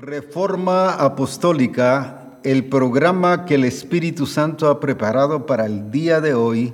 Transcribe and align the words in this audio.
Reforma 0.00 0.94
Apostólica, 0.94 2.38
el 2.42 2.64
programa 2.70 3.44
que 3.44 3.56
el 3.56 3.64
Espíritu 3.64 4.24
Santo 4.24 4.70
ha 4.70 4.80
preparado 4.80 5.44
para 5.44 5.66
el 5.66 5.90
día 5.90 6.22
de 6.22 6.32
hoy, 6.32 6.72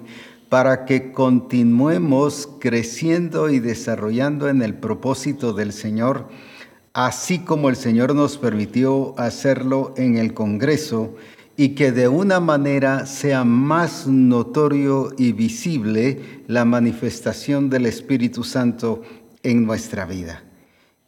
para 0.48 0.84
que 0.84 1.10
continuemos 1.10 2.48
creciendo 2.60 3.50
y 3.50 3.58
desarrollando 3.58 4.48
en 4.48 4.62
el 4.62 4.74
propósito 4.74 5.54
del 5.54 5.72
Señor, 5.72 6.28
así 6.92 7.40
como 7.40 7.68
el 7.68 7.74
Señor 7.74 8.14
nos 8.14 8.38
permitió 8.38 9.18
hacerlo 9.18 9.92
en 9.96 10.18
el 10.18 10.32
Congreso, 10.32 11.16
y 11.56 11.70
que 11.70 11.90
de 11.90 12.06
una 12.06 12.38
manera 12.38 13.06
sea 13.06 13.42
más 13.42 14.06
notorio 14.06 15.12
y 15.18 15.32
visible 15.32 16.44
la 16.46 16.64
manifestación 16.64 17.70
del 17.70 17.86
Espíritu 17.86 18.44
Santo 18.44 19.02
en 19.42 19.66
nuestra 19.66 20.04
vida. 20.04 20.45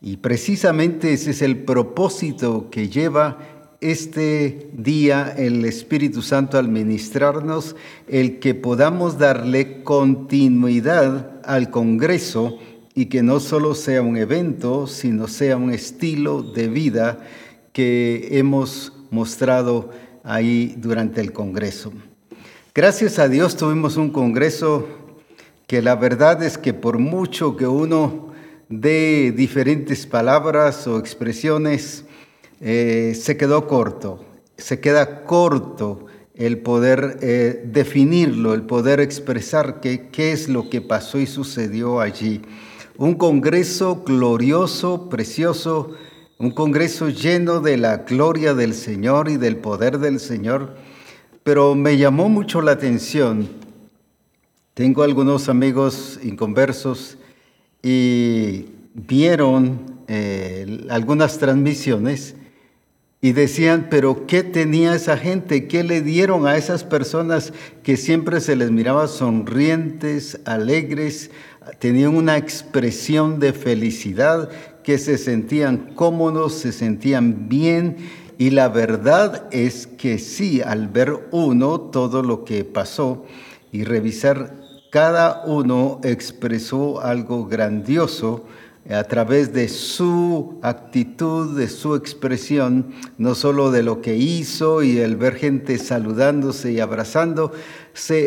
Y 0.01 0.19
precisamente 0.19 1.13
ese 1.13 1.33
es 1.33 1.43
el 1.43 1.65
propósito 1.65 2.69
que 2.71 2.89
lleva 2.89 3.39
este 3.81 4.71
día 4.73 5.35
el 5.37 5.65
Espíritu 5.65 6.23
Santo 6.23 6.59
al 6.59 6.69
ministrarnos, 6.69 7.77
el 8.07 8.39
que 8.39 8.55
podamos 8.55 9.19
darle 9.19 9.83
continuidad 9.83 11.41
al 11.45 11.71
Congreso 11.71 12.59
y 12.95 13.07
que 13.07 13.23
no 13.23 13.39
solo 13.39 13.75
sea 13.75 14.03
un 14.03 14.17
evento, 14.17 14.87
sino 14.87 15.29
sea 15.29 15.57
un 15.57 15.71
estilo 15.73 16.43
de 16.43 16.69
vida 16.69 17.21
que 17.73 18.29
hemos 18.33 18.93
mostrado 19.11 19.91
ahí 20.25 20.75
durante 20.79 21.21
el 21.21 21.33
Congreso. 21.33 21.93
Gracias 22.75 23.19
a 23.19 23.29
Dios 23.29 23.57
tuvimos 23.57 23.97
un 23.97 24.11
Congreso 24.11 24.87
que 25.67 25.83
la 25.83 25.97
verdad 25.97 26.43
es 26.43 26.59
que 26.59 26.75
por 26.75 26.99
mucho 26.99 27.57
que 27.57 27.67
uno 27.67 28.28
de 28.69 29.33
diferentes 29.37 30.07
palabras 30.07 30.87
o 30.87 30.99
expresiones, 30.99 32.05
eh, 32.61 33.15
se 33.19 33.37
quedó 33.37 33.67
corto. 33.67 34.25
Se 34.57 34.81
queda 34.81 35.25
corto 35.25 36.07
el 36.35 36.59
poder 36.59 37.19
eh, 37.23 37.63
definirlo, 37.65 38.55
el 38.55 38.63
poder 38.63 39.01
expresar 39.01 39.81
qué, 39.81 40.09
qué 40.11 40.33
es 40.33 40.49
lo 40.49 40.69
que 40.69 40.81
pasó 40.81 41.19
y 41.19 41.27
sucedió 41.27 42.01
allí. 42.01 42.43
Un 42.97 43.15
congreso 43.15 44.03
glorioso, 44.05 45.09
precioso, 45.09 45.93
un 46.39 46.51
congreso 46.51 47.09
lleno 47.09 47.61
de 47.61 47.77
la 47.77 47.99
gloria 47.99 48.55
del 48.55 48.75
Señor 48.75 49.29
y 49.29 49.37
del 49.37 49.57
poder 49.57 49.99
del 49.99 50.21
Señor, 50.21 50.77
pero 51.43 51.75
me 51.75 51.97
llamó 51.97 52.29
mucho 52.29 52.61
la 52.61 52.73
atención. 52.73 53.49
Tengo 54.75 55.03
algunos 55.03 55.49
amigos 55.49 56.21
inconversos 56.23 57.19
y 57.83 58.67
vieron 58.95 59.99
eh, 60.09 60.87
algunas 60.91 61.39
transmisiones 61.39 62.35
y 63.21 63.33
decían, 63.33 63.89
pero 63.91 64.27
¿qué 64.27 64.45
tenía 64.45 64.95
esa 64.95 65.17
gente? 65.17 65.67
¿Qué 65.67 65.83
le 65.83 66.03
dieron 66.03 66.47
a 66.47 66.57
esas 66.57 66.85
personas 66.85 67.53
que 67.83 67.97
siempre 67.97 68.41
se 68.41 68.55
les 68.55 68.71
miraba 68.71 69.09
sonrientes, 69.09 70.41
alegres, 70.45 71.31
tenían 71.81 72.15
una 72.15 72.37
expresión 72.37 73.41
de 73.41 73.53
felicidad, 73.53 74.49
que 74.85 74.99
se 74.99 75.19
sentían 75.19 75.95
cómodos, 75.95 76.55
se 76.55 76.71
sentían 76.73 77.49
bien? 77.49 77.97
Y 78.39 78.51
la 78.51 78.69
verdad 78.69 79.49
es 79.51 79.89
que 79.89 80.19
sí, 80.19 80.63
al 80.63 80.87
ver 80.87 81.13
uno 81.33 81.81
todo 81.81 82.23
lo 82.23 82.45
que 82.45 82.65
pasó 82.65 83.27
y 83.73 83.83
revisar 83.83 84.55
cada 84.91 85.43
uno 85.45 86.01
expresó 86.03 87.01
algo 87.01 87.47
grandioso 87.47 88.47
a 88.91 89.05
través 89.05 89.53
de 89.53 89.69
su 89.69 90.59
actitud, 90.63 91.59
de 91.59 91.69
su 91.69 91.95
expresión, 91.95 92.95
no 93.19 93.35
solo 93.35 93.71
de 93.71 93.83
lo 93.83 94.01
que 94.01 94.17
hizo 94.17 94.83
y 94.83 94.99
el 94.99 95.17
ver 95.17 95.35
gente 95.35 95.77
saludándose 95.77 96.73
y 96.73 96.81
abrazando. 96.81 97.53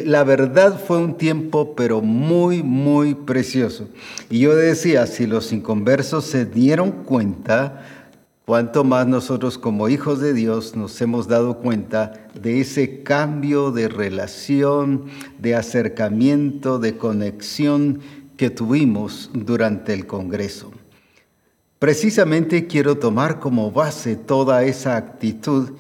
la 0.06 0.24
verdad 0.24 0.80
fue 0.80 0.98
un 0.98 1.18
tiempo, 1.18 1.74
pero 1.76 2.02
muy, 2.02 2.62
muy 2.62 3.16
precioso. 3.16 3.88
Y 4.30 4.40
yo 4.40 4.56
decía, 4.56 5.08
si 5.08 5.26
los 5.26 5.52
inconversos 5.52 6.26
se 6.26 6.46
dieron 6.46 6.92
cuenta, 6.92 8.01
cuanto 8.46 8.84
más 8.84 9.08
nosotros 9.08 9.58
como 9.58 9.88
hijos 9.90 10.20
de 10.20 10.34
Dios 10.34 10.76
nos 10.76 11.00
hemos 11.02 11.28
dado 11.28 11.58
cuenta 11.58 12.28
de 12.40 12.62
ese 12.62 13.04
cambio 13.04 13.72
de 13.72 13.88
relación, 13.88 15.06
de 15.40 15.56
acercamiento, 15.56 16.80
de 16.80 16.98
conexión 16.98 18.00
que 18.38 18.50
tuvimos 18.50 19.30
durante 19.34 19.94
el 19.94 20.08
Congreso. 20.08 20.72
Precisamente 21.78 22.68
quiero 22.68 22.98
tomar 22.98 23.40
como 23.40 23.72
base 23.72 24.16
toda 24.16 24.64
esa 24.64 24.98
actitud 24.98 25.72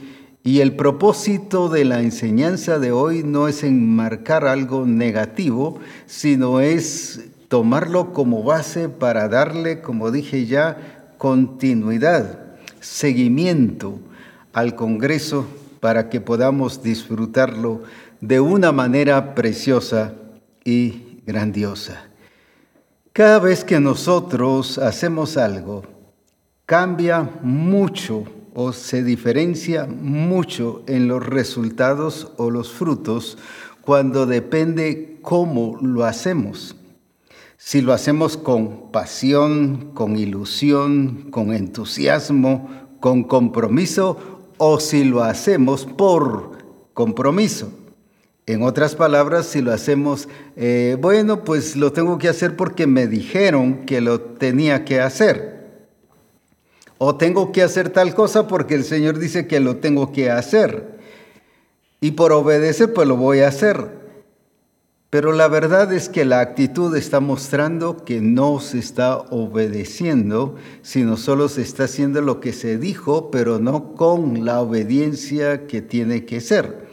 y 0.43 0.59
el 0.61 0.75
propósito 0.75 1.69
de 1.69 1.85
la 1.85 2.01
enseñanza 2.01 2.79
de 2.79 2.91
hoy 2.91 3.23
no 3.23 3.47
es 3.47 3.63
enmarcar 3.63 4.45
algo 4.45 4.85
negativo, 4.85 5.79
sino 6.07 6.59
es 6.59 7.29
tomarlo 7.47 8.13
como 8.13 8.43
base 8.43 8.89
para 8.89 9.27
darle, 9.27 9.81
como 9.81 10.09
dije 10.09 10.45
ya, 10.47 11.13
continuidad 11.17 12.40
seguimiento 12.81 13.99
al 14.51 14.75
Congreso 14.75 15.47
para 15.79 16.09
que 16.09 16.19
podamos 16.19 16.83
disfrutarlo 16.83 17.83
de 18.19 18.39
una 18.39 18.71
manera 18.71 19.33
preciosa 19.33 20.13
y 20.65 21.21
grandiosa. 21.25 22.09
Cada 23.13 23.39
vez 23.39 23.63
que 23.63 23.79
nosotros 23.79 24.77
hacemos 24.77 25.37
algo, 25.37 25.83
cambia 26.65 27.29
mucho 27.41 28.25
o 28.53 28.73
se 28.73 29.03
diferencia 29.03 29.85
mucho 29.85 30.83
en 30.87 31.07
los 31.07 31.25
resultados 31.25 32.31
o 32.37 32.49
los 32.49 32.71
frutos 32.71 33.37
cuando 33.81 34.25
depende 34.25 35.17
cómo 35.21 35.77
lo 35.81 36.03
hacemos 36.03 36.75
si 37.63 37.81
lo 37.81 37.93
hacemos 37.93 38.37
con 38.37 38.91
pasión, 38.91 39.91
con 39.93 40.17
ilusión, 40.17 41.27
con 41.29 41.53
entusiasmo, 41.53 42.67
con 42.99 43.23
compromiso, 43.23 44.17
o 44.57 44.79
si 44.79 45.03
lo 45.03 45.23
hacemos 45.23 45.85
por 45.85 46.57
compromiso. 46.95 47.71
En 48.47 48.63
otras 48.63 48.95
palabras, 48.95 49.45
si 49.45 49.61
lo 49.61 49.71
hacemos, 49.71 50.27
eh, 50.55 50.97
bueno, 50.99 51.43
pues 51.43 51.75
lo 51.75 51.93
tengo 51.93 52.17
que 52.17 52.29
hacer 52.29 52.57
porque 52.57 52.87
me 52.87 53.05
dijeron 53.05 53.85
que 53.85 54.01
lo 54.01 54.19
tenía 54.19 54.83
que 54.83 54.99
hacer. 54.99 55.85
O 56.97 57.15
tengo 57.15 57.51
que 57.51 57.61
hacer 57.61 57.89
tal 57.89 58.15
cosa 58.15 58.47
porque 58.47 58.73
el 58.73 58.83
Señor 58.83 59.19
dice 59.19 59.45
que 59.45 59.59
lo 59.59 59.77
tengo 59.77 60.11
que 60.11 60.31
hacer. 60.31 60.97
Y 62.01 62.11
por 62.11 62.31
obedecer, 62.31 62.91
pues 62.91 63.07
lo 63.07 63.17
voy 63.17 63.41
a 63.41 63.49
hacer. 63.49 64.00
Pero 65.11 65.33
la 65.33 65.49
verdad 65.49 65.91
es 65.91 66.07
que 66.07 66.23
la 66.23 66.39
actitud 66.39 66.95
está 66.95 67.19
mostrando 67.19 68.05
que 68.05 68.21
no 68.21 68.61
se 68.61 68.79
está 68.79 69.17
obedeciendo, 69.17 70.55
sino 70.83 71.17
solo 71.17 71.49
se 71.49 71.63
está 71.63 71.83
haciendo 71.83 72.21
lo 72.21 72.39
que 72.39 72.53
se 72.53 72.77
dijo, 72.77 73.29
pero 73.29 73.59
no 73.59 73.93
con 73.93 74.45
la 74.45 74.61
obediencia 74.61 75.67
que 75.67 75.81
tiene 75.81 76.23
que 76.23 76.39
ser. 76.39 76.87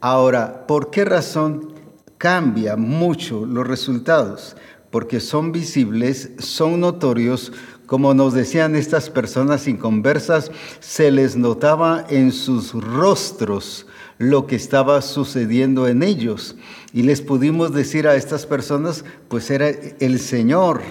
Ahora, 0.00 0.66
¿por 0.66 0.90
qué 0.90 1.04
razón 1.04 1.74
cambia 2.18 2.74
mucho 2.74 3.46
los 3.46 3.64
resultados? 3.64 4.56
Porque 4.90 5.20
son 5.20 5.52
visibles, 5.52 6.30
son 6.38 6.80
notorios, 6.80 7.52
como 7.86 8.14
nos 8.14 8.34
decían 8.34 8.74
estas 8.74 9.10
personas 9.10 9.68
inconversas, 9.68 10.50
se 10.80 11.12
les 11.12 11.36
notaba 11.36 12.04
en 12.08 12.32
sus 12.32 12.72
rostros 12.72 13.86
lo 14.18 14.46
que 14.46 14.56
estaba 14.56 15.00
sucediendo 15.02 15.88
en 15.88 16.02
ellos. 16.02 16.56
Y 16.92 17.02
les 17.02 17.20
pudimos 17.20 17.72
decir 17.72 18.08
a 18.08 18.16
estas 18.16 18.46
personas, 18.46 19.04
pues 19.28 19.50
era 19.50 19.68
el 19.68 20.18
Señor, 20.18 20.82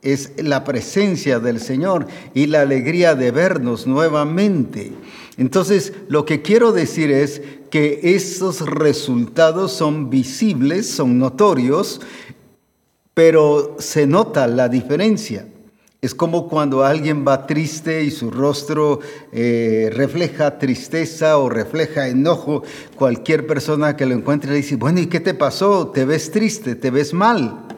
es 0.00 0.32
la 0.36 0.64
presencia 0.64 1.38
del 1.38 1.60
Señor 1.60 2.06
y 2.34 2.46
la 2.46 2.62
alegría 2.62 3.14
de 3.14 3.30
vernos 3.30 3.86
nuevamente. 3.86 4.92
Entonces, 5.36 5.92
lo 6.08 6.24
que 6.24 6.42
quiero 6.42 6.72
decir 6.72 7.10
es 7.10 7.42
que 7.70 8.00
estos 8.02 8.60
resultados 8.62 9.72
son 9.72 10.10
visibles, 10.10 10.90
son 10.90 11.18
notorios, 11.18 12.00
pero 13.14 13.76
se 13.78 14.06
nota 14.06 14.46
la 14.46 14.68
diferencia. 14.68 15.46
Es 16.04 16.16
como 16.16 16.48
cuando 16.48 16.84
alguien 16.84 17.24
va 17.24 17.46
triste 17.46 18.02
y 18.02 18.10
su 18.10 18.32
rostro 18.32 18.98
eh, 19.30 19.88
refleja 19.92 20.58
tristeza 20.58 21.38
o 21.38 21.48
refleja 21.48 22.08
enojo. 22.08 22.64
Cualquier 22.96 23.46
persona 23.46 23.94
que 23.94 24.04
lo 24.04 24.16
encuentre 24.16 24.50
le 24.50 24.56
dice, 24.56 24.74
bueno, 24.74 24.98
¿y 24.98 25.06
qué 25.06 25.20
te 25.20 25.32
pasó? 25.32 25.92
¿Te 25.94 26.04
ves 26.04 26.32
triste? 26.32 26.74
¿Te 26.74 26.90
ves 26.90 27.14
mal? 27.14 27.68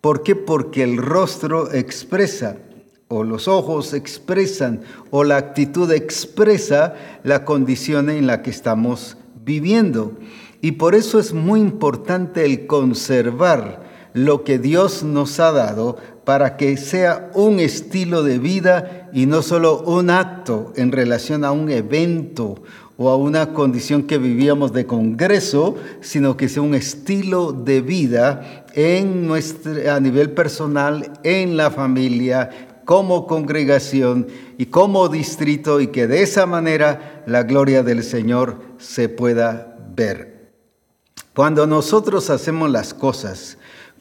¿Por 0.00 0.22
qué? 0.22 0.36
Porque 0.36 0.84
el 0.84 0.96
rostro 0.98 1.72
expresa, 1.72 2.56
o 3.08 3.24
los 3.24 3.48
ojos 3.48 3.94
expresan, 3.94 4.82
o 5.10 5.24
la 5.24 5.36
actitud 5.36 5.90
expresa 5.90 6.94
la 7.24 7.44
condición 7.44 8.10
en 8.10 8.28
la 8.28 8.42
que 8.42 8.50
estamos 8.50 9.16
viviendo. 9.44 10.12
Y 10.60 10.72
por 10.72 10.94
eso 10.94 11.18
es 11.18 11.32
muy 11.32 11.58
importante 11.58 12.44
el 12.44 12.68
conservar 12.68 13.90
lo 14.12 14.44
que 14.44 14.58
Dios 14.58 15.02
nos 15.02 15.38
ha 15.40 15.52
dado 15.52 15.96
para 16.24 16.56
que 16.56 16.76
sea 16.76 17.30
un 17.34 17.60
estilo 17.60 18.22
de 18.22 18.38
vida 18.38 19.08
y 19.12 19.26
no 19.26 19.42
solo 19.42 19.82
un 19.82 20.10
acto 20.10 20.72
en 20.76 20.92
relación 20.92 21.44
a 21.44 21.52
un 21.52 21.70
evento 21.70 22.62
o 22.96 23.08
a 23.08 23.16
una 23.16 23.54
condición 23.54 24.02
que 24.02 24.18
vivíamos 24.18 24.72
de 24.72 24.86
congreso, 24.86 25.76
sino 26.02 26.36
que 26.36 26.48
sea 26.48 26.62
un 26.62 26.74
estilo 26.74 27.52
de 27.52 27.80
vida 27.80 28.66
en 28.74 29.26
nuestra, 29.26 29.96
a 29.96 30.00
nivel 30.00 30.32
personal, 30.32 31.10
en 31.22 31.56
la 31.56 31.70
familia, 31.70 32.50
como 32.84 33.26
congregación 33.26 34.26
y 34.58 34.66
como 34.66 35.08
distrito 35.08 35.80
y 35.80 35.86
que 35.86 36.06
de 36.06 36.22
esa 36.22 36.44
manera 36.44 37.22
la 37.26 37.44
gloria 37.44 37.82
del 37.82 38.02
Señor 38.02 38.60
se 38.78 39.08
pueda 39.08 39.76
ver. 39.94 40.50
Cuando 41.34 41.66
nosotros 41.66 42.30
hacemos 42.30 42.68
las 42.68 42.92
cosas 42.92 43.56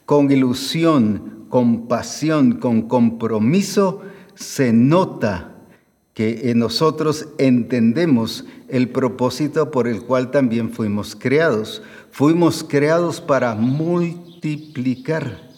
con 0.09 0.31
ilusión, 0.31 1.45
con 1.49 1.87
pasión, 1.87 2.53
con 2.53 2.87
compromiso, 2.87 4.01
se 4.33 4.73
nota 4.73 5.55
que 6.15 6.51
nosotros 6.55 7.27
entendemos 7.37 8.43
el 8.69 8.89
propósito 8.89 9.69
por 9.69 9.87
el 9.87 10.01
cual 10.01 10.31
también 10.31 10.71
fuimos 10.71 11.15
creados. 11.15 11.83
Fuimos 12.09 12.63
creados 12.63 13.21
para 13.21 13.53
multiplicar. 13.53 15.51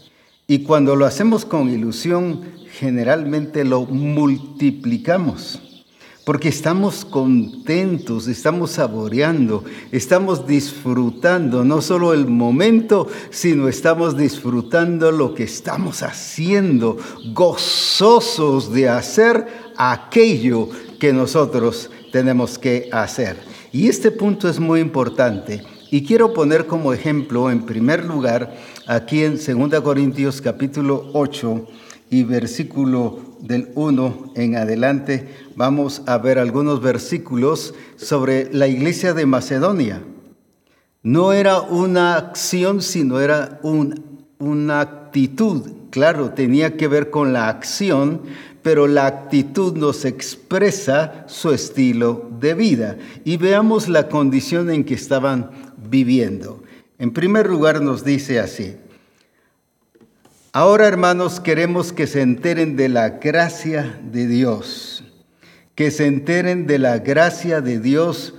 Y 0.47 0.63
cuando 0.63 0.97
lo 0.97 1.05
hacemos 1.05 1.45
con 1.45 1.69
ilusión, 1.69 2.41
generalmente 2.73 3.63
lo 3.63 3.85
multiplicamos. 3.85 5.70
Porque 6.23 6.49
estamos 6.49 7.03
contentos, 7.03 8.27
estamos 8.27 8.71
saboreando, 8.71 9.63
estamos 9.91 10.45
disfrutando 10.45 11.65
no 11.65 11.81
solo 11.81 12.13
el 12.13 12.27
momento, 12.27 13.07
sino 13.31 13.67
estamos 13.67 14.15
disfrutando 14.15 15.11
lo 15.11 15.33
que 15.33 15.43
estamos 15.43 16.03
haciendo, 16.03 16.97
gozosos 17.33 18.71
de 18.71 18.87
hacer 18.87 19.47
aquello 19.77 20.69
que 20.99 21.11
nosotros 21.11 21.89
tenemos 22.11 22.59
que 22.59 22.87
hacer. 22.91 23.37
Y 23.71 23.87
este 23.87 24.11
punto 24.11 24.47
es 24.47 24.59
muy 24.59 24.79
importante. 24.79 25.63
Y 25.89 26.05
quiero 26.05 26.33
poner 26.33 26.67
como 26.67 26.93
ejemplo, 26.93 27.49
en 27.49 27.65
primer 27.65 28.05
lugar, 28.05 28.55
aquí 28.85 29.23
en 29.23 29.37
2 29.37 29.81
Corintios 29.81 30.39
capítulo 30.39 31.09
8 31.13 31.67
y 32.11 32.23
versículo 32.23 33.30
del 33.41 33.69
1 33.75 34.33
en 34.35 34.55
adelante, 34.55 35.27
vamos 35.55 36.01
a 36.05 36.17
ver 36.17 36.39
algunos 36.39 36.81
versículos 36.81 37.73
sobre 37.95 38.53
la 38.53 38.67
iglesia 38.67 39.13
de 39.13 39.25
Macedonia. 39.25 40.01
No 41.03 41.33
era 41.33 41.61
una 41.61 42.15
acción, 42.15 42.81
sino 42.81 43.19
era 43.19 43.59
una 43.63 44.79
actitud. 44.79 45.71
Claro, 45.89 46.31
tenía 46.31 46.77
que 46.77 46.87
ver 46.87 47.09
con 47.09 47.33
la 47.33 47.49
acción, 47.49 48.21
pero 48.61 48.87
la 48.87 49.07
actitud 49.07 49.75
nos 49.75 50.05
expresa 50.05 51.25
su 51.27 51.51
estilo 51.51 52.29
de 52.39 52.53
vida. 52.53 52.97
Y 53.25 53.37
veamos 53.37 53.89
la 53.89 54.09
condición 54.09 54.69
en 54.69 54.83
que 54.83 54.93
estaban 54.93 55.49
viviendo. 55.89 56.61
En 56.99 57.11
primer 57.11 57.49
lugar 57.49 57.81
nos 57.81 58.03
dice 58.03 58.39
así, 58.39 58.75
ahora 60.53 60.87
hermanos 60.87 61.39
queremos 61.39 61.93
que 61.93 62.07
se 62.07 62.21
enteren 62.21 62.75
de 62.75 62.89
la 62.89 63.09
gracia 63.09 63.99
de 64.03 64.27
Dios, 64.27 65.03
que 65.75 65.91
se 65.91 66.05
enteren 66.05 66.67
de 66.67 66.79
la 66.79 66.99
gracia 66.99 67.61
de 67.61 67.79
Dios 67.79 68.35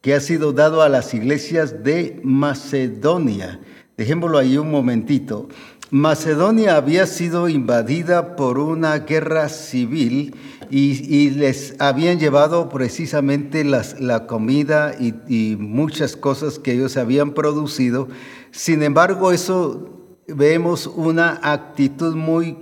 que 0.00 0.14
ha 0.14 0.20
sido 0.20 0.52
dado 0.52 0.82
a 0.82 0.88
las 0.88 1.14
iglesias 1.14 1.82
de 1.82 2.20
Macedonia. 2.22 3.60
Dejémoslo 3.96 4.38
ahí 4.38 4.56
un 4.56 4.70
momentito. 4.70 5.48
Macedonia 5.90 6.76
había 6.76 7.06
sido 7.06 7.48
invadida 7.48 8.36
por 8.36 8.58
una 8.58 8.98
guerra 9.00 9.48
civil 9.48 10.34
y, 10.70 11.30
les 11.30 11.74
habían 11.80 12.18
llevado 12.18 12.68
precisamente 12.68 13.64
la 13.64 14.26
comida 14.26 14.94
y, 14.98 15.14
y, 15.28 15.56
muchas 15.56 16.16
cosas 16.16 16.58
que 16.58 16.72
ellos 16.72 16.96
habían 16.96 17.32
producido. 17.32 18.08
Sin 18.50 18.82
embargo, 18.82 19.32
eso 19.32 20.05
vemos 20.28 20.86
una 20.86 21.40
actitud 21.42 22.14
muy 22.14 22.56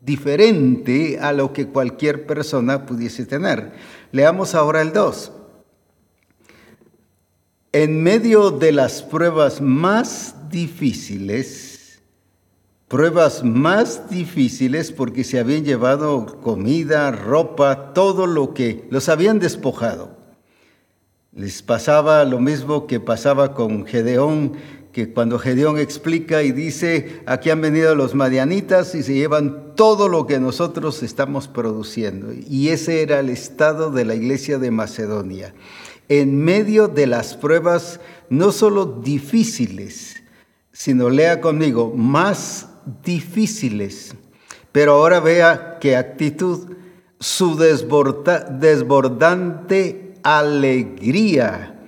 diferente 0.00 1.18
a 1.20 1.32
lo 1.32 1.52
que 1.52 1.68
cualquier 1.68 2.26
persona 2.26 2.86
pudiese 2.86 3.26
tener. 3.26 3.72
Leamos 4.12 4.54
ahora 4.54 4.80
el 4.80 4.92
2. 4.92 5.32
En 7.72 8.02
medio 8.02 8.50
de 8.50 8.72
las 8.72 9.02
pruebas 9.02 9.60
más 9.60 10.34
difíciles, 10.50 12.00
pruebas 12.88 13.44
más 13.44 14.10
difíciles 14.10 14.90
porque 14.90 15.22
se 15.22 15.38
habían 15.38 15.64
llevado 15.64 16.40
comida, 16.42 17.12
ropa, 17.12 17.92
todo 17.92 18.26
lo 18.26 18.52
que 18.54 18.88
los 18.90 19.08
habían 19.08 19.38
despojado. 19.38 20.18
Les 21.32 21.62
pasaba 21.62 22.24
lo 22.24 22.40
mismo 22.40 22.88
que 22.88 22.98
pasaba 22.98 23.54
con 23.54 23.86
Gedeón, 23.86 24.54
que 24.92 25.12
cuando 25.12 25.38
Gedeón 25.38 25.78
explica 25.78 26.42
y 26.42 26.52
dice, 26.52 27.22
aquí 27.26 27.50
han 27.50 27.60
venido 27.60 27.94
los 27.94 28.14
madianitas 28.14 28.94
y 28.94 29.02
se 29.02 29.14
llevan 29.14 29.74
todo 29.76 30.08
lo 30.08 30.26
que 30.26 30.40
nosotros 30.40 31.02
estamos 31.02 31.46
produciendo. 31.46 32.32
Y 32.32 32.68
ese 32.68 33.02
era 33.02 33.20
el 33.20 33.30
estado 33.30 33.90
de 33.90 34.04
la 34.04 34.14
iglesia 34.14 34.58
de 34.58 34.70
Macedonia. 34.70 35.54
En 36.08 36.36
medio 36.36 36.88
de 36.88 37.06
las 37.06 37.36
pruebas, 37.36 38.00
no 38.28 38.50
solo 38.50 38.84
difíciles, 38.84 40.16
sino 40.72 41.08
lea 41.08 41.40
conmigo, 41.40 41.92
más 41.94 42.68
difíciles. 43.04 44.14
Pero 44.72 44.94
ahora 44.94 45.20
vea 45.20 45.78
qué 45.80 45.96
actitud, 45.96 46.74
su 47.20 47.56
desbordante 47.56 50.14
alegría 50.22 51.78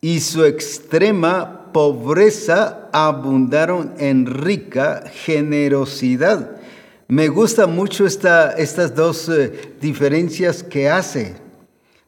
y 0.00 0.20
su 0.20 0.44
extrema 0.44 1.61
pobreza 1.72 2.88
abundaron 2.92 3.94
en 3.98 4.26
rica 4.26 5.04
generosidad. 5.12 6.56
Me 7.08 7.28
gusta 7.28 7.66
mucho 7.66 8.06
esta, 8.06 8.52
estas 8.52 8.94
dos 8.94 9.28
eh, 9.28 9.74
diferencias 9.80 10.62
que 10.62 10.88
hace. 10.88 11.34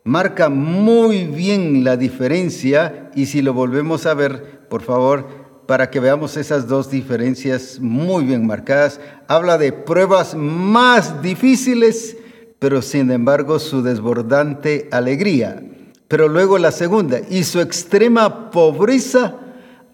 Marca 0.02 0.48
muy 0.48 1.24
bien 1.24 1.84
la 1.84 1.96
diferencia 1.96 3.10
y 3.14 3.26
si 3.26 3.42
lo 3.42 3.52
volvemos 3.52 4.06
a 4.06 4.14
ver, 4.14 4.66
por 4.68 4.82
favor, 4.82 5.26
para 5.66 5.90
que 5.90 6.00
veamos 6.00 6.36
esas 6.36 6.68
dos 6.68 6.90
diferencias 6.90 7.78
muy 7.80 8.24
bien 8.24 8.46
marcadas. 8.46 9.00
Habla 9.28 9.58
de 9.58 9.72
pruebas 9.72 10.34
más 10.34 11.22
difíciles, 11.22 12.16
pero 12.58 12.82
sin 12.82 13.10
embargo 13.10 13.58
su 13.58 13.82
desbordante 13.82 14.88
alegría. 14.90 15.62
Pero 16.08 16.28
luego 16.28 16.58
la 16.58 16.70
segunda, 16.70 17.20
y 17.28 17.44
su 17.44 17.60
extrema 17.60 18.50
pobreza 18.50 19.43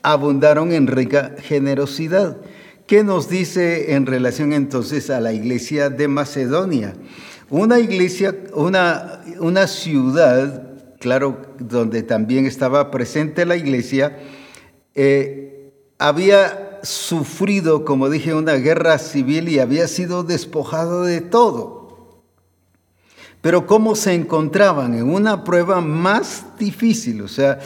abundaron 0.02 0.72
en 0.72 0.86
rica 0.86 1.34
generosidad. 1.38 2.38
¿Qué 2.86 3.04
nos 3.04 3.28
dice 3.28 3.94
en 3.94 4.06
relación 4.06 4.52
entonces 4.52 5.10
a 5.10 5.20
la 5.20 5.32
iglesia 5.32 5.90
de 5.90 6.08
Macedonia? 6.08 6.94
Una 7.48 7.78
iglesia, 7.78 8.34
una, 8.54 9.22
una 9.38 9.66
ciudad, 9.66 10.74
claro, 10.98 11.42
donde 11.58 12.02
también 12.02 12.46
estaba 12.46 12.90
presente 12.90 13.46
la 13.46 13.56
iglesia, 13.56 14.18
eh, 14.94 15.72
había 15.98 16.80
sufrido, 16.82 17.84
como 17.84 18.08
dije, 18.08 18.34
una 18.34 18.54
guerra 18.54 18.98
civil 18.98 19.48
y 19.48 19.58
había 19.58 19.86
sido 19.86 20.24
despojado 20.24 21.04
de 21.04 21.20
todo. 21.20 21.80
Pero 23.40 23.66
¿cómo 23.66 23.94
se 23.94 24.14
encontraban? 24.14 24.94
En 24.94 25.08
una 25.08 25.44
prueba 25.44 25.80
más 25.80 26.44
difícil, 26.58 27.22
o 27.22 27.28
sea, 27.28 27.58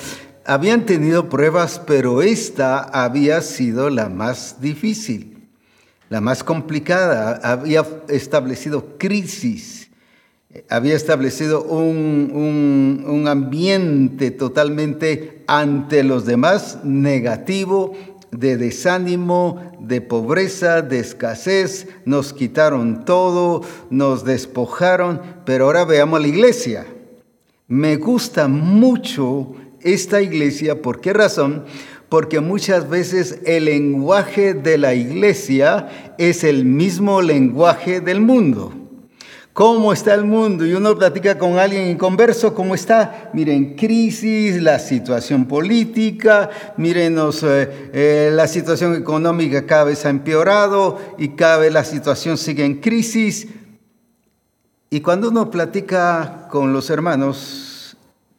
habían 0.47 0.87
tenido 0.87 1.29
pruebas, 1.29 1.81
pero 1.87 2.23
esta 2.23 2.81
había 2.81 3.41
sido 3.41 3.91
la 3.91 4.09
más 4.09 4.61
difícil, 4.61 5.49
la 6.09 6.21
más 6.21 6.45
complicada. 6.45 7.41
Había 7.43 7.87
establecido 8.09 8.99
crisis, 8.99 9.91
había 10.69 10.95
establecido 10.95 11.63
un, 11.65 13.05
un 13.07 13.29
ambiente 13.29 14.31
totalmente 14.31 15.43
ante 15.47 16.05
los 16.05 16.27
demás 16.27 16.79
negativo, 16.85 17.93
de 18.31 18.57
desánimo, 18.57 19.73
de 19.79 20.01
pobreza, 20.01 20.83
de 20.83 20.99
escasez, 20.99 21.87
nos 22.05 22.33
quitaron 22.33 23.05
todo, 23.05 23.63
nos 23.91 24.25
despojaron, 24.25 25.21
pero 25.45 25.67
ahora 25.67 25.85
veamos 25.85 26.21
la 26.21 26.29
iglesia. 26.29 26.87
Me 27.69 27.97
gusta 27.97 28.49
mucho 28.49 29.55
esta 29.85 30.21
iglesia, 30.21 30.83
¿por 30.83 31.01
qué 31.01 31.13
razón? 31.13 31.65
Porque 32.09 32.41
muchas 32.41 32.89
veces 32.89 33.39
el 33.47 33.67
lenguaje 33.67 34.55
de 34.55 34.79
la 34.79 34.95
iglesia 34.95 36.15
es 36.19 36.43
el 36.43 36.65
mismo 36.65 37.23
lenguaje 37.23 38.01
del 38.01 38.21
mundo. 38.21 38.73
¿Cómo 39.55 39.93
está 39.93 40.15
el 40.15 40.25
mundo? 40.25 40.67
Y 40.67 40.75
uno 40.75 40.97
platica 40.99 41.39
con 41.39 41.61
alguien 41.61 41.85
en 41.85 41.97
converso, 41.97 42.55
¿cómo 42.55 42.75
está? 42.75 43.31
Miren, 43.35 43.77
crisis, 43.77 44.61
la 44.61 44.81
situación 44.81 45.45
política, 45.45 46.51
miren, 46.77 47.17
eh, 47.17 47.91
eh, 47.93 48.31
la 48.33 48.49
situación 48.49 48.97
económica 48.97 49.65
cada 49.65 49.85
vez 49.85 50.05
ha 50.07 50.11
empeorado 50.11 50.99
y 51.19 51.29
cada 51.37 51.59
vez 51.59 51.73
la 51.73 51.85
situación 51.85 52.37
sigue 52.37 52.65
en 52.65 52.81
crisis. 52.81 53.47
Y 54.91 55.01
cuando 55.01 55.29
uno 55.29 55.49
platica 55.53 56.49
con 56.51 56.73
los 56.73 56.91
hermanos, 56.91 57.64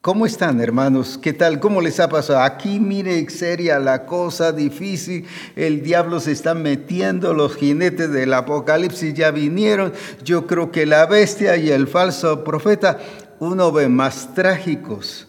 ¿Cómo 0.05 0.27
están, 0.27 0.61
hermanos? 0.61 1.17
¿Qué 1.19 1.33
tal? 1.33 1.59
¿Cómo 1.59 1.81
les 1.81 1.99
ha 1.99 2.07
pasado? 2.07 2.39
Aquí, 2.41 2.79
mire, 2.79 3.27
seria 3.27 3.79
la 3.79 4.05
cosa, 4.05 4.51
difícil. 4.51 5.25
El 5.55 5.81
diablo 5.81 6.19
se 6.19 6.31
está 6.31 6.53
metiendo, 6.53 7.33
los 7.33 7.55
jinetes 7.55 8.11
del 8.11 8.35
apocalipsis 8.35 9.15
ya 9.15 9.31
vinieron. 9.31 9.93
Yo 10.23 10.45
creo 10.45 10.71
que 10.71 10.85
la 10.85 11.07
bestia 11.07 11.57
y 11.57 11.71
el 11.71 11.87
falso 11.87 12.43
profeta, 12.43 12.99
uno 13.39 13.71
ve 13.71 13.89
más 13.89 14.35
trágicos 14.35 15.27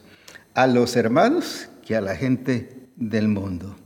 a 0.53 0.67
los 0.67 0.95
hermanos 0.95 1.71
que 1.83 1.97
a 1.97 2.03
la 2.03 2.15
gente 2.15 2.91
del 2.97 3.29
mundo. 3.29 3.77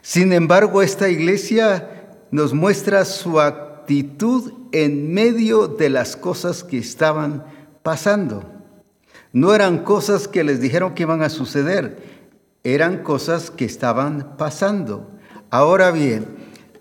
Sin 0.00 0.32
embargo, 0.32 0.80
esta 0.80 1.10
iglesia 1.10 1.90
nos 2.30 2.54
muestra 2.54 3.04
su 3.04 3.38
actitud 3.38 4.50
en 4.72 5.12
medio 5.12 5.68
de 5.68 5.90
las 5.90 6.16
cosas 6.16 6.64
que 6.64 6.78
estaban 6.78 7.44
pasando. 7.82 8.57
No 9.38 9.54
eran 9.54 9.84
cosas 9.84 10.26
que 10.26 10.42
les 10.42 10.60
dijeron 10.60 10.96
que 10.96 11.04
iban 11.04 11.22
a 11.22 11.28
suceder, 11.28 11.96
eran 12.64 13.04
cosas 13.04 13.52
que 13.52 13.64
estaban 13.64 14.36
pasando. 14.36 15.12
Ahora 15.48 15.92
bien, 15.92 16.26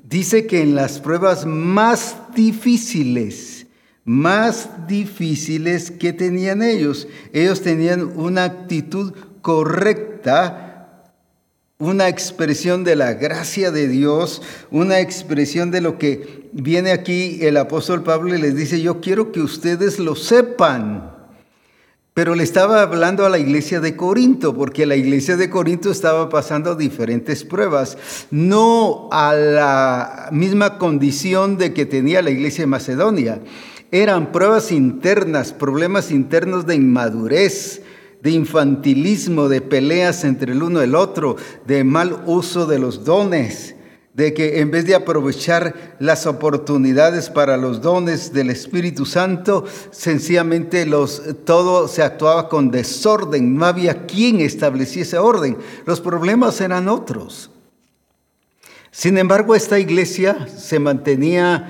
dice 0.10 0.48
que 0.48 0.64
en 0.64 0.74
las 0.74 1.00
pruebas 1.00 1.46
más 1.46 2.16
difíciles, 2.34 3.68
más 4.06 4.88
difíciles 4.88 5.92
que 5.92 6.14
tenían 6.14 6.64
ellos, 6.64 7.08
ellos 7.32 7.62
tenían 7.62 8.12
una 8.16 8.46
actitud 8.46 9.14
correcta, 9.44 11.04
una 11.78 12.08
expresión 12.08 12.84
de 12.84 12.96
la 12.96 13.14
gracia 13.14 13.70
de 13.70 13.88
Dios, 13.88 14.42
una 14.72 15.00
expresión 15.00 15.70
de 15.70 15.82
lo 15.82 16.00
que 16.00 16.50
viene 16.54 16.90
aquí 16.90 17.38
el 17.42 17.58
apóstol 17.58 18.02
Pablo 18.02 18.36
y 18.36 18.42
les 18.42 18.56
dice, 18.56 18.82
yo 18.82 19.00
quiero 19.00 19.32
que 19.32 19.42
ustedes 19.42 20.00
lo 20.00 20.16
sepan. 20.16 21.17
Pero 22.18 22.34
le 22.34 22.42
estaba 22.42 22.82
hablando 22.82 23.28
a 23.28 23.30
la 23.30 23.38
iglesia 23.38 23.80
de 23.80 23.96
Corinto, 23.96 24.56
porque 24.56 24.88
la 24.88 24.96
iglesia 24.96 25.38
de 25.38 25.52
Corinto 25.52 25.92
estaba 25.92 26.30
pasando 26.30 26.74
diferentes 26.74 27.44
pruebas, 27.44 27.96
no 28.32 29.08
a 29.12 29.36
la 29.36 30.30
misma 30.32 30.80
condición 30.80 31.60
de 31.60 31.76
que 31.76 31.86
tenía 31.86 32.24
la 32.24 32.32
iglesia 32.32 32.64
de 32.64 32.72
Macedonia. 32.72 33.40
Eran 33.92 34.32
pruebas 34.32 34.72
internas, 34.72 35.54
problemas 35.54 36.10
internos 36.10 36.66
de 36.66 36.74
inmadurez, 36.74 37.84
de 38.24 38.32
infantilismo, 38.32 39.48
de 39.48 39.62
peleas 39.62 40.24
entre 40.24 40.54
el 40.54 40.64
uno 40.64 40.82
y 40.82 40.86
el 40.86 40.96
otro, 40.96 41.36
de 41.68 41.84
mal 41.84 42.24
uso 42.26 42.66
de 42.66 42.80
los 42.80 43.06
dones 43.06 43.76
de 44.18 44.34
que 44.34 44.62
en 44.62 44.72
vez 44.72 44.88
de 44.88 44.96
aprovechar 44.96 45.96
las 46.00 46.26
oportunidades 46.26 47.30
para 47.30 47.56
los 47.56 47.84
dones 47.84 48.34
del 48.34 48.50
Espíritu 48.50 49.06
Santo, 49.06 49.64
sencillamente 49.92 50.88
los, 50.88 51.22
todo 51.46 51.88
se 51.88 52.02
actuaba 52.02 52.50
con 52.50 52.72
desorden, 52.72 53.56
no 53.56 53.68
había 53.68 54.08
quien 54.08 54.42
estableciese 54.42 55.20
orden, 55.20 55.58
los 55.86 56.02
problemas 56.02 56.60
eran 56.62 56.88
otros. 56.88 57.52
Sin 58.90 59.20
embargo, 59.20 59.54
esta 59.54 59.78
iglesia 59.78 60.48
se 60.48 60.80
mantenía 60.80 61.70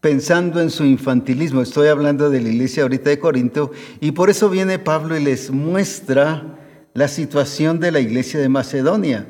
pensando 0.00 0.60
en 0.60 0.70
su 0.70 0.84
infantilismo, 0.84 1.62
estoy 1.62 1.86
hablando 1.86 2.28
de 2.28 2.40
la 2.40 2.48
iglesia 2.48 2.82
ahorita 2.82 3.10
de 3.10 3.20
Corinto, 3.20 3.70
y 4.00 4.10
por 4.10 4.30
eso 4.30 4.50
viene 4.50 4.80
Pablo 4.80 5.16
y 5.16 5.22
les 5.22 5.52
muestra 5.52 6.58
la 6.94 7.06
situación 7.06 7.78
de 7.78 7.92
la 7.92 8.00
iglesia 8.00 8.40
de 8.40 8.48
Macedonia. 8.48 9.28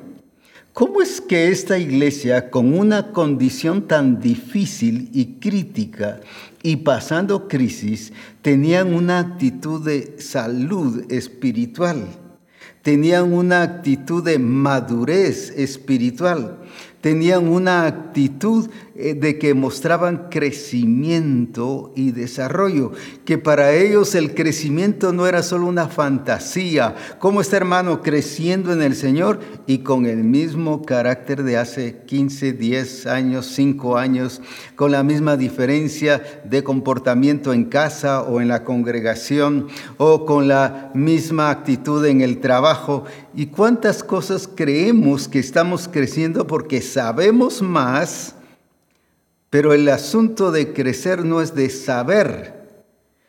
¿Cómo 0.79 1.03
es 1.03 1.21
que 1.21 1.49
esta 1.49 1.77
iglesia, 1.77 2.51
con 2.51 2.79
una 2.79 3.11
condición 3.11 3.89
tan 3.89 4.21
difícil 4.21 5.11
y 5.13 5.41
crítica 5.41 6.21
y 6.63 6.77
pasando 6.77 7.49
crisis, 7.49 8.13
tenían 8.43 8.95
una 8.95 9.19
actitud 9.19 9.85
de 9.85 10.21
salud 10.21 11.05
espiritual? 11.11 12.07
Tenían 12.83 13.33
una 13.33 13.63
actitud 13.63 14.23
de 14.23 14.39
madurez 14.39 15.51
espiritual 15.57 16.61
tenían 17.00 17.49
una 17.49 17.87
actitud 17.87 18.69
eh, 19.00 19.14
de 19.14 19.38
que 19.38 19.55
mostraban 19.55 20.28
crecimiento 20.28 21.93
y 21.95 22.11
desarrollo, 22.11 22.90
que 23.25 23.38
para 23.38 23.73
ellos 23.73 24.17
el 24.17 24.35
crecimiento 24.35 25.12
no 25.12 25.28
era 25.28 25.45
solo 25.45 25.67
una 25.67 25.87
fantasía. 25.87 26.97
¿Cómo 27.21 27.40
está 27.40 27.57
hermano 27.57 28.02
creciendo 28.02 28.73
en 28.73 28.83
el 28.83 28.97
Señor? 28.97 29.38
Y 29.69 29.78
con 29.78 30.07
el 30.07 30.25
mismo 30.25 30.83
carácter 30.83 31.45
de 31.45 31.57
hace 31.57 31.99
15, 32.07 32.55
10 32.55 33.07
años, 33.07 33.47
5 33.55 33.97
años, 33.97 34.40
con 34.75 34.90
la 34.90 35.05
misma 35.05 35.37
diferencia 35.37 36.21
de 36.45 36.64
comportamiento 36.64 37.52
en 37.52 37.67
casa 37.67 38.23
o 38.23 38.40
en 38.40 38.49
la 38.49 38.64
congregación, 38.64 39.69
o 39.97 40.26
con 40.26 40.49
la 40.49 40.90
misma 40.95 41.50
actitud 41.50 42.05
en 42.05 42.21
el 42.21 42.40
trabajo. 42.40 43.05
¿Y 43.35 43.47
cuántas 43.47 44.03
cosas 44.03 44.49
creemos 44.53 45.29
que 45.29 45.39
estamos 45.39 45.89
creciendo 45.89 46.47
porque 46.47 46.81
sabemos 46.81 47.61
más, 47.61 48.35
pero 49.51 49.73
el 49.73 49.89
asunto 49.89 50.51
de 50.51 50.73
crecer 50.73 51.25
no 51.25 51.41
es 51.41 51.55
de 51.55 51.69
saber, 51.69 52.83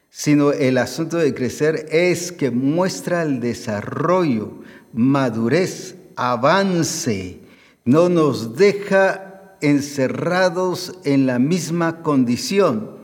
sino 0.10 0.52
el 0.52 0.78
asunto 0.78 1.18
de 1.18 1.34
crecer 1.34 1.88
es 1.92 2.32
que 2.32 2.50
muestra 2.50 3.24
el 3.24 3.42
desarrollo, 3.42 4.54
madurez, 4.94 5.96
avance, 6.16 7.40
no 7.84 8.10
nos 8.10 8.56
deja 8.56 9.56
encerrados 9.62 10.98
en 11.04 11.26
la 11.26 11.40
misma 11.40 12.02
condición. 12.02 12.98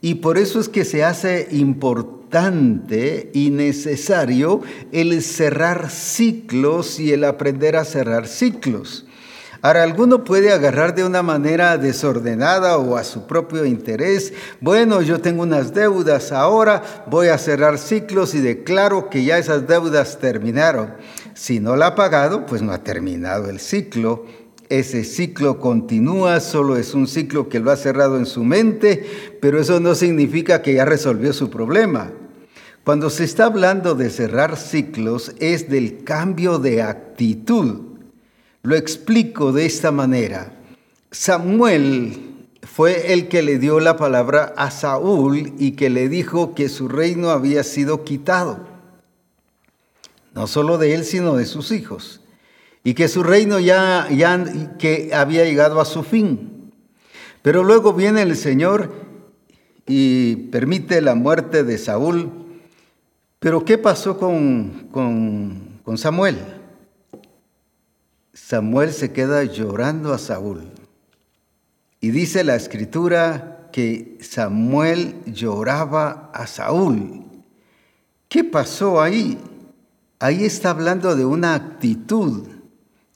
Y 0.00 0.16
por 0.16 0.38
eso 0.38 0.58
es 0.58 0.70
que 0.70 0.84
se 0.86 1.04
hace 1.04 1.48
importante 1.50 2.19
y 3.32 3.50
necesario 3.50 4.60
el 4.92 5.20
cerrar 5.22 5.90
ciclos 5.90 7.00
y 7.00 7.12
el 7.12 7.24
aprender 7.24 7.76
a 7.76 7.84
cerrar 7.84 8.28
ciclos. 8.28 9.06
Ahora, 9.62 9.82
alguno 9.82 10.24
puede 10.24 10.52
agarrar 10.52 10.94
de 10.94 11.04
una 11.04 11.22
manera 11.22 11.76
desordenada 11.76 12.78
o 12.78 12.96
a 12.96 13.04
su 13.04 13.26
propio 13.26 13.66
interés. 13.66 14.32
Bueno, 14.60 15.02
yo 15.02 15.20
tengo 15.20 15.42
unas 15.42 15.74
deudas 15.74 16.32
ahora, 16.32 17.04
voy 17.08 17.28
a 17.28 17.36
cerrar 17.36 17.76
ciclos 17.76 18.34
y 18.34 18.40
declaro 18.40 19.10
que 19.10 19.22
ya 19.22 19.36
esas 19.36 19.66
deudas 19.66 20.18
terminaron. 20.18 20.94
Si 21.34 21.60
no 21.60 21.76
la 21.76 21.88
ha 21.88 21.94
pagado, 21.94 22.46
pues 22.46 22.62
no 22.62 22.72
ha 22.72 22.82
terminado 22.82 23.50
el 23.50 23.60
ciclo. 23.60 24.24
Ese 24.70 25.02
ciclo 25.02 25.58
continúa, 25.58 26.38
solo 26.38 26.76
es 26.76 26.94
un 26.94 27.08
ciclo 27.08 27.48
que 27.48 27.58
lo 27.58 27.72
ha 27.72 27.76
cerrado 27.76 28.16
en 28.16 28.24
su 28.24 28.44
mente, 28.44 29.04
pero 29.40 29.60
eso 29.60 29.80
no 29.80 29.96
significa 29.96 30.62
que 30.62 30.74
ya 30.74 30.84
resolvió 30.84 31.32
su 31.32 31.50
problema. 31.50 32.12
Cuando 32.84 33.10
se 33.10 33.24
está 33.24 33.46
hablando 33.46 33.96
de 33.96 34.10
cerrar 34.10 34.56
ciclos 34.56 35.34
es 35.40 35.68
del 35.68 36.04
cambio 36.04 36.60
de 36.60 36.82
actitud. 36.82 37.80
Lo 38.62 38.76
explico 38.76 39.50
de 39.50 39.66
esta 39.66 39.90
manera. 39.90 40.52
Samuel 41.10 42.46
fue 42.62 43.12
el 43.12 43.26
que 43.26 43.42
le 43.42 43.58
dio 43.58 43.80
la 43.80 43.96
palabra 43.96 44.54
a 44.56 44.70
Saúl 44.70 45.52
y 45.58 45.72
que 45.72 45.90
le 45.90 46.08
dijo 46.08 46.54
que 46.54 46.68
su 46.68 46.86
reino 46.86 47.30
había 47.30 47.64
sido 47.64 48.04
quitado. 48.04 48.68
No 50.32 50.46
solo 50.46 50.78
de 50.78 50.94
él, 50.94 51.04
sino 51.04 51.34
de 51.34 51.46
sus 51.46 51.72
hijos. 51.72 52.20
Y 52.82 52.94
que 52.94 53.08
su 53.08 53.22
reino 53.22 53.58
ya, 53.58 54.08
ya 54.10 54.42
que 54.78 55.10
había 55.14 55.44
llegado 55.44 55.80
a 55.80 55.84
su 55.84 56.02
fin. 56.02 56.72
Pero 57.42 57.64
luego 57.64 57.92
viene 57.92 58.22
el 58.22 58.36
Señor 58.36 58.92
y 59.86 60.36
permite 60.50 61.00
la 61.00 61.14
muerte 61.14 61.64
de 61.64 61.78
Saúl. 61.78 62.30
Pero 63.38 63.64
¿qué 63.64 63.78
pasó 63.78 64.18
con, 64.18 64.88
con, 64.90 65.80
con 65.82 65.98
Samuel? 65.98 66.38
Samuel 68.32 68.92
se 68.92 69.12
queda 69.12 69.44
llorando 69.44 70.12
a 70.12 70.18
Saúl. 70.18 70.70
Y 72.00 72.10
dice 72.10 72.44
la 72.44 72.56
escritura 72.56 73.68
que 73.72 74.18
Samuel 74.20 75.16
lloraba 75.26 76.30
a 76.32 76.46
Saúl. 76.46 77.24
¿Qué 78.28 78.44
pasó 78.44 79.00
ahí? 79.00 79.38
Ahí 80.18 80.44
está 80.44 80.70
hablando 80.70 81.16
de 81.16 81.24
una 81.24 81.54
actitud 81.54 82.59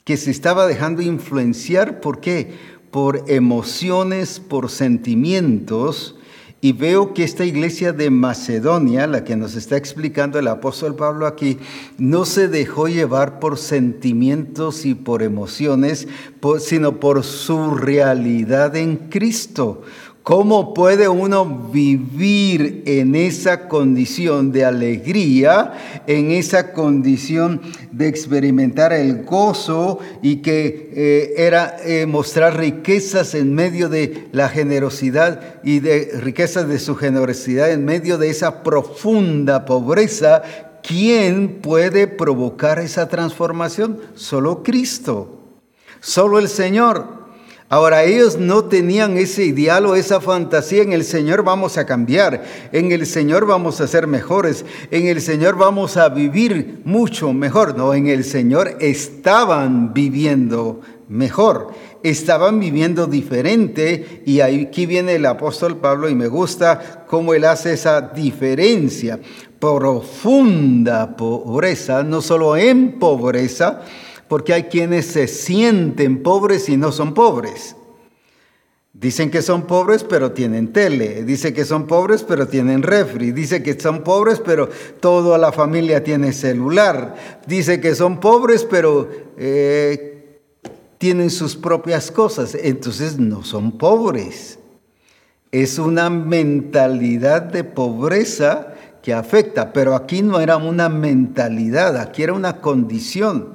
que 0.05 0.17
se 0.17 0.31
estaba 0.31 0.67
dejando 0.67 1.03
influenciar. 1.03 2.01
¿Por 2.01 2.21
qué? 2.21 2.53
Por 2.91 3.25
emociones, 3.27 4.39
por 4.39 4.71
sentimientos 4.71 6.17
y 6.65 6.73
veo 6.73 7.13
que 7.13 7.25
esta 7.25 7.45
iglesia 7.45 7.93
de 7.93 8.09
Macedonia, 8.09 9.07
la 9.07 9.23
que 9.23 9.37
nos 9.37 9.55
está 9.55 9.77
explicando 9.77 10.39
el 10.39 10.49
apóstol 10.49 10.97
Pablo 10.97 11.27
aquí, 11.27 11.59
no 11.99 12.25
se 12.25 12.49
dejó 12.49 12.89
llevar 12.89 13.39
por 13.39 13.59
sentimientos 13.59 14.87
y 14.87 14.95
por 14.95 15.23
emociones, 15.23 16.09
sino 16.61 17.01
por 17.01 17.23
su 17.23 17.75
realidad 17.75 18.77
en 18.77 18.97
Cristo. 18.97 19.83
¿Cómo 20.25 20.73
puede 20.73 21.07
uno 21.07 21.69
vivir 21.71 22.83
en 22.87 23.15
esa 23.15 23.69
condición 23.69 24.53
de 24.53 24.65
alegría, 24.65 25.75
en 26.07 26.31
esa 26.31 26.73
condición 26.73 27.61
de 27.93 28.09
experimentar 28.09 28.95
el 28.95 29.25
gozo 29.25 29.99
y 30.23 30.37
que 30.37 30.91
eh, 30.95 31.35
era 31.37 31.77
eh, 31.85 32.07
mostrar 32.07 32.57
riquezas 32.57 33.35
en 33.35 33.55
medio 33.55 33.91
de 33.91 34.29
la 34.33 34.49
generosidad 34.49 35.63
y 35.63 35.81
de 35.81 36.13
riquezas 36.19 36.69
de 36.69 36.79
su 36.79 36.97
generosidad 36.97 37.71
en 37.71 37.85
medio 37.85 38.17
de 38.17 38.31
esa 38.31 38.63
profunda 38.63 39.67
pobreza? 39.67 40.41
¿Quién 40.83 41.61
puede 41.61 42.07
provocar 42.07 42.79
esa 42.79 43.11
transformación? 43.11 44.01
Solo 44.15 44.63
Cristo, 44.63 45.59
solo 46.01 46.39
el 46.39 46.49
Señor. 46.49 47.24
Ahora 47.71 48.05
ellos 48.05 48.39
no 48.39 48.65
tenían 48.65 49.17
ese 49.17 49.45
ideal 49.45 49.87
o 49.87 49.95
esa 49.95 50.21
fantasía, 50.21 50.83
en 50.83 50.93
el 50.93 51.03
Señor 51.03 51.43
vamos 51.43 51.79
a 51.79 51.87
cambiar, 51.87 52.45
en 52.73 52.93
el 52.93 53.07
Señor 53.07 53.47
vamos 53.47 53.81
a 53.81 53.87
ser 53.87 54.07
mejores, 54.07 54.67
en 54.91 55.07
el 55.07 55.23
Señor 55.23 55.57
vamos 55.57 55.97
a 55.97 56.11
vivir 56.11 56.83
mucho 56.85 57.33
mejor. 57.33 57.77
No, 57.77 57.95
en 57.95 58.07
el 58.07 58.23
Señor 58.23 58.77
estaban 58.81 59.95
viviendo 59.95 60.83
mejor, 61.09 61.69
estaban 62.03 62.61
viviendo 62.61 63.07
diferente 63.07 64.23
y 64.27 64.41
aquí 64.41 64.85
viene 64.85 65.15
el 65.15 65.25
apóstol 65.25 65.79
Pablo 65.79 66.11
y 66.11 66.15
me 66.15 66.29
gusta 66.29 67.05
cómo 67.07 67.33
él 67.33 67.45
hace 67.45 67.73
esa 67.73 68.03
diferencia. 68.03 69.19
Profunda 69.59 71.17
pobreza, 71.17 72.03
no 72.03 72.21
solo 72.21 72.59
en 72.59 72.99
pobreza, 72.99 73.81
porque 74.29 74.53
hay 74.53 74.65
quienes 74.65 75.07
se 75.07 75.29
sienten 75.29 76.23
pobres 76.23 76.69
y 76.69 76.77
no 76.77 76.93
son 76.93 77.15
pobres. 77.15 77.77
Dicen 78.93 79.31
que 79.31 79.43
son 79.43 79.67
pobres 79.67 80.05
pero 80.05 80.31
tienen 80.31 80.73
tele, 80.73 81.25
dice 81.25 81.53
que 81.53 81.65
son 81.65 81.89
pobres 81.89 82.23
pero 82.23 82.47
tienen 82.47 82.83
refri, 82.83 83.33
dice 83.33 83.61
que 83.63 83.79
son 83.79 84.05
pobres 84.05 84.41
pero 84.41 84.69
toda 85.01 85.37
la 85.37 85.51
familia 85.51 86.05
tiene 86.05 86.33
celular, 86.33 87.17
dice 87.47 87.81
que 87.81 87.97
son 87.97 88.21
pobres 88.21 88.65
pero 88.65 89.11
eh, 89.37 90.15
tienen 90.99 91.31
sus 91.31 91.57
propias 91.57 92.13
cosas, 92.13 92.55
entonces 92.55 93.19
no 93.19 93.43
son 93.43 93.73
pobres. 93.73 94.61
Es 95.51 95.79
una 95.79 96.09
mentalidad 96.09 97.43
de 97.43 97.65
pobreza 97.65 98.75
que 99.03 99.13
afecta, 99.13 99.73
pero 99.73 99.95
aquí 99.97 100.23
no 100.23 100.41
era 100.41 100.57
una 100.57 100.89
mentalidad, 100.89 101.97
aquí 101.97 102.23
era 102.23 102.33
una 102.33 102.61
condición. 102.61 103.54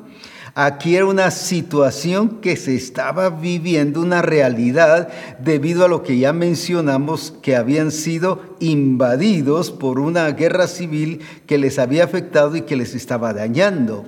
Aquí 0.61 0.97
era 0.97 1.05
una 1.05 1.31
situación 1.31 2.41
que 2.41 2.57
se 2.57 2.75
estaba 2.75 3.29
viviendo, 3.29 4.01
una 4.01 4.21
realidad, 4.21 5.07
debido 5.39 5.85
a 5.85 5.87
lo 5.87 6.03
que 6.03 6.17
ya 6.17 6.33
mencionamos, 6.33 7.33
que 7.41 7.55
habían 7.55 7.93
sido 7.93 8.41
invadidos 8.59 9.71
por 9.71 10.01
una 10.01 10.29
guerra 10.31 10.67
civil 10.67 11.21
que 11.45 11.57
les 11.57 11.79
había 11.79 12.03
afectado 12.03 12.57
y 12.57 12.63
que 12.63 12.75
les 12.75 12.93
estaba 12.93 13.33
dañando. 13.33 14.03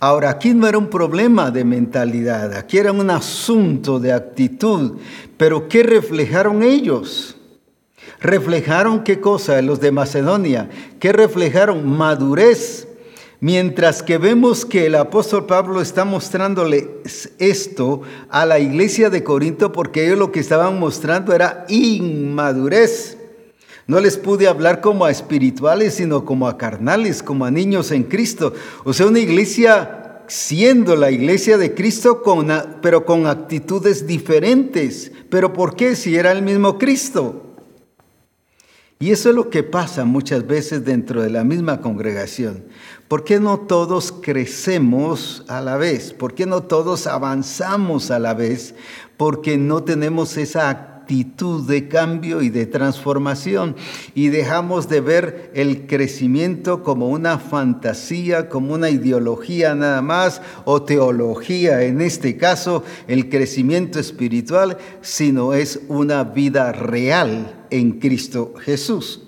Ahora, 0.00 0.30
aquí 0.30 0.54
no 0.54 0.66
era 0.66 0.76
un 0.76 0.90
problema 0.90 1.52
de 1.52 1.62
mentalidad, 1.62 2.52
aquí 2.54 2.78
era 2.78 2.90
un 2.90 3.08
asunto 3.08 4.00
de 4.00 4.12
actitud, 4.12 4.98
pero 5.36 5.68
¿qué 5.68 5.84
reflejaron 5.84 6.64
ellos? 6.64 7.36
¿Reflejaron 8.18 9.04
qué 9.04 9.20
cosa? 9.20 9.62
Los 9.62 9.78
de 9.78 9.92
Macedonia. 9.92 10.68
¿Qué 10.98 11.12
reflejaron? 11.12 11.88
Madurez 11.88 12.88
Mientras 13.42 14.04
que 14.04 14.18
vemos 14.18 14.64
que 14.64 14.86
el 14.86 14.94
apóstol 14.94 15.46
Pablo 15.46 15.80
está 15.80 16.04
mostrándole 16.04 16.88
esto 17.40 18.02
a 18.28 18.46
la 18.46 18.60
iglesia 18.60 19.10
de 19.10 19.24
Corinto 19.24 19.72
porque 19.72 20.06
ellos 20.06 20.16
lo 20.16 20.30
que 20.30 20.38
estaban 20.38 20.78
mostrando 20.78 21.34
era 21.34 21.64
inmadurez. 21.68 23.18
No 23.88 23.98
les 23.98 24.16
pude 24.16 24.46
hablar 24.46 24.80
como 24.80 25.06
a 25.06 25.10
espirituales, 25.10 25.94
sino 25.94 26.24
como 26.24 26.46
a 26.46 26.56
carnales, 26.56 27.20
como 27.20 27.44
a 27.44 27.50
niños 27.50 27.90
en 27.90 28.04
Cristo. 28.04 28.54
O 28.84 28.92
sea, 28.92 29.08
una 29.08 29.18
iglesia 29.18 30.22
siendo 30.28 30.94
la 30.94 31.10
iglesia 31.10 31.58
de 31.58 31.74
Cristo, 31.74 32.22
con, 32.22 32.46
pero 32.80 33.04
con 33.04 33.26
actitudes 33.26 34.06
diferentes. 34.06 35.10
¿Pero 35.30 35.52
por 35.52 35.74
qué 35.74 35.96
si 35.96 36.14
era 36.14 36.30
el 36.30 36.42
mismo 36.42 36.78
Cristo? 36.78 37.41
Y 39.02 39.10
eso 39.10 39.30
es 39.30 39.34
lo 39.34 39.50
que 39.50 39.64
pasa 39.64 40.04
muchas 40.04 40.46
veces 40.46 40.84
dentro 40.84 41.22
de 41.22 41.28
la 41.28 41.42
misma 41.42 41.80
congregación. 41.80 42.62
¿Por 43.08 43.24
qué 43.24 43.40
no 43.40 43.58
todos 43.58 44.12
crecemos 44.12 45.44
a 45.48 45.60
la 45.60 45.76
vez? 45.76 46.12
¿Por 46.12 46.34
qué 46.34 46.46
no 46.46 46.62
todos 46.62 47.08
avanzamos 47.08 48.12
a 48.12 48.20
la 48.20 48.32
vez? 48.34 48.76
Porque 49.16 49.58
no 49.58 49.82
tenemos 49.82 50.36
esa 50.36 50.70
actitud 50.70 50.91
de 51.66 51.88
cambio 51.88 52.40
y 52.40 52.48
de 52.48 52.64
transformación 52.64 53.76
y 54.14 54.28
dejamos 54.28 54.88
de 54.88 55.00
ver 55.02 55.50
el 55.54 55.86
crecimiento 55.86 56.82
como 56.82 57.08
una 57.08 57.38
fantasía, 57.38 58.48
como 58.48 58.72
una 58.72 58.88
ideología 58.88 59.74
nada 59.74 60.00
más 60.00 60.40
o 60.64 60.82
teología, 60.82 61.82
en 61.82 62.00
este 62.00 62.38
caso 62.38 62.82
el 63.08 63.28
crecimiento 63.28 64.00
espiritual, 64.00 64.78
sino 65.02 65.52
es 65.52 65.80
una 65.88 66.24
vida 66.24 66.72
real 66.72 67.66
en 67.68 67.98
Cristo 68.00 68.54
Jesús. 68.58 69.20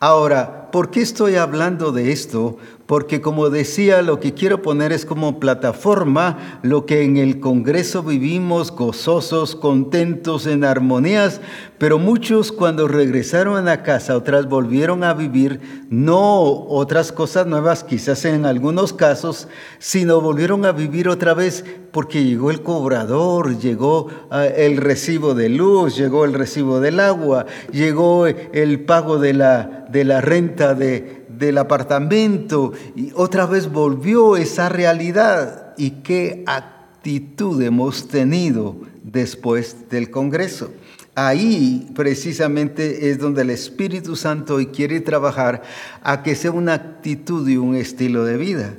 Ahora, 0.00 0.72
¿por 0.72 0.90
qué 0.90 1.00
estoy 1.00 1.36
hablando 1.36 1.92
de 1.92 2.10
esto? 2.10 2.58
Porque 2.86 3.20
como 3.20 3.48
decía, 3.48 4.02
lo 4.02 4.20
que 4.20 4.34
quiero 4.34 4.60
poner 4.60 4.92
es 4.92 5.06
como 5.06 5.38
plataforma 5.38 6.60
lo 6.62 6.84
que 6.84 7.02
en 7.02 7.16
el 7.16 7.40
Congreso 7.40 8.02
vivimos 8.02 8.70
gozosos, 8.72 9.54
contentos, 9.54 10.46
en 10.46 10.64
armonías, 10.64 11.40
pero 11.78 11.98
muchos 11.98 12.52
cuando 12.52 12.88
regresaron 12.88 13.68
a 13.68 13.82
casa, 13.82 14.16
otras 14.16 14.48
volvieron 14.48 15.04
a 15.04 15.14
vivir 15.14 15.86
no 15.90 16.42
otras 16.42 17.12
cosas 17.12 17.46
nuevas, 17.46 17.84
quizás 17.84 18.24
en 18.24 18.46
algunos 18.46 18.92
casos, 18.92 19.48
sino 19.78 20.20
volvieron 20.20 20.64
a 20.64 20.72
vivir 20.72 21.08
otra 21.08 21.34
vez 21.34 21.64
porque 21.92 22.24
llegó 22.24 22.50
el 22.50 22.62
cobrador, 22.62 23.58
llegó 23.58 24.08
ah, 24.30 24.46
el 24.46 24.78
recibo 24.78 25.34
de 25.34 25.48
luz, 25.48 25.96
llegó 25.96 26.24
el 26.24 26.32
recibo 26.32 26.80
del 26.80 27.00
agua, 27.00 27.46
llegó 27.70 28.26
el 28.26 28.84
pago 28.84 29.18
de 29.18 29.34
la, 29.34 29.86
de 29.90 30.04
la 30.04 30.20
renta 30.20 30.74
de, 30.74 31.21
del 31.46 31.58
apartamento 31.58 32.72
y 32.94 33.10
otra 33.14 33.46
vez 33.46 33.70
volvió 33.70 34.36
esa 34.36 34.68
realidad. 34.68 35.74
¿Y 35.76 36.02
qué 36.02 36.44
actitud 36.46 37.60
hemos 37.62 38.06
tenido 38.08 38.76
después 39.02 39.88
del 39.90 40.10
Congreso? 40.10 40.70
Ahí 41.14 41.90
precisamente 41.94 43.10
es 43.10 43.18
donde 43.18 43.42
el 43.42 43.50
Espíritu 43.50 44.16
Santo 44.16 44.54
hoy 44.54 44.66
quiere 44.66 45.00
trabajar 45.00 45.62
a 46.02 46.22
que 46.22 46.34
sea 46.36 46.52
una 46.52 46.74
actitud 46.74 47.46
y 47.48 47.56
un 47.56 47.74
estilo 47.74 48.24
de 48.24 48.36
vida. 48.36 48.74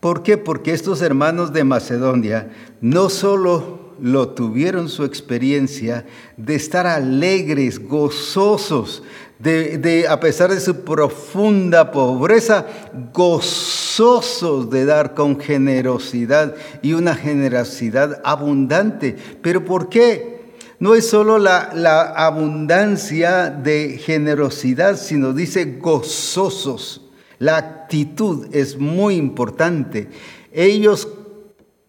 ¿Por 0.00 0.22
qué? 0.22 0.38
Porque 0.38 0.72
estos 0.72 1.02
hermanos 1.02 1.52
de 1.52 1.64
Macedonia 1.64 2.50
no 2.80 3.10
solo 3.10 3.94
lo 4.00 4.30
tuvieron 4.30 4.88
su 4.88 5.04
experiencia 5.04 6.06
de 6.38 6.54
estar 6.54 6.86
alegres, 6.86 7.78
gozosos, 7.86 9.02
de, 9.40 10.06
a 10.08 10.20
pesar 10.20 10.50
de 10.50 10.60
su 10.60 10.84
profunda 10.84 11.90
pobreza, 11.90 12.66
gozosos 13.12 14.68
de 14.70 14.84
dar 14.84 15.14
con 15.14 15.40
generosidad 15.40 16.54
y 16.82 16.92
una 16.92 17.14
generosidad 17.14 18.20
abundante. 18.22 19.16
¿Pero 19.40 19.64
por 19.64 19.88
qué? 19.88 20.40
No 20.78 20.94
es 20.94 21.08
solo 21.08 21.38
la, 21.38 21.70
la 21.74 22.02
abundancia 22.02 23.50
de 23.50 23.98
generosidad, 23.98 24.96
sino 24.96 25.32
dice 25.32 25.78
gozosos. 25.78 27.02
La 27.38 27.56
actitud 27.56 28.48
es 28.52 28.78
muy 28.78 29.16
importante. 29.16 30.08
Ellos 30.52 31.08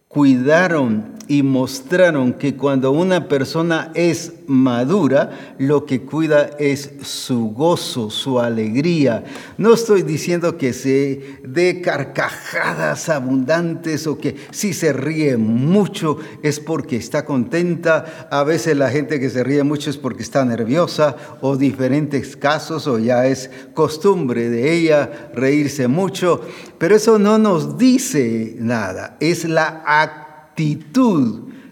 cuidaron 0.08 1.16
y 1.32 1.44
mostraron 1.44 2.34
que 2.34 2.58
cuando 2.58 2.92
una 2.92 3.30
persona 3.30 3.94
es 3.96 4.34
madura, 4.48 5.56
lo 5.60 5.86
que 5.86 6.02
cuida 6.02 6.50
es 6.60 6.92
su 7.04 7.52
gozo, 7.52 8.10
su 8.10 8.38
alegría. 8.38 9.24
No 9.58 9.74
estoy 9.74 10.02
diciendo 10.02 10.58
que 10.58 10.74
se 10.74 11.40
dé 11.46 11.80
carcajadas 11.80 13.08
abundantes 13.08 14.08
o 14.08 14.18
que 14.18 14.36
si 14.52 14.74
se 14.74 14.92
ríe 14.92 15.38
mucho 15.38 16.18
es 16.44 16.60
porque 16.60 16.98
está 16.98 17.24
contenta. 17.24 18.28
A 18.30 18.44
veces 18.44 18.76
la 18.76 18.90
gente 18.90 19.18
que 19.22 19.30
se 19.30 19.46
ríe 19.46 19.64
mucho 19.64 19.90
es 19.90 19.96
porque 19.96 20.24
está 20.24 20.44
nerviosa 20.44 21.16
o 21.40 21.56
diferentes 21.56 22.36
casos 22.36 22.88
o 22.88 23.00
ya 23.00 23.26
es 23.26 23.50
costumbre 23.74 24.50
de 24.50 24.74
ella 24.74 25.32
reírse 25.34 25.88
mucho. 25.88 26.42
Pero 26.78 26.98
eso 26.98 27.18
no 27.18 27.38
nos 27.38 27.78
dice 27.78 28.58
nada. 28.60 29.16
Es 29.22 29.46
la 29.46 29.82
actitud 29.86 30.21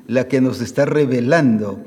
la 0.07 0.27
que 0.27 0.41
nos 0.41 0.61
está 0.61 0.85
revelando 0.85 1.83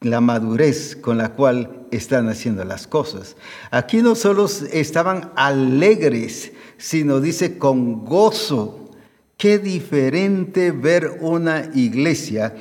la 0.00 0.20
madurez 0.20 0.96
con 0.96 1.18
la 1.18 1.30
cual 1.30 1.86
están 1.90 2.28
haciendo 2.28 2.64
las 2.64 2.86
cosas. 2.86 3.36
Aquí 3.70 4.02
no 4.02 4.14
solo 4.14 4.46
estaban 4.72 5.32
alegres, 5.36 6.52
sino 6.76 7.20
dice 7.20 7.58
con 7.58 8.04
gozo. 8.04 8.90
Qué 9.36 9.58
diferente 9.58 10.72
ver 10.72 11.18
una 11.20 11.70
iglesia 11.74 12.54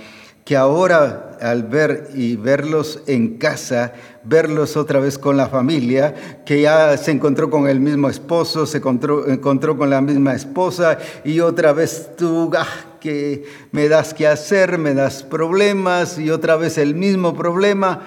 que 0.46 0.56
ahora 0.56 1.38
al 1.42 1.64
ver 1.64 2.10
y 2.16 2.36
verlos 2.36 3.02
en 3.06 3.38
casa, 3.38 3.94
verlos 4.24 4.78
otra 4.78 5.00
vez 5.00 5.18
con 5.18 5.38
la 5.38 5.50
familia, 5.50 6.42
que 6.46 6.62
ya 6.62 6.96
se 6.98 7.12
encontró 7.12 7.50
con 7.50 7.68
el 7.68 7.80
mismo 7.80 8.10
esposo, 8.10 8.66
se 8.66 8.78
encontró, 8.78 9.28
encontró 9.28 9.78
con 9.78 9.90
la 9.90 10.02
misma 10.02 10.34
esposa 10.34 11.00
y 11.26 11.42
otra 11.42 11.74
vez 11.74 12.12
tú, 12.18 12.52
ah, 12.58 12.66
que 13.00 13.46
me 13.72 13.88
das 13.88 14.14
que 14.14 14.28
hacer, 14.28 14.78
me 14.78 14.94
das 14.94 15.24
problemas 15.24 16.20
y 16.20 16.30
otra 16.30 16.56
vez 16.56 16.78
el 16.78 16.96
mismo 16.96 17.36
problema 17.36 18.02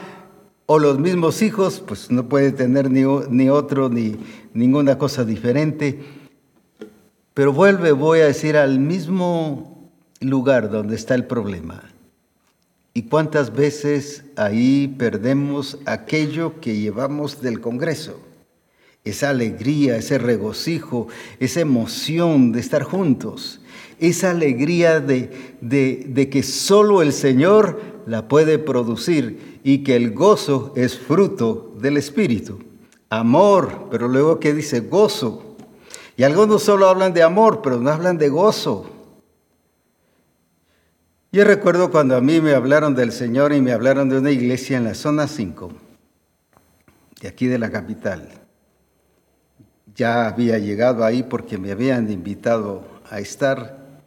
o 0.67 0.79
los 0.79 0.99
mismos 0.99 1.43
hijos, 1.43 1.83
pues 1.85 2.11
no 2.11 2.29
puede 2.29 2.53
tener 2.53 2.91
ni, 2.91 3.03
ni 3.29 3.49
otro 3.49 3.89
ni 3.89 4.17
ninguna 4.55 4.99
cosa 4.99 5.25
diferente. 5.25 6.01
Pero 7.35 7.53
vuelve, 7.53 7.93
voy 7.93 8.21
a 8.21 8.27
decir, 8.27 8.57
al 8.57 8.79
mismo 8.79 9.91
lugar 10.21 10.71
donde 10.71 10.95
está 10.95 11.15
el 11.15 11.25
problema. 11.25 11.83
¿Y 12.93 13.03
cuántas 13.05 13.53
veces 13.53 14.25
ahí 14.37 14.95
perdemos 14.99 15.79
aquello 15.87 16.61
que 16.61 16.77
llevamos 16.77 17.41
del 17.41 17.61
Congreso? 17.61 18.30
Esa 19.05 19.31
alegría, 19.31 19.97
ese 19.97 20.19
regocijo, 20.19 21.09
esa 21.39 21.61
emoción 21.61 22.53
de 22.53 22.61
estar 22.61 22.83
juntos, 22.83 23.61
esa 23.99 24.31
alegría 24.31 25.01
de, 25.01 25.57
de, 25.61 26.31
que 26.31 26.43
solo 26.43 27.03
el 27.03 27.13
Señor 27.13 27.81
la 28.07 28.29
puede 28.29 28.59
producir 28.59 29.61
y 29.63 29.85
que 29.85 29.97
el 29.97 30.13
gozo 30.13 30.73
es 30.77 30.99
fruto 30.99 31.75
del 31.79 31.97
Espíritu. 31.97 32.59
Amor, 33.11 33.89
pero 33.91 34.09
luego 34.09 34.41
que 34.41 34.55
dice 34.55 34.81
gozo. 34.81 35.57
Y 36.17 36.23
algunos 36.23 36.63
solo 36.63 36.89
hablan 36.89 37.13
de 37.13 37.23
amor, 37.23 37.61
pero 37.63 37.79
no 37.79 37.91
hablan 37.91 38.19
de 38.19 38.29
gozo. 38.29 38.91
Yo 41.33 41.45
recuerdo 41.45 41.91
cuando 41.91 42.17
a 42.17 42.21
mí 42.21 42.41
me 42.41 42.55
hablaron 42.55 42.95
del 42.95 43.13
Señor 43.13 43.53
y 43.53 43.61
me 43.61 43.73
hablaron 43.73 44.09
de 44.09 44.19
una 44.19 44.31
iglesia 44.33 44.77
en 44.77 44.85
la 44.85 44.95
zona 44.95 45.29
5, 45.29 45.71
de 47.21 47.29
aquí 47.29 47.47
de 47.47 47.59
la 47.59 47.71
capital. 47.71 48.40
Ya 50.01 50.27
había 50.29 50.59
llegado 50.59 51.05
ahí 51.05 51.23
porque 51.23 51.59
me 51.59 51.73
habían 51.73 52.11
invitado 52.11 52.89
a 53.11 53.21
estar. 53.21 54.01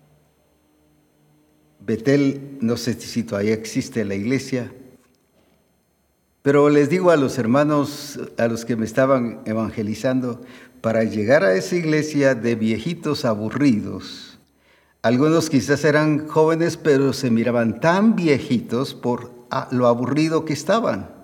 Betel, 1.82 2.58
no 2.62 2.78
sé 2.78 2.96
si 2.96 3.22
todavía 3.22 3.54
existe 3.54 4.04
la 4.04 4.16
iglesia, 4.16 4.74
pero 6.42 6.68
les 6.70 6.90
digo 6.90 7.12
a 7.12 7.16
los 7.16 7.38
hermanos, 7.38 8.20
a 8.40 8.48
los 8.48 8.66
que 8.66 8.76
me 8.76 8.86
estaban 8.86 9.42
evangelizando, 9.46 10.42
para 10.82 11.04
llegar 11.04 11.44
a 11.44 11.54
esa 11.54 11.76
iglesia 11.76 12.34
de 12.34 12.56
viejitos 12.56 13.24
aburridos, 13.24 14.40
algunos 15.04 15.52
quizás 15.52 15.86
eran 15.86 16.28
jóvenes, 16.28 16.76
pero 16.76 17.14
se 17.14 17.30
miraban 17.30 17.80
tan 17.80 18.16
viejitos 18.16 18.96
por 18.96 19.32
lo 19.70 19.86
aburrido 19.86 20.44
que 20.44 20.54
estaban. 20.54 21.23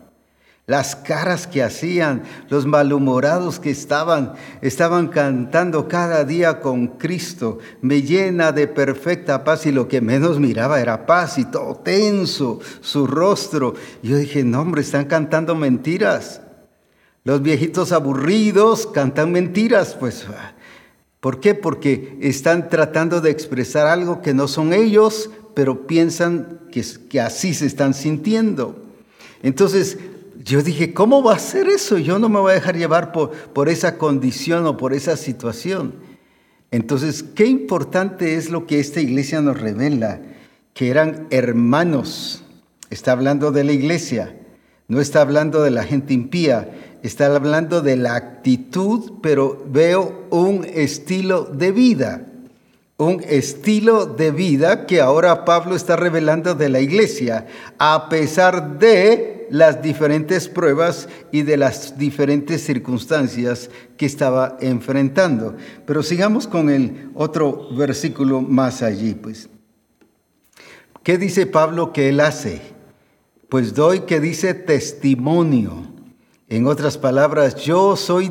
Las 0.69 0.95
caras 0.95 1.47
que 1.47 1.63
hacían, 1.63 2.21
los 2.47 2.67
malhumorados 2.67 3.59
que 3.59 3.71
estaban, 3.71 4.35
estaban 4.61 5.07
cantando 5.07 5.87
cada 5.87 6.23
día 6.25 6.59
con 6.59 6.89
Cristo. 6.89 7.57
Me 7.81 8.03
llena 8.03 8.51
de 8.51 8.67
perfecta 8.67 9.43
paz 9.43 9.65
y 9.65 9.71
lo 9.71 9.87
que 9.87 9.99
menos 9.99 10.39
miraba 10.39 10.79
era 10.79 11.07
paz 11.07 11.39
y 11.39 11.45
todo 11.45 11.77
tenso, 11.77 12.59
su 12.81 13.07
rostro. 13.07 13.73
Yo 14.03 14.17
dije, 14.17 14.43
no 14.43 14.61
hombre, 14.61 14.81
están 14.81 15.05
cantando 15.05 15.55
mentiras. 15.55 16.41
Los 17.23 17.41
viejitos 17.41 17.91
aburridos 17.91 18.85
cantan 18.85 19.31
mentiras, 19.31 19.97
pues 19.99 20.27
¿Por 21.19 21.39
qué? 21.39 21.55
Porque 21.55 22.19
están 22.21 22.69
tratando 22.69 23.21
de 23.21 23.31
expresar 23.31 23.87
algo 23.87 24.21
que 24.21 24.35
no 24.35 24.47
son 24.47 24.73
ellos, 24.73 25.31
pero 25.55 25.87
piensan 25.87 26.59
que, 26.71 26.85
que 27.09 27.19
así 27.19 27.55
se 27.55 27.65
están 27.65 27.95
sintiendo. 27.95 28.85
Entonces, 29.41 29.97
yo 30.49 30.63
dije, 30.63 30.95
¿cómo 30.95 31.21
va 31.21 31.35
a 31.35 31.39
ser 31.39 31.67
eso? 31.67 31.99
Yo 31.99 32.17
no 32.17 32.27
me 32.27 32.39
voy 32.39 32.51
a 32.51 32.55
dejar 32.55 32.75
llevar 32.75 33.11
por, 33.11 33.29
por 33.29 33.69
esa 33.69 33.99
condición 33.99 34.65
o 34.65 34.77
por 34.77 34.93
esa 34.93 35.15
situación. 35.15 35.93
Entonces, 36.71 37.23
qué 37.23 37.45
importante 37.45 38.35
es 38.35 38.49
lo 38.49 38.65
que 38.65 38.79
esta 38.79 38.99
iglesia 38.99 39.41
nos 39.41 39.59
revela, 39.59 40.21
que 40.73 40.89
eran 40.89 41.27
hermanos. 41.29 42.43
Está 42.89 43.11
hablando 43.11 43.51
de 43.51 43.63
la 43.63 43.73
iglesia, 43.73 44.35
no 44.87 44.99
está 44.99 45.21
hablando 45.21 45.61
de 45.61 45.69
la 45.69 45.83
gente 45.83 46.15
impía, 46.15 46.71
está 47.03 47.27
hablando 47.27 47.81
de 47.81 47.97
la 47.97 48.15
actitud, 48.15 49.19
pero 49.21 49.63
veo 49.69 50.25
un 50.31 50.65
estilo 50.65 51.43
de 51.43 51.71
vida. 51.71 52.25
Un 52.97 53.23
estilo 53.23 54.07
de 54.07 54.31
vida 54.31 54.87
que 54.87 54.99
ahora 54.99 55.45
Pablo 55.45 55.75
está 55.75 55.95
revelando 55.95 56.55
de 56.55 56.69
la 56.69 56.81
iglesia, 56.81 57.45
a 57.77 58.09
pesar 58.09 58.79
de 58.79 59.38
las 59.49 59.81
diferentes 59.81 60.47
pruebas 60.47 61.09
y 61.31 61.43
de 61.43 61.57
las 61.57 61.97
diferentes 61.97 62.63
circunstancias 62.63 63.69
que 63.97 64.05
estaba 64.05 64.57
enfrentando. 64.61 65.55
Pero 65.85 66.03
sigamos 66.03 66.47
con 66.47 66.69
el 66.69 67.09
otro 67.15 67.69
versículo 67.75 68.41
más 68.41 68.81
allí, 68.81 69.13
pues. 69.13 69.49
¿Qué 71.03 71.17
dice 71.17 71.45
Pablo 71.45 71.93
que 71.93 72.09
él 72.09 72.19
hace? 72.19 72.61
Pues 73.47 73.73
doy 73.73 74.01
que 74.01 74.19
dice 74.19 74.53
testimonio 74.53 75.89
en 76.49 76.65
otras 76.65 76.97
palabras, 76.97 77.55
yo 77.55 77.95
soy 77.95 78.29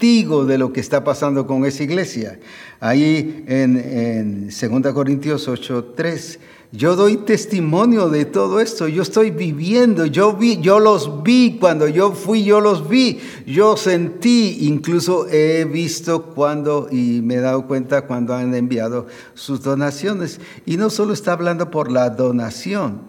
de 0.00 0.56
lo 0.56 0.72
que 0.72 0.80
está 0.80 1.04
pasando 1.04 1.46
con 1.46 1.66
esa 1.66 1.82
iglesia. 1.82 2.40
Ahí 2.80 3.44
en, 3.46 3.76
en 3.76 4.48
2 4.48 4.94
Corintios 4.94 5.46
8, 5.46 5.92
3, 5.94 6.38
yo 6.72 6.96
doy 6.96 7.18
testimonio 7.18 8.08
de 8.08 8.24
todo 8.24 8.60
esto, 8.60 8.88
yo 8.88 9.02
estoy 9.02 9.30
viviendo, 9.30 10.06
yo 10.06 10.32
vi, 10.32 10.58
yo 10.62 10.80
los 10.80 11.22
vi, 11.22 11.58
cuando 11.60 11.86
yo 11.86 12.12
fui, 12.12 12.44
yo 12.44 12.62
los 12.62 12.88
vi, 12.88 13.20
yo 13.46 13.76
sentí, 13.76 14.58
incluso 14.62 15.28
he 15.28 15.66
visto 15.66 16.26
cuando, 16.34 16.88
y 16.90 17.20
me 17.22 17.34
he 17.34 17.40
dado 17.40 17.66
cuenta 17.66 18.06
cuando 18.06 18.34
han 18.34 18.54
enviado 18.54 19.06
sus 19.34 19.62
donaciones. 19.62 20.40
Y 20.64 20.78
no 20.78 20.88
solo 20.88 21.12
está 21.12 21.32
hablando 21.32 21.70
por 21.70 21.92
la 21.92 22.08
donación, 22.08 23.02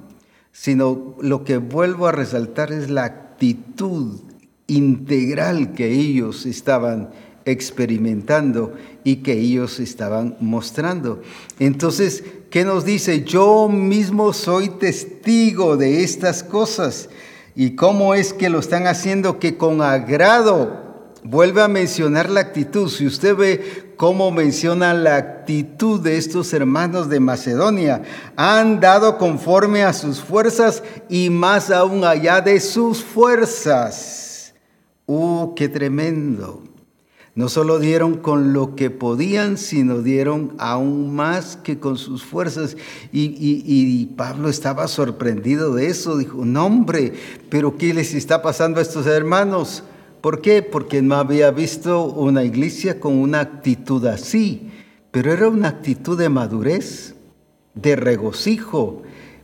sino 0.51 1.15
lo 1.21 1.45
que 1.45 1.57
vuelvo 1.57 2.07
a 2.07 2.11
resaltar 2.11 2.73
es 2.73 2.89
la 2.89 3.05
actitud 3.05 4.30
integral 4.71 5.73
que 5.73 5.91
ellos 5.91 6.45
estaban 6.45 7.09
experimentando 7.45 8.73
y 9.03 9.17
que 9.17 9.33
ellos 9.33 9.79
estaban 9.79 10.37
mostrando. 10.39 11.21
Entonces, 11.59 12.23
¿qué 12.49 12.63
nos 12.63 12.85
dice? 12.85 13.23
Yo 13.23 13.67
mismo 13.67 14.33
soy 14.33 14.69
testigo 14.69 15.77
de 15.77 16.03
estas 16.03 16.43
cosas. 16.43 17.09
¿Y 17.55 17.71
cómo 17.71 18.13
es 18.13 18.33
que 18.33 18.49
lo 18.49 18.59
están 18.59 18.87
haciendo? 18.87 19.39
Que 19.39 19.57
con 19.57 19.81
agrado 19.81 20.91
vuelve 21.23 21.61
a 21.61 21.67
mencionar 21.67 22.29
la 22.29 22.39
actitud. 22.39 22.89
Si 22.89 23.05
usted 23.05 23.35
ve 23.35 23.93
cómo 23.97 24.31
menciona 24.31 24.93
la 24.93 25.17
actitud 25.17 25.99
de 25.99 26.17
estos 26.17 26.53
hermanos 26.53 27.09
de 27.09 27.19
Macedonia, 27.19 28.03
han 28.35 28.79
dado 28.79 29.17
conforme 29.17 29.83
a 29.83 29.93
sus 29.93 30.21
fuerzas 30.21 30.81
y 31.09 31.29
más 31.29 31.69
aún 31.69 32.03
allá 32.05 32.39
de 32.39 32.59
sus 32.59 33.03
fuerzas. 33.03 34.20
¡Uh, 35.05 35.53
qué 35.55 35.69
tremendo! 35.69 36.63
No 37.33 37.47
solo 37.47 37.79
dieron 37.79 38.17
con 38.17 38.51
lo 38.51 38.75
que 38.75 38.89
podían, 38.89 39.57
sino 39.57 40.01
dieron 40.01 40.53
aún 40.57 41.15
más 41.15 41.55
que 41.55 41.79
con 41.79 41.97
sus 41.97 42.25
fuerzas. 42.25 42.75
Y, 43.13 44.05
Pablo 44.17 44.49
estaba 44.49 44.87
sorprendido 44.89 45.73
de 45.73 45.87
eso. 45.87 46.17
Dijo, 46.17 46.43
no 46.43 46.65
hombre, 46.65 47.13
pero 47.49 47.77
¿qué 47.77 47.93
les 47.93 48.13
está 48.13 48.41
pasando 48.41 48.79
a 48.79 48.81
estos 48.81 49.07
hermanos? 49.07 49.83
¿Por 50.19 50.41
qué? 50.41 50.61
Porque 50.61 51.01
no 51.01 51.15
había 51.15 51.51
visto 51.51 52.03
una 52.03 52.43
iglesia 52.43 52.99
con 52.99 53.17
una 53.17 53.39
actitud 53.39 54.05
así. 54.07 54.69
Pero 55.11 55.31
era 55.31 55.47
una 55.47 55.69
actitud 55.69 56.17
de 56.17 56.27
madurez, 56.27 57.15
de 57.75 57.95
regocijo, 57.95 59.03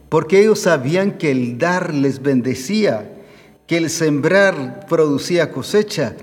porque 0.09 0.41
ellos 0.41 0.59
sabían 0.59 1.17
que 1.17 1.31
el 1.31 1.57
dar 1.57 1.93
les 1.93 2.21
bendecía 2.21 3.16
que 3.67 3.77
el 3.77 3.89
sembrar 3.89 4.85
producía 4.87 5.51
cosecha 5.51 6.15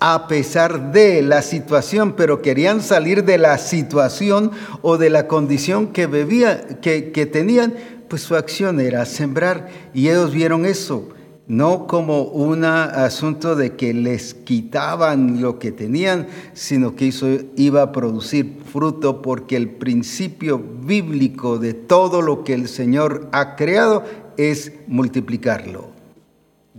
a 0.00 0.28
pesar 0.28 0.92
de 0.92 1.20
la 1.22 1.42
situación, 1.42 2.14
pero 2.16 2.40
querían 2.40 2.80
salir 2.82 3.24
de 3.24 3.36
la 3.36 3.58
situación 3.58 4.50
o 4.80 4.96
de 4.96 5.10
la 5.10 5.26
condición 5.26 5.88
que, 5.88 6.06
bebía, 6.06 6.80
que, 6.80 7.10
que 7.12 7.26
tenían, 7.26 7.74
pues 8.08 8.22
su 8.22 8.34
acción 8.34 8.80
era 8.80 9.04
sembrar 9.04 9.68
y 9.92 10.08
ellos 10.08 10.32
vieron 10.32 10.64
eso, 10.64 11.10
no 11.46 11.86
como 11.86 12.22
un 12.22 12.64
asunto 12.64 13.56
de 13.56 13.76
que 13.76 13.92
les 13.92 14.32
quitaban 14.32 15.42
lo 15.42 15.58
que 15.58 15.70
tenían, 15.70 16.28
sino 16.54 16.96
que 16.96 17.08
eso 17.08 17.26
iba 17.56 17.82
a 17.82 17.92
producir 17.92 18.58
fruto 18.72 19.20
porque 19.20 19.56
el 19.56 19.68
principio 19.68 20.58
bíblico 20.58 21.58
de 21.58 21.74
todo 21.74 22.22
lo 22.22 22.42
que 22.42 22.54
el 22.54 22.68
Señor 22.68 23.28
ha 23.32 23.56
creado 23.56 24.04
es 24.38 24.72
multiplicarlo. 24.86 25.89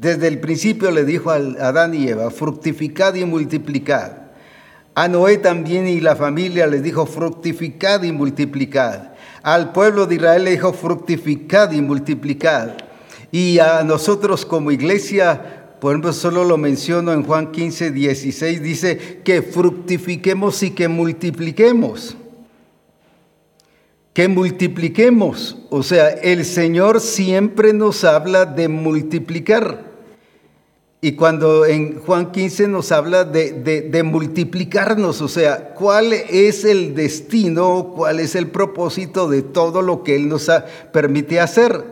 Desde 0.02 0.28
el 0.28 0.40
principio 0.40 0.90
le 0.90 1.06
dijo 1.06 1.30
a 1.30 1.36
Adán 1.36 1.94
y 1.94 2.08
Eva, 2.08 2.32
fructificad 2.32 3.14
y 3.14 3.24
multiplicad. 3.24 4.14
A 4.96 5.08
Noé 5.08 5.38
también 5.38 5.88
y 5.88 6.00
la 6.00 6.16
familia 6.16 6.66
les 6.66 6.82
dijo, 6.82 7.06
fructificad 7.06 8.02
y 8.02 8.12
multiplicad. 8.12 9.12
Al 9.44 9.72
pueblo 9.72 10.08
de 10.08 10.16
Israel 10.16 10.44
le 10.46 10.52
dijo, 10.52 10.74
fructificad 10.74 11.72
y 11.72 11.82
multiplicad. 11.82 12.78
Y 13.32 13.60
a 13.60 13.84
nosotros 13.84 14.44
como 14.44 14.72
iglesia, 14.72 15.76
por 15.80 15.92
ejemplo, 15.92 16.14
solo 16.14 16.46
lo 16.46 16.58
menciono 16.58 17.14
en 17.14 17.22
Juan 17.22 17.52
15, 17.52 17.92
16, 17.92 18.64
dice 18.64 19.22
que 19.24 19.44
fructifiquemos 19.44 20.64
y 20.64 20.72
que 20.72 20.88
multipliquemos. 20.88 22.18
Que 24.14 24.28
multipliquemos. 24.28 25.60
O 25.70 25.84
sea, 25.84 26.10
el 26.10 26.44
Señor 26.44 27.02
siempre 27.02 27.72
nos 27.72 28.04
habla 28.04 28.46
de 28.46 28.68
multiplicar. 28.68 29.91
Y 31.04 31.14
cuando 31.14 31.66
en 31.66 32.00
Juan 32.00 32.32
15 32.32 32.68
nos 32.68 32.92
habla 32.92 33.24
de, 33.24 34.04
multiplicarnos, 34.06 35.20
o 35.22 35.28
sea, 35.28 35.74
cuál 35.74 36.14
es 36.14 36.64
el 36.64 36.94
destino, 36.94 37.94
cuál 37.96 38.20
es 38.20 38.36
el 38.36 38.50
propósito 38.50 39.28
de 39.28 39.42
todo 39.42 39.82
lo 39.82 40.04
que 40.04 40.16
Él 40.16 40.30
nos 40.30 40.48
permite 40.94 41.40
hacer, 41.40 41.84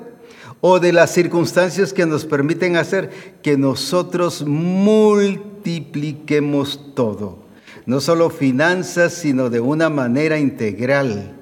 o 0.61 0.79
de 0.79 0.93
las 0.93 1.11
circunstancias 1.11 1.91
que 1.91 2.05
nos 2.05 2.25
permiten 2.25 2.75
hacer, 2.75 3.09
que 3.41 3.57
nosotros 3.57 4.45
multipliquemos 4.45 6.93
todo. 6.93 7.39
No 7.87 8.01
solo 8.01 8.29
finanzas, 8.29 9.13
sino 9.13 9.49
de 9.49 9.59
una 9.59 9.89
manera 9.89 10.37
integral 10.37 11.38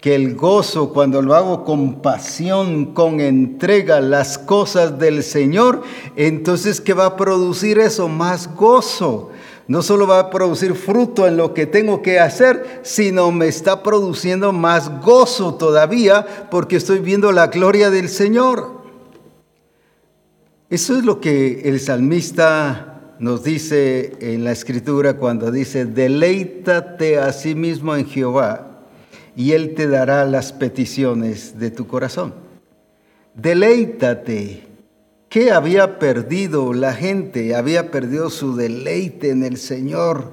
que 0.00 0.14
el 0.14 0.34
gozo, 0.34 0.92
cuando 0.92 1.20
lo 1.20 1.34
hago 1.34 1.64
con 1.64 2.00
pasión, 2.00 2.94
con 2.94 3.20
entrega, 3.20 4.00
las 4.00 4.38
cosas 4.38 4.98
del 4.98 5.22
Señor, 5.22 5.82
entonces 6.16 6.80
¿qué 6.80 6.94
va 6.94 7.06
a 7.06 7.16
producir 7.16 7.78
eso? 7.78 8.08
Más 8.08 8.54
gozo. 8.54 9.30
No 9.68 9.82
solo 9.82 10.06
va 10.06 10.18
a 10.18 10.30
producir 10.30 10.74
fruto 10.74 11.28
en 11.28 11.36
lo 11.36 11.54
que 11.54 11.66
tengo 11.66 12.02
que 12.02 12.18
hacer, 12.18 12.80
sino 12.82 13.30
me 13.30 13.46
está 13.46 13.82
produciendo 13.82 14.52
más 14.52 14.90
gozo 15.00 15.54
todavía 15.54 16.48
porque 16.50 16.76
estoy 16.76 16.98
viendo 16.98 17.30
la 17.30 17.48
gloria 17.48 17.90
del 17.90 18.08
Señor. 18.08 18.80
Eso 20.70 20.96
es 20.96 21.04
lo 21.04 21.20
que 21.20 21.68
el 21.68 21.78
salmista 21.78 23.14
nos 23.18 23.44
dice 23.44 24.14
en 24.20 24.44
la 24.44 24.52
escritura 24.52 25.18
cuando 25.18 25.50
dice, 25.50 25.84
deleítate 25.84 27.18
a 27.18 27.32
sí 27.32 27.54
mismo 27.54 27.94
en 27.94 28.06
Jehová 28.06 28.69
y 29.36 29.52
Él 29.52 29.74
te 29.74 29.86
dará 29.86 30.24
las 30.24 30.52
peticiones 30.52 31.58
de 31.58 31.70
tu 31.70 31.86
corazón. 31.86 32.34
Deleítate. 33.34 34.70
¿Qué 35.28 35.52
había 35.52 36.00
perdido 36.00 36.74
la 36.74 36.92
gente? 36.92 37.54
Había 37.54 37.92
perdido 37.92 38.30
su 38.30 38.56
deleite 38.56 39.30
en 39.30 39.44
el 39.44 39.58
Señor, 39.58 40.32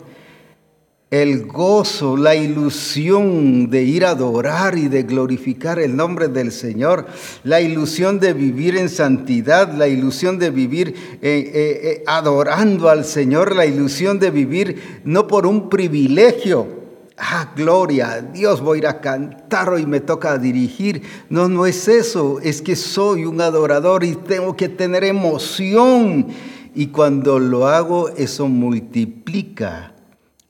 el 1.12 1.46
gozo, 1.46 2.18
la 2.18 2.36
ilusión 2.36 3.70
de 3.70 3.84
ir 3.84 4.04
a 4.04 4.10
adorar 4.10 4.78
y 4.78 4.88
de 4.88 5.04
glorificar 5.04 5.80
el 5.80 5.96
nombre 5.96 6.28
del 6.28 6.52
Señor, 6.52 7.06
la 7.44 7.62
ilusión 7.62 8.20
de 8.20 8.34
vivir 8.34 8.76
en 8.76 8.90
santidad, 8.90 9.72
la 9.72 9.88
ilusión 9.88 10.40
de 10.40 10.50
vivir 10.50 10.88
eh, 10.88 11.20
eh, 11.22 11.52
eh, 11.54 12.04
adorando 12.08 12.90
al 12.90 13.06
Señor, 13.06 13.56
la 13.56 13.68
ilusión 13.68 14.18
de 14.18 14.32
vivir 14.32 15.02
no 15.06 15.28
por 15.28 15.46
un 15.46 15.70
privilegio, 15.70 16.77
ah, 17.18 17.52
gloria, 17.56 18.22
Dios, 18.22 18.62
voy 18.62 18.78
a 18.78 18.80
ir 18.80 18.88
a 18.88 19.02
cantar 19.02 19.70
hoy 19.70 19.86
me 19.86 20.00
toca 20.00 20.38
dirigir. 20.38 21.02
No, 21.30 21.50
no 21.50 21.66
es 21.66 21.88
eso, 21.88 22.40
es 22.42 22.62
que 22.62 22.76
soy 22.76 23.26
un 23.26 23.42
adorador 23.42 24.04
y 24.04 24.16
tengo 24.16 24.56
que 24.56 24.70
tener 24.70 25.04
emoción. 25.04 26.28
Y 26.76 26.88
cuando 26.88 27.40
lo 27.40 27.68
hago, 27.68 28.10
eso 28.10 28.48
multiplica 28.48 29.94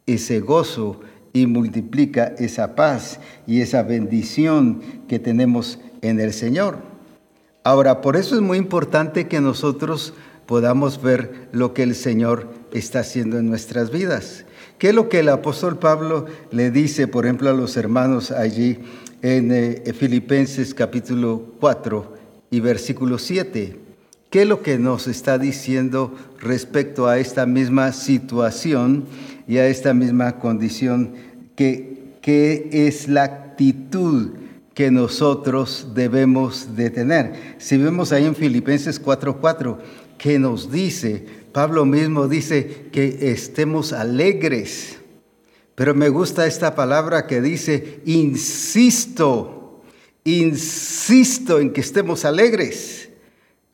ese 0.06 0.40
gozo 0.40 1.00
y 1.34 1.46
multiplica 1.46 2.34
esa 2.38 2.76
paz 2.76 3.20
y 3.46 3.62
esa 3.62 3.84
bendición 3.84 4.82
que 5.08 5.20
tenemos 5.20 5.80
en 6.02 6.20
el 6.20 6.34
Señor. 6.34 6.80
Ahora, 7.64 8.02
por 8.02 8.16
eso 8.16 8.36
es 8.36 8.42
muy 8.42 8.58
importante 8.58 9.28
que 9.28 9.42
nosotros 9.42 10.14
podamos 10.46 11.02
ver 11.02 11.50
lo 11.52 11.74
que 11.74 11.84
el 11.84 11.96
Señor 11.96 12.50
está 12.72 13.00
haciendo 13.00 13.38
en 13.38 13.50
nuestras 13.50 13.92
vidas. 13.92 14.46
¿Qué 14.78 14.90
es 14.90 14.96
lo 14.96 15.10
que 15.10 15.20
el 15.20 15.30
apóstol 15.30 15.80
Pablo 15.80 16.28
le 16.52 16.70
dice, 16.70 17.08
por 17.08 17.26
ejemplo, 17.26 17.50
a 17.50 17.54
los 17.54 17.78
hermanos 17.78 18.30
allí 18.30 18.78
en 19.24 19.52
eh, 19.52 19.82
Filipenses 19.98 20.76
capítulo 20.76 21.54
4 21.60 22.14
y 22.52 22.60
versículo 22.60 23.18
7? 23.18 23.80
¿Qué 24.30 24.42
es 24.44 24.48
lo 24.48 24.62
que 24.62 24.78
nos 24.78 25.08
está 25.08 25.40
diciendo 25.40 26.14
respecto 26.40 27.08
a 27.08 27.18
esta 27.18 27.48
misma 27.48 27.92
situación 27.92 29.06
y 29.48 29.58
a 29.58 29.68
esta 29.68 29.96
misma 29.96 30.38
condición? 30.38 31.14
¿Qué, 31.56 32.14
qué 32.22 32.70
es 32.72 33.08
la 33.08 33.24
actitud 33.24 34.34
que 34.76 34.92
nosotros 34.92 35.88
debemos 35.96 36.76
de 36.76 36.92
tener? 36.92 37.56
Si 37.58 37.78
vemos 37.78 38.12
ahí 38.12 38.26
en 38.26 38.36
Filipenses 38.36 39.04
4:4, 39.04 39.78
¿qué 40.18 40.40
nos 40.40 40.72
dice? 40.72 41.26
Pablo 41.52 41.86
mismo 41.86 42.28
dice 42.28 42.88
que 42.92 43.32
estemos 43.32 43.94
alegres. 43.94 44.98
Pero 45.76 45.94
me 45.94 46.10
gusta 46.10 46.48
esta 46.48 46.76
palabra 46.76 47.28
que 47.28 47.42
dice, 47.42 48.02
insisto, 48.06 49.82
insisto 50.24 51.60
en 51.60 51.72
que 51.72 51.82
estemos 51.82 52.26
alegres. 52.26 53.10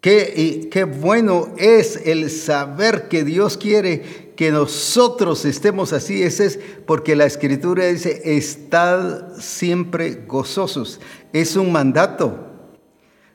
Qué, 0.01 0.67
qué 0.69 0.83
bueno 0.83 1.53
es 1.57 1.97
el 2.03 2.29
saber 2.29 3.07
que 3.07 3.23
Dios 3.23 3.57
quiere 3.57 4.33
que 4.35 4.51
nosotros 4.51 5.45
estemos 5.45 5.93
así. 5.93 6.23
Ese 6.23 6.45
es 6.45 6.59
porque 6.85 7.15
la 7.15 7.25
escritura 7.25 7.85
dice, 7.85 8.21
estad 8.23 9.37
siempre 9.39 10.25
gozosos. 10.27 10.99
Es 11.31 11.55
un 11.55 11.71
mandato. 11.71 12.52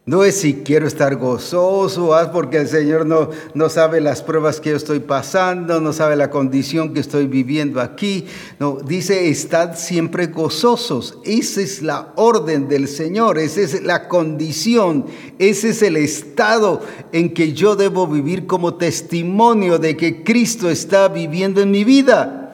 No 0.09 0.25
es 0.25 0.37
si 0.41 0.55
quiero 0.55 0.87
estar 0.87 1.17
gozoso, 1.17 2.15
haz 2.15 2.29
porque 2.29 2.57
el 2.57 2.67
Señor 2.67 3.05
no, 3.05 3.29
no 3.53 3.69
sabe 3.69 4.01
las 4.01 4.23
pruebas 4.23 4.59
que 4.59 4.71
yo 4.71 4.77
estoy 4.77 5.01
pasando, 5.01 5.83
no 5.83 5.93
sabe 5.93 6.17
la 6.17 6.31
condición 6.31 6.95
que 6.95 7.01
estoy 7.01 7.27
viviendo 7.27 7.79
aquí. 7.79 8.25
No, 8.59 8.79
dice, 8.83 9.29
estad 9.29 9.77
siempre 9.77 10.29
gozosos. 10.29 11.19
Esa 11.27 11.61
es 11.61 11.83
la 11.83 12.15
orden 12.17 12.69
del 12.69 12.89
Señor, 12.89 13.37
esa 13.37 13.61
es 13.61 13.83
la 13.83 14.09
condición, 14.09 15.05
ese 15.39 15.69
es 15.69 15.83
el 15.83 15.99
estado 15.99 16.81
en 17.13 17.35
que 17.35 17.53
yo 17.53 17.77
debo 17.77 18.07
vivir 18.07 18.47
como 18.47 18.77
testimonio 18.77 19.79
de 19.79 19.95
que 19.99 20.25
Cristo 20.25 20.71
está 20.71 21.09
viviendo 21.09 21.61
en 21.61 21.71
mi 21.71 21.85
vida. 21.85 22.49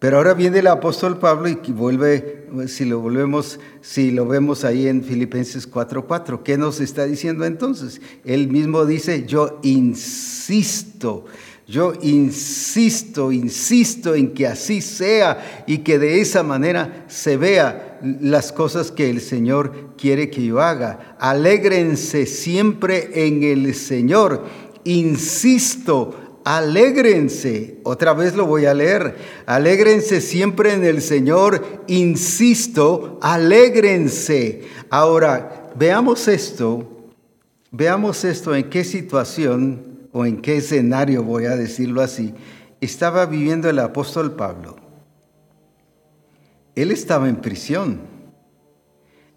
Pero 0.00 0.16
ahora 0.16 0.34
viene 0.34 0.58
el 0.58 0.66
apóstol 0.66 1.18
Pablo 1.18 1.48
y 1.48 1.54
vuelve, 1.70 2.37
si 2.66 2.84
lo 2.84 3.00
volvemos, 3.00 3.60
si 3.80 4.10
lo 4.10 4.26
vemos 4.26 4.64
ahí 4.64 4.88
en 4.88 5.02
Filipenses 5.02 5.70
4:4, 5.70 6.42
¿qué 6.42 6.58
nos 6.58 6.80
está 6.80 7.06
diciendo 7.06 7.44
entonces? 7.44 8.00
Él 8.24 8.48
mismo 8.48 8.86
dice, 8.86 9.24
yo 9.26 9.60
insisto, 9.62 11.26
yo 11.66 11.92
insisto, 12.00 13.30
insisto 13.30 14.14
en 14.14 14.32
que 14.32 14.46
así 14.46 14.80
sea 14.80 15.64
y 15.66 15.78
que 15.78 15.98
de 15.98 16.20
esa 16.20 16.42
manera 16.42 17.04
se 17.08 17.36
vea 17.36 17.98
las 18.20 18.52
cosas 18.52 18.90
que 18.90 19.10
el 19.10 19.20
Señor 19.20 19.94
quiere 19.98 20.30
que 20.30 20.44
yo 20.44 20.60
haga. 20.60 21.16
Alégrense 21.18 22.24
siempre 22.24 23.26
en 23.26 23.42
el 23.42 23.74
Señor. 23.74 24.46
Insisto, 24.84 26.27
Alégrense, 26.50 27.78
otra 27.82 28.14
vez 28.14 28.34
lo 28.34 28.46
voy 28.46 28.64
a 28.64 28.72
leer, 28.72 29.16
alégrense 29.44 30.22
siempre 30.22 30.72
en 30.72 30.82
el 30.82 31.02
Señor, 31.02 31.84
insisto, 31.88 33.18
alégrense. 33.20 34.62
Ahora, 34.88 35.70
veamos 35.74 36.26
esto, 36.26 37.10
veamos 37.70 38.24
esto, 38.24 38.54
en 38.54 38.70
qué 38.70 38.82
situación 38.82 40.08
o 40.10 40.24
en 40.24 40.40
qué 40.40 40.56
escenario, 40.56 41.22
voy 41.22 41.44
a 41.44 41.54
decirlo 41.54 42.00
así, 42.00 42.32
estaba 42.80 43.26
viviendo 43.26 43.68
el 43.68 43.78
apóstol 43.78 44.34
Pablo. 44.34 44.76
Él 46.74 46.92
estaba 46.92 47.28
en 47.28 47.36
prisión. 47.36 48.00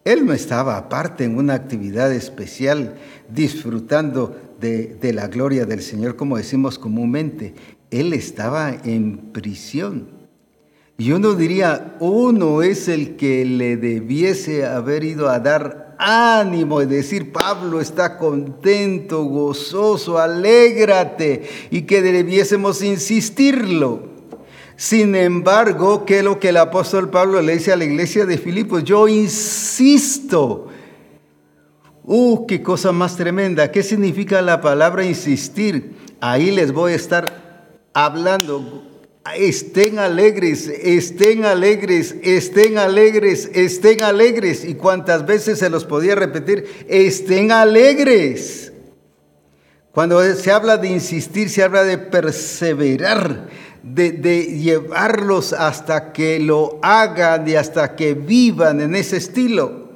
Él 0.06 0.26
no 0.26 0.32
estaba 0.32 0.78
aparte 0.78 1.26
en 1.26 1.38
una 1.38 1.56
actividad 1.56 2.14
especial 2.14 2.96
disfrutando 3.28 4.51
de, 4.62 5.14
la 5.14 5.28
gloria 5.28 5.66
del 5.66 5.82
Señor, 5.82 6.16
como 6.16 6.38
decimos 6.38 6.78
comúnmente. 6.80 7.54
Él 7.90 8.14
estaba 8.14 8.74
en 8.86 9.18
prisión. 9.34 10.08
Y 10.98 11.12
uno 11.12 11.34
diría, 11.34 11.98
uno 12.00 12.62
es 12.62 12.88
el 12.88 13.16
que 13.16 13.44
le 13.44 13.76
debiese 13.76 14.66
haber 14.66 15.04
ido 15.04 15.30
a 15.30 15.40
dar 15.40 15.96
ánimo 15.98 16.82
y 16.82 16.86
decir, 16.86 17.32
Pablo 17.32 17.82
está 17.82 18.18
contento, 18.18 19.24
gozoso, 19.24 20.20
alégrate, 20.20 21.44
y 21.72 21.82
que 21.82 22.02
debiésemos 22.02 22.82
insistirlo. 22.84 24.12
Sin 24.76 25.16
embargo, 25.16 26.06
¿qué 26.06 26.20
es 26.20 26.24
lo 26.24 26.40
que 26.40 26.50
el 26.50 26.58
apóstol 26.58 27.10
Pablo 27.10 27.42
le 27.42 27.54
dice 27.54 27.72
a 27.72 27.76
la 27.76 27.86
iglesia 27.86 28.26
de 28.26 28.38
Filipos? 28.38 28.84
Yo 28.84 29.08
insisto 29.08 30.70
¡Uh, 32.04 32.48
qué 32.48 32.64
cosa 32.64 32.92
más 32.92 33.16
tremenda! 33.16 33.72
¿Qué 33.72 33.84
significa 33.84 34.42
la 34.42 34.60
palabra 34.60 35.06
insistir? 35.06 35.96
Ahí 36.20 36.52
les 36.52 36.72
voy 36.72 36.94
a 36.94 36.96
estar 36.96 37.80
hablando. 37.94 38.84
Estén 39.36 40.00
alegres, 40.00 40.68
estén 40.68 41.46
alegres, 41.46 42.16
estén 42.24 42.80
alegres, 42.80 43.52
estén 43.54 44.02
alegres. 44.02 44.66
¿Y 44.66 44.74
cuántas 44.74 45.28
veces 45.28 45.60
se 45.60 45.70
los 45.70 45.86
podía 45.86 46.16
repetir? 46.16 46.86
Estén 46.88 47.52
alegres. 47.52 48.74
Cuando 49.92 50.24
se 50.24 50.52
habla 50.52 50.78
de 50.78 50.88
insistir, 50.88 51.50
se 51.50 51.64
habla 51.64 51.84
de 51.84 52.00
perseverar, 52.00 53.50
de, 53.84 54.12
de, 54.12 54.44
llevarlos 54.58 55.54
hasta 55.54 56.14
que 56.14 56.40
lo 56.40 56.80
hagan 56.82 57.48
y 57.48 57.56
hasta 57.56 57.96
que 57.96 58.16
vivan 58.16 58.82
en 58.82 58.96
ese 58.96 59.18
estilo. 59.18 59.91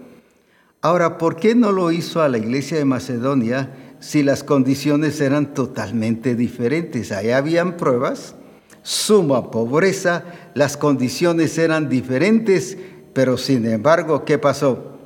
Ahora, 0.86 1.18
¿por 1.18 1.36
qué 1.36 1.56
no 1.56 1.72
lo 1.72 1.92
hizo 1.92 2.22
a 2.22 2.30
la 2.30 2.38
iglesia 2.38 2.78
de 2.78 2.86
Macedonia 2.86 3.72
si 4.00 4.22
las 4.22 4.44
condiciones 4.44 5.20
eran 5.20 5.56
totalmente 5.56 6.36
diferentes? 6.36 7.12
Allá 7.12 7.38
habían 7.40 7.76
pruebas, 7.76 8.36
suma 8.84 9.50
pobreza, 9.50 10.26
las 10.54 10.78
condiciones 10.78 11.58
eran 11.58 11.90
diferentes, 11.90 12.78
pero 13.14 13.36
sin 13.36 13.66
embargo, 13.66 14.26
¿qué 14.26 14.38
pasó? 14.38 15.00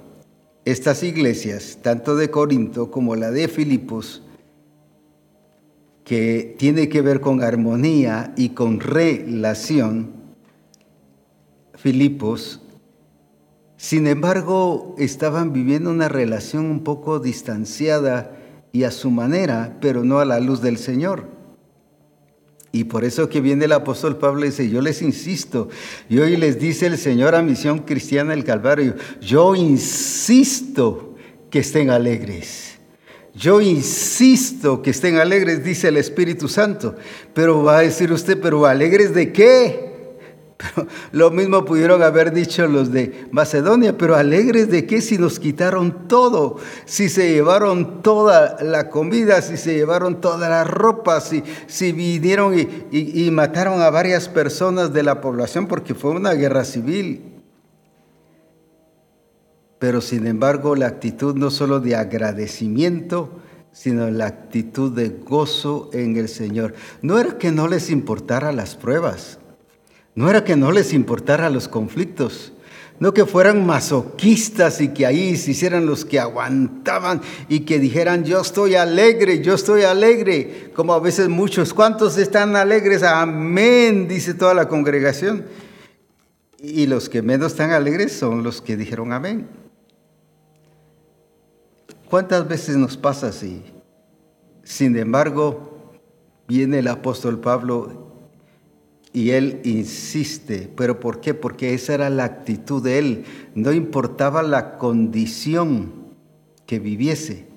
Estas 0.66 1.02
iglesias, 1.02 1.78
tanto 1.82 2.18
de 2.18 2.30
Corinto 2.30 2.92
como 2.92 3.16
la 3.16 3.32
de 3.32 3.48
Filipos, 3.48 4.22
que 6.04 6.58
tiene 6.60 6.90
que 6.90 7.02
ver 7.02 7.22
con 7.22 7.42
armonía 7.42 8.34
y 8.36 8.50
con 8.50 8.82
relación, 8.82 10.12
Filipos, 11.74 12.60
sin 13.80 14.08
embargo, 14.08 14.94
estaban 14.98 15.54
viviendo 15.54 15.90
una 15.90 16.10
relación 16.10 16.66
un 16.66 16.84
poco 16.84 17.20
distanciada 17.20 18.38
y 18.74 18.84
a 18.84 18.92
su 18.92 19.10
manera, 19.10 19.78
pero 19.80 20.04
no 20.04 20.20
a 20.20 20.26
la 20.26 20.42
luz 20.42 20.62
del 20.62 20.78
Señor. 20.78 21.30
Y 22.74 22.84
por 22.84 23.06
eso 23.06 23.30
que 23.30 23.40
viene 23.40 23.64
el 23.64 23.72
apóstol 23.72 24.18
Pablo 24.18 24.42
y 24.42 24.50
dice, 24.50 24.70
yo 24.70 24.82
les 24.82 25.02
insisto, 25.02 25.70
y 26.10 26.20
hoy 26.20 26.36
les 26.36 26.60
dice 26.60 26.88
el 26.88 26.98
Señor 26.98 27.36
a 27.36 27.42
Misión 27.42 27.80
Cristiana 27.80 28.32
del 28.32 28.44
Calvario, 28.44 28.96
yo 29.22 29.56
insisto 29.56 31.16
que 31.50 31.60
estén 31.60 31.90
alegres. 31.90 32.80
Yo 33.34 33.62
insisto 33.62 34.82
que 34.82 34.90
estén 34.90 35.16
alegres, 35.16 35.64
dice 35.64 35.88
el 35.88 35.96
Espíritu 35.96 36.50
Santo. 36.50 36.98
Pero 37.34 37.64
va 37.64 37.78
a 37.78 37.82
decir 37.84 38.12
usted, 38.12 38.38
pero 38.42 38.66
alegres 38.66 39.14
de 39.14 39.32
qué? 39.32 39.89
Lo 41.12 41.32
mismo 41.32 41.64
pudieron 41.66 42.04
haber 42.04 42.34
dicho 42.34 42.68
los 42.68 42.92
de 42.92 43.28
Macedonia, 43.32 43.98
pero 43.98 44.16
alegres 44.16 44.70
de 44.70 44.86
qué 44.86 45.02
si 45.02 45.18
nos 45.18 45.40
quitaron 45.40 46.08
todo, 46.08 46.58
si 46.86 47.10
se 47.10 47.32
llevaron 47.32 48.02
toda 48.02 48.58
la 48.62 48.90
comida, 48.90 49.42
si 49.42 49.58
se 49.58 49.74
llevaron 49.74 50.22
toda 50.22 50.50
la 50.50 50.64
ropa, 50.64 51.22
si, 51.22 51.44
si 51.68 51.92
vinieron 51.92 52.56
y 52.92 53.32
mataron 53.32 53.82
a 53.82 53.90
varias 53.90 54.28
personas 54.28 54.92
de 54.92 55.04
la 55.04 55.22
población 55.22 55.68
porque 55.68 55.96
fue 55.96 56.12
una 56.12 56.34
guerra 56.34 56.66
civil. 56.66 57.42
Pero 59.80 60.02
sin 60.02 60.28
embargo 60.28 60.76
la 60.76 60.88
actitud 60.88 61.36
no 61.36 61.52
solo 61.52 61.80
de 61.80 61.96
agradecimiento, 61.96 63.40
sino 63.72 64.10
la 64.12 64.28
actitud 64.28 64.92
de 64.92 65.10
gozo 65.10 65.90
en 65.94 66.18
el 66.18 66.28
Señor. 66.28 66.74
No 67.02 67.18
era 67.18 67.38
que 67.38 67.52
no 67.52 67.68
les 67.68 67.90
importara 67.90 68.52
las 68.52 68.76
pruebas, 68.76 69.39
no 70.16 70.30
era 70.30 70.44
que 70.44 70.56
no 70.56 70.72
les 70.72 70.94
importara 70.94 71.50
los 71.50 71.68
conflictos, 71.68 72.54
no 73.00 73.14
que 73.14 73.26
fueran 73.26 73.66
masoquistas 73.66 74.82
y 74.82 74.90
que 74.90 75.06
ahí 75.06 75.38
se 75.38 75.52
hicieran 75.52 75.86
los 75.86 76.04
que 76.04 76.20
aguantaban 76.20 77.22
y 77.48 77.62
que 77.62 77.80
dijeran, 77.80 78.26
yo 78.26 78.42
estoy 78.42 78.76
alegre, 78.76 79.42
yo 79.42 79.54
estoy 79.54 79.84
alegre, 79.84 80.72
como 80.76 80.94
a 80.94 81.00
veces 81.00 81.30
muchos, 81.30 81.74
¿cuántos 81.74 82.18
están 82.18 82.56
alegres? 82.56 83.04
Amén, 83.04 84.08
dice 84.08 84.34
toda 84.34 84.54
la 84.54 84.68
congregación. 84.68 85.46
Y 86.62 86.88
los 86.88 87.08
que 87.08 87.22
menos 87.22 87.54
están 87.54 87.72
alegres 87.72 88.12
son 88.12 88.44
los 88.44 88.62
que 88.62 88.76
dijeron 88.76 89.14
amén. 89.14 89.48
¿Cuántas 92.10 92.48
veces 92.48 92.76
nos 92.76 92.98
pasa 92.98 93.28
así? 93.28 93.64
Sin 94.64 94.98
embargo, 94.98 95.94
viene 96.48 96.80
el 96.80 96.88
apóstol 96.88 97.40
Pablo 97.40 98.09
y 99.12 99.32
él 99.32 99.62
insiste, 99.64 100.70
pero 100.76 101.00
¿por 101.00 101.20
qué? 101.20 101.34
Porque 101.34 101.74
esa 101.74 101.94
era 101.94 102.10
la 102.10 102.26
actitud 102.26 102.84
de 102.84 103.00
él. 103.00 103.26
No 103.56 103.72
importaba 103.72 104.44
la 104.44 104.78
condición 104.78 105.94
que 106.66 106.80
viviese. 106.80 107.48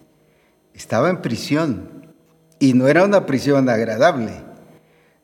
Estaba 0.73 1.11
en 1.11 1.21
prisión 1.21 2.13
y 2.59 2.73
no 2.73 2.89
era 2.89 3.05
una 3.05 3.27
prisión 3.27 3.69
agradable. 3.69 4.33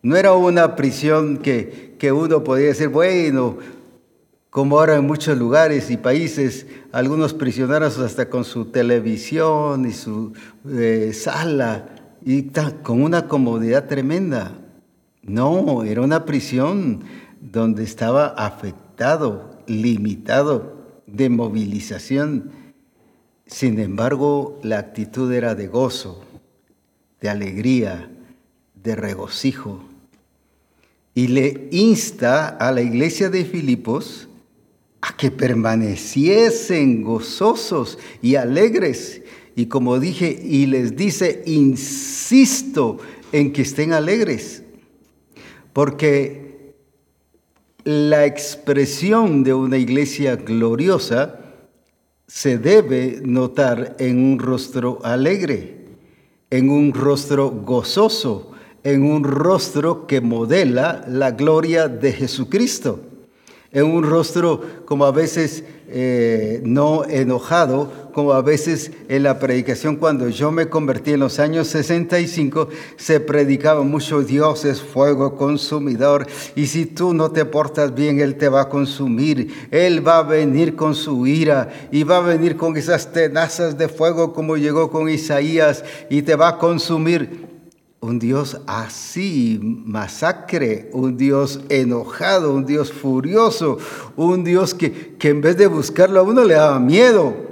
No 0.02 0.16
era 0.16 0.34
una 0.34 0.76
prisión 0.76 1.38
que, 1.38 1.96
que 1.98 2.12
uno 2.12 2.44
podía 2.44 2.66
decir, 2.66 2.88
bueno, 2.88 3.58
como 4.50 4.78
ahora 4.78 4.96
en 4.96 5.06
muchos 5.06 5.36
lugares 5.38 5.90
y 5.90 5.96
países, 5.96 6.66
algunos 6.92 7.34
prisioneros 7.34 7.98
hasta 7.98 8.28
con 8.28 8.44
su 8.44 8.66
televisión 8.66 9.86
y 9.86 9.92
su 9.92 10.32
eh, 10.68 11.12
sala, 11.14 11.88
y 12.24 12.50
con 12.82 13.02
una 13.02 13.28
comodidad 13.28 13.86
tremenda. 13.86 14.52
No, 15.28 15.84
era 15.84 16.00
una 16.00 16.24
prisión 16.24 17.04
donde 17.40 17.84
estaba 17.84 18.28
afectado, 18.28 19.58
limitado 19.66 21.02
de 21.06 21.28
movilización. 21.28 22.50
Sin 23.46 23.78
embargo, 23.78 24.58
la 24.62 24.78
actitud 24.78 25.30
era 25.30 25.54
de 25.54 25.68
gozo, 25.68 26.24
de 27.20 27.28
alegría, 27.28 28.10
de 28.82 28.96
regocijo. 28.96 29.84
Y 31.14 31.28
le 31.28 31.68
insta 31.72 32.48
a 32.48 32.72
la 32.72 32.80
iglesia 32.80 33.28
de 33.28 33.44
Filipos 33.44 34.28
a 35.02 35.14
que 35.14 35.30
permaneciesen 35.30 37.02
gozosos 37.02 37.98
y 38.22 38.36
alegres. 38.36 39.20
Y 39.56 39.66
como 39.66 40.00
dije, 40.00 40.40
y 40.42 40.66
les 40.66 40.96
dice, 40.96 41.42
insisto 41.44 42.98
en 43.32 43.52
que 43.52 43.62
estén 43.62 43.92
alegres 43.92 44.62
porque 45.78 46.74
la 47.84 48.26
expresión 48.26 49.44
de 49.44 49.54
una 49.54 49.76
iglesia 49.76 50.34
gloriosa 50.34 51.38
se 52.26 52.58
debe 52.58 53.20
notar 53.22 53.94
en 54.00 54.18
un 54.18 54.40
rostro 54.40 54.98
alegre, 55.04 55.84
en 56.50 56.68
un 56.68 56.92
rostro 56.92 57.50
gozoso, 57.50 58.50
en 58.82 59.04
un 59.04 59.22
rostro 59.22 60.08
que 60.08 60.20
modela 60.20 61.04
la 61.06 61.30
gloria 61.30 61.86
de 61.86 62.12
Jesucristo, 62.12 62.98
en 63.70 63.84
un 63.84 64.02
rostro 64.02 64.60
como 64.84 65.04
a 65.04 65.12
veces 65.12 65.62
eh, 65.90 66.60
no 66.64 67.04
enojado, 67.04 67.90
como 68.12 68.32
a 68.32 68.42
veces 68.42 68.90
en 69.08 69.22
la 69.22 69.38
predicación 69.38 69.96
cuando 69.96 70.28
yo 70.28 70.50
me 70.50 70.68
convertí 70.68 71.12
en 71.12 71.20
los 71.20 71.38
años 71.38 71.68
65, 71.68 72.68
se 72.96 73.20
predicaba 73.20 73.82
mucho 73.82 74.22
Dios 74.22 74.64
es 74.64 74.82
fuego 74.82 75.36
consumidor 75.36 76.26
y 76.54 76.66
si 76.66 76.84
tú 76.84 77.14
no 77.14 77.30
te 77.30 77.44
portas 77.44 77.94
bien, 77.94 78.20
Él 78.20 78.36
te 78.36 78.48
va 78.48 78.62
a 78.62 78.68
consumir, 78.68 79.68
Él 79.70 80.06
va 80.06 80.18
a 80.18 80.22
venir 80.24 80.76
con 80.76 80.94
su 80.94 81.26
ira 81.26 81.68
y 81.90 82.02
va 82.02 82.18
a 82.18 82.22
venir 82.22 82.56
con 82.56 82.76
esas 82.76 83.12
tenazas 83.12 83.78
de 83.78 83.88
fuego 83.88 84.32
como 84.32 84.56
llegó 84.56 84.90
con 84.90 85.08
Isaías 85.08 85.84
y 86.10 86.22
te 86.22 86.36
va 86.36 86.48
a 86.48 86.58
consumir 86.58 87.47
un 88.00 88.18
Dios 88.18 88.60
así, 88.66 89.58
masacre, 89.62 90.88
un 90.92 91.16
Dios 91.16 91.60
enojado, 91.68 92.54
un 92.54 92.64
Dios 92.64 92.92
furioso, 92.92 93.78
un 94.16 94.44
Dios 94.44 94.74
que, 94.74 95.16
que, 95.16 95.30
en 95.30 95.40
vez 95.40 95.56
de 95.56 95.66
buscarlo 95.66 96.20
a 96.20 96.22
uno 96.22 96.44
le 96.44 96.54
daba 96.54 96.78
miedo. 96.78 97.48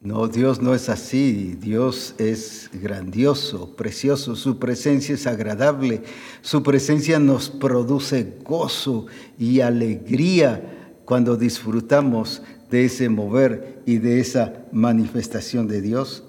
No, 0.00 0.28
Dios 0.28 0.62
no 0.62 0.72
es 0.72 0.88
así, 0.88 1.56
Dios 1.60 2.14
es 2.18 2.70
grandioso, 2.72 3.74
precioso, 3.74 4.36
su 4.36 4.58
presencia 4.58 5.16
es 5.16 5.26
agradable, 5.26 6.02
su 6.42 6.62
presencia 6.62 7.18
nos 7.18 7.50
produce 7.50 8.38
gozo 8.44 9.06
y 9.36 9.60
alegría 9.60 10.92
cuando 11.04 11.36
disfrutamos 11.36 12.40
de 12.70 12.84
ese 12.84 13.08
mover 13.08 13.82
y 13.84 13.98
de 13.98 14.20
esa 14.20 14.66
manifestación 14.70 15.66
de 15.66 15.80
Dios. 15.80 16.22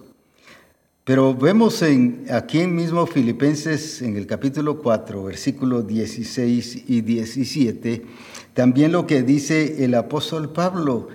Pero 1.07 1.33
vemos 1.33 1.83
en, 1.83 2.25
aquí 2.29 2.67
mismo 2.67 3.05
Filipenses, 3.05 4.01
en 4.01 4.17
el 4.17 4.27
capítulo 4.27 4.81
4, 4.81 5.23
versículos 5.23 5.87
16 5.87 6.83
y 6.85 6.99
17, 6.99 8.05
también 8.53 8.91
lo 8.91 9.07
que 9.07 9.23
dice 9.23 9.85
el 9.85 9.95
apóstol 9.95 10.51
Pablo, 10.51 11.07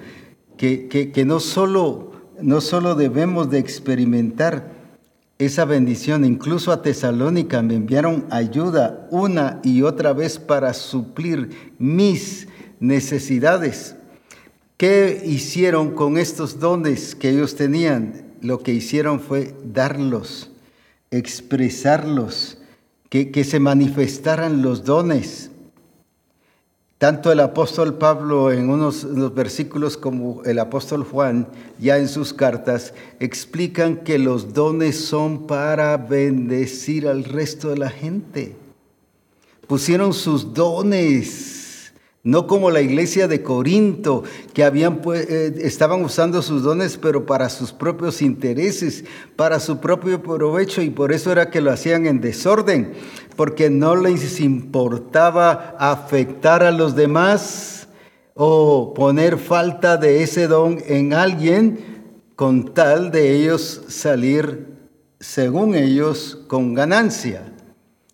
que, 0.57 0.89
que, 0.89 1.25
no, 1.27 1.41
solo, 1.41 2.11
no 2.41 2.63
solo 2.63 2.95
debemos 2.95 3.51
de 3.51 3.59
experimentar 3.59 4.73
esa 5.39 5.67
bendición, 5.67 6.25
incluso 6.25 6.73
a 6.73 6.81
Tesalónica 6.81 7.61
me 7.61 7.75
enviaron 7.75 8.25
ayuda 8.31 9.07
una 9.11 9.61
y 9.63 9.83
otra 9.83 10.15
vez 10.15 10.39
para 10.39 10.73
suplir 10.73 11.51
mis 11.79 12.49
necesidades. 12.81 13.95
¿Qué 14.79 15.23
hicieron 15.23 15.91
con 15.91 16.17
estos 16.17 16.59
dones 16.59 17.15
que 17.15 17.29
ellos 17.29 17.57
tenían? 17.57 18.32
Lo 18.43 18.59
que 18.59 18.73
hicieron 18.73 19.21
fue 19.21 19.55
darlos, 19.65 20.51
expresarlos, 21.11 22.59
que, 23.09 23.31
que 23.31 23.45
se 23.45 23.61
manifestaran 23.61 24.63
los 24.63 24.85
dones. 24.85 25.51
Tanto 26.99 27.33
el 27.33 27.41
apóstol 27.41 27.99
Pablo 27.99 28.53
en 28.53 28.71
unos, 28.71 29.35
versículos 29.35 29.97
como 29.97 30.43
el 30.45 30.59
apóstol 30.59 31.03
Juan, 31.03 31.49
ya 31.81 31.99
en 31.99 32.09
sus 32.09 32.33
cartas, 32.33 32.95
explican 33.19 33.97
que 33.97 34.19
los 34.19 34.55
dones 34.55 35.05
son 35.05 35.47
para 35.47 35.97
bendecir 35.97 37.09
al 37.09 37.25
resto 37.25 37.71
de 37.71 37.79
la 37.79 37.91
gente. 37.91 38.55
Pusieron 39.67 40.13
sus 40.13 40.55
dones 40.55 41.62
no 42.25 42.47
como 42.47 42.71
la 42.71 42.81
iglesia 42.81 43.27
de 43.27 43.43
Corinto, 43.43 44.23
que 44.55 44.63
eh, 44.63 45.55
estaban 45.63 46.05
usando 46.05 46.41
sus 46.41 46.63
dones, 46.63 46.97
pero 46.97 47.27
para 47.27 47.49
sus 47.49 47.73
propios 47.73 48.23
intereses, 48.23 49.05
para 49.35 49.59
su 49.59 49.81
propio 49.81 50.23
provecho, 50.23 50.83
y 50.83 50.91
por 50.91 51.13
eso 51.13 51.33
era 51.33 51.51
que 51.51 51.61
lo 51.61 51.73
hacían 51.73 52.07
en 52.07 52.21
desorden, 52.21 52.93
porque 53.35 53.71
no 53.71 53.97
les 53.97 54.41
importaba 54.41 55.75
afectar 55.79 56.63
a 56.63 56.71
los 56.71 56.95
demás 56.95 57.89
o 58.35 58.95
poner 58.95 59.37
falta 59.39 59.97
de 59.97 60.23
ese 60.23 60.47
don 60.47 60.79
en 60.87 61.15
alguien 61.15 62.03
con 62.37 62.73
tal 62.73 63.11
de 63.11 63.37
ellos 63.37 63.83
salir, 63.89 64.69
según 65.19 65.75
ellos, 65.75 66.39
con 66.47 66.75
ganancia. 66.75 67.53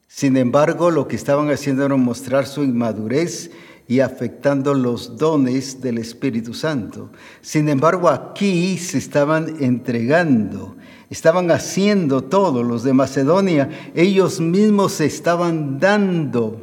Sin 0.07 0.37
embargo, 0.37 0.91
lo 0.91 1.07
que 1.07 1.17
estaban 1.17 1.51
haciendo 1.51 1.85
era 1.85 1.97
mostrar 1.97 2.47
su 2.47 2.65
inmadurez, 2.65 3.51
y 3.89 4.01
afectando 4.01 4.75
los 4.75 5.17
dones 5.17 5.81
del 5.81 5.97
Espíritu 5.97 6.53
Santo. 6.53 7.09
Sin 7.41 7.71
embargo, 7.71 8.11
aquí 8.11 8.77
se 8.77 8.99
estaban 8.99 9.57
entregando, 9.61 10.77
estaban 11.09 11.51
haciendo 11.51 12.23
todo. 12.23 12.63
Los 12.63 12.83
de 12.83 12.93
Macedonia, 12.93 13.71
ellos 13.95 14.41
mismos 14.41 14.93
se 14.93 15.07
estaban 15.07 15.81
dando. 15.81 16.61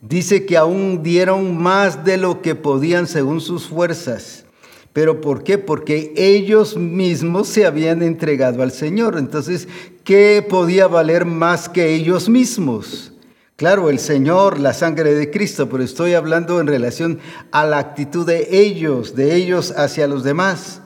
Dice 0.00 0.46
que 0.46 0.56
aún 0.56 1.02
dieron 1.02 1.60
más 1.60 2.04
de 2.04 2.18
lo 2.18 2.40
que 2.40 2.54
podían 2.54 3.08
según 3.08 3.40
sus 3.40 3.66
fuerzas. 3.66 4.44
¿Pero 4.92 5.20
por 5.20 5.42
qué? 5.42 5.58
Porque 5.58 6.12
ellos 6.16 6.76
mismos 6.76 7.48
se 7.48 7.66
habían 7.66 8.00
entregado 8.00 8.62
al 8.62 8.70
Señor. 8.70 9.18
Entonces, 9.18 9.66
¿qué 10.04 10.46
podía 10.48 10.86
valer 10.86 11.24
más 11.24 11.68
que 11.68 11.94
ellos 11.94 12.28
mismos? 12.28 13.13
Claro, 13.64 13.88
el 13.88 13.98
Señor, 13.98 14.60
la 14.60 14.74
sangre 14.74 15.14
de 15.14 15.30
Cristo, 15.30 15.70
pero 15.70 15.82
estoy 15.82 16.12
hablando 16.12 16.60
en 16.60 16.66
relación 16.66 17.18
a 17.50 17.64
la 17.64 17.78
actitud 17.78 18.26
de 18.26 18.46
ellos, 18.50 19.16
de 19.16 19.34
ellos 19.36 19.72
hacia 19.78 20.06
los 20.06 20.22
demás. 20.22 20.82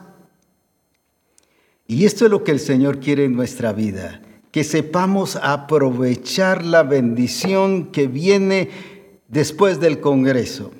Y 1.87 2.05
esto 2.05 2.23
es 2.23 2.31
lo 2.31 2.45
que 2.45 2.53
el 2.53 2.61
Señor 2.61 3.01
quiere 3.01 3.25
en 3.25 3.35
nuestra 3.35 3.73
vida, 3.73 4.21
que 4.53 4.63
sepamos 4.63 5.35
aprovechar 5.35 6.63
la 6.63 6.83
bendición 6.83 7.91
que 7.91 8.07
viene 8.07 8.69
después 9.27 9.81
del 9.81 9.99
Congreso 9.99 10.71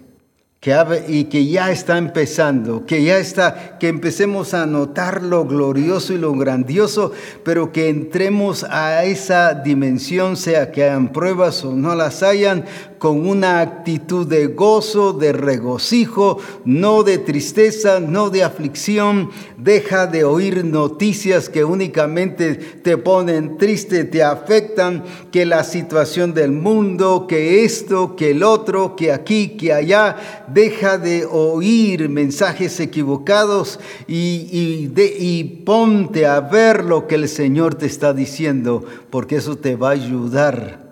que 0.60 0.76
y 1.08 1.24
que 1.26 1.46
ya 1.46 1.72
está 1.72 1.98
empezando, 1.98 2.86
que 2.86 3.02
ya 3.02 3.18
está, 3.18 3.78
que 3.80 3.88
empecemos 3.88 4.54
a 4.54 4.66
notar 4.66 5.24
lo 5.24 5.46
glorioso 5.46 6.12
y 6.12 6.18
lo 6.18 6.34
grandioso, 6.34 7.14
pero 7.46 7.72
que 7.72 7.88
entremos 7.88 8.66
a 8.66 9.06
esa 9.06 9.54
dimensión, 9.54 10.36
sea 10.36 10.70
que 10.70 10.84
hayan 10.84 11.14
pruebas 11.14 11.64
o 11.64 11.74
no 11.74 11.96
las 11.96 12.24
hayan, 12.24 12.66
con 13.00 13.26
una 13.26 13.62
actitud 13.62 14.28
de 14.28 14.48
gozo, 14.48 15.14
de 15.14 15.32
regocijo, 15.32 16.38
no 16.66 17.04
de 17.04 17.18
tristeza, 17.18 18.00
no 18.00 18.30
de 18.30 18.44
aflicción. 18.44 19.32
Deja 19.58 20.06
de 20.06 20.26
oír 20.26 20.66
noticias 20.66 21.50
que 21.50 21.64
únicamente 21.64 22.56
te 22.56 22.98
ponen 22.98 23.58
triste, 23.58 24.04
te 24.04 24.22
afectan, 24.22 25.04
que 25.32 25.46
la 25.46 25.64
situación 25.64 26.34
del 26.34 26.52
mundo, 26.52 27.26
que 27.28 27.64
esto, 27.64 28.16
que 28.16 28.32
el 28.32 28.44
otro, 28.44 28.96
que 28.96 29.12
aquí, 29.12 29.56
que 29.58 29.74
allá. 29.74 30.46
Deja 30.54 30.98
de 30.98 31.26
oír 31.26 32.10
mensajes 32.10 32.80
equivocados 32.80 33.80
y, 34.08 34.92
y 34.96 35.44
ponte 35.66 36.26
a 36.26 36.40
ver 36.40 36.84
lo 36.84 37.08
que 37.08 37.16
el 37.16 37.28
Señor 37.28 37.76
te 37.76 37.86
está 37.86 38.14
diciendo, 38.14 38.84
porque 39.10 39.38
eso 39.38 39.58
te 39.58 39.76
va 39.76 39.90
a 39.90 39.94
ayudar 39.94 40.90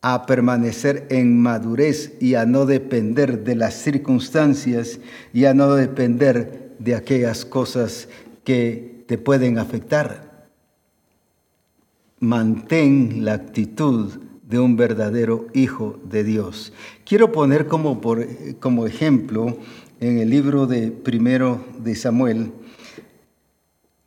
a 0.00 0.26
permanecer 0.26 1.06
en 1.10 1.40
madurez 1.40 2.14
y 2.20 2.34
a 2.34 2.46
no 2.46 2.66
depender 2.66 3.44
de 3.44 3.56
las 3.56 3.74
circunstancias 3.74 5.00
y 5.32 5.44
a 5.44 5.54
no 5.54 5.74
depender 5.74 6.76
de 6.78 6.94
aquellas 6.94 7.44
cosas 7.44 8.08
que 8.44 9.04
te 9.06 9.18
pueden 9.18 9.58
afectar. 9.58 10.48
Mantén 12.20 13.24
la 13.24 13.34
actitud 13.34 14.12
de 14.42 14.58
un 14.58 14.76
verdadero 14.76 15.46
hijo 15.52 16.00
de 16.04 16.24
Dios. 16.24 16.72
Quiero 17.08 17.32
poner 17.32 17.68
como, 17.68 18.02
por, 18.02 18.26
como 18.60 18.86
ejemplo 18.86 19.56
en 19.98 20.18
el 20.18 20.28
libro 20.28 20.66
de 20.66 20.90
primero 20.90 21.64
de 21.78 21.94
Samuel, 21.94 22.52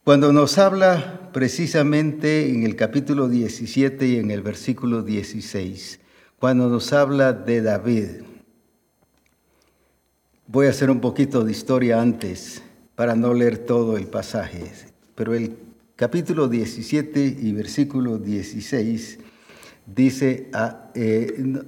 cuando 0.04 0.32
nos 0.32 0.60
habla 0.60 1.32
precisamente 1.34 2.52
en 2.52 2.62
el 2.62 2.76
capítulo 2.76 3.28
17 3.28 4.08
y 4.08 4.18
en 4.18 4.30
el 4.30 4.44
versículo 4.44 5.02
16, 5.02 6.00
cuando 6.38 6.70
nos 6.70 6.94
habla 6.94 7.34
de 7.34 7.64
David. 7.64 8.08
Voy 10.46 10.68
a 10.68 10.70
hacer 10.70 10.92
un 10.92 11.00
poquito 11.00 11.44
de 11.44 11.54
historia 11.54 12.00
antes 12.00 12.62
para 12.94 13.16
no 13.16 13.34
leer 13.34 13.58
todo 13.58 13.98
el 13.98 14.06
pasaje, 14.06 14.72
pero 15.16 15.34
el 15.34 15.58
capítulo 15.96 16.48
17 16.48 17.38
y 17.42 17.52
versículo 17.52 18.20
16 18.20 19.18
dice, 19.88 20.50
ah, 20.54 20.92
eh, 20.94 21.64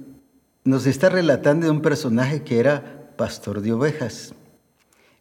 nos 0.64 0.86
está 0.86 1.08
relatando 1.08 1.66
de 1.66 1.70
un 1.70 1.82
personaje 1.82 2.42
que 2.42 2.58
era 2.58 3.10
pastor 3.16 3.60
de 3.60 3.72
ovejas, 3.72 4.34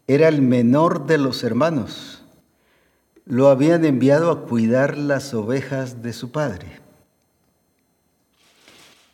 era 0.07 0.27
el 0.27 0.41
menor 0.41 1.05
de 1.05 1.17
los 1.17 1.43
hermanos 1.43 2.23
lo 3.25 3.47
habían 3.47 3.85
enviado 3.85 4.31
a 4.31 4.45
cuidar 4.45 4.97
las 4.97 5.33
ovejas 5.33 6.01
de 6.01 6.13
su 6.13 6.31
padre. 6.31 6.67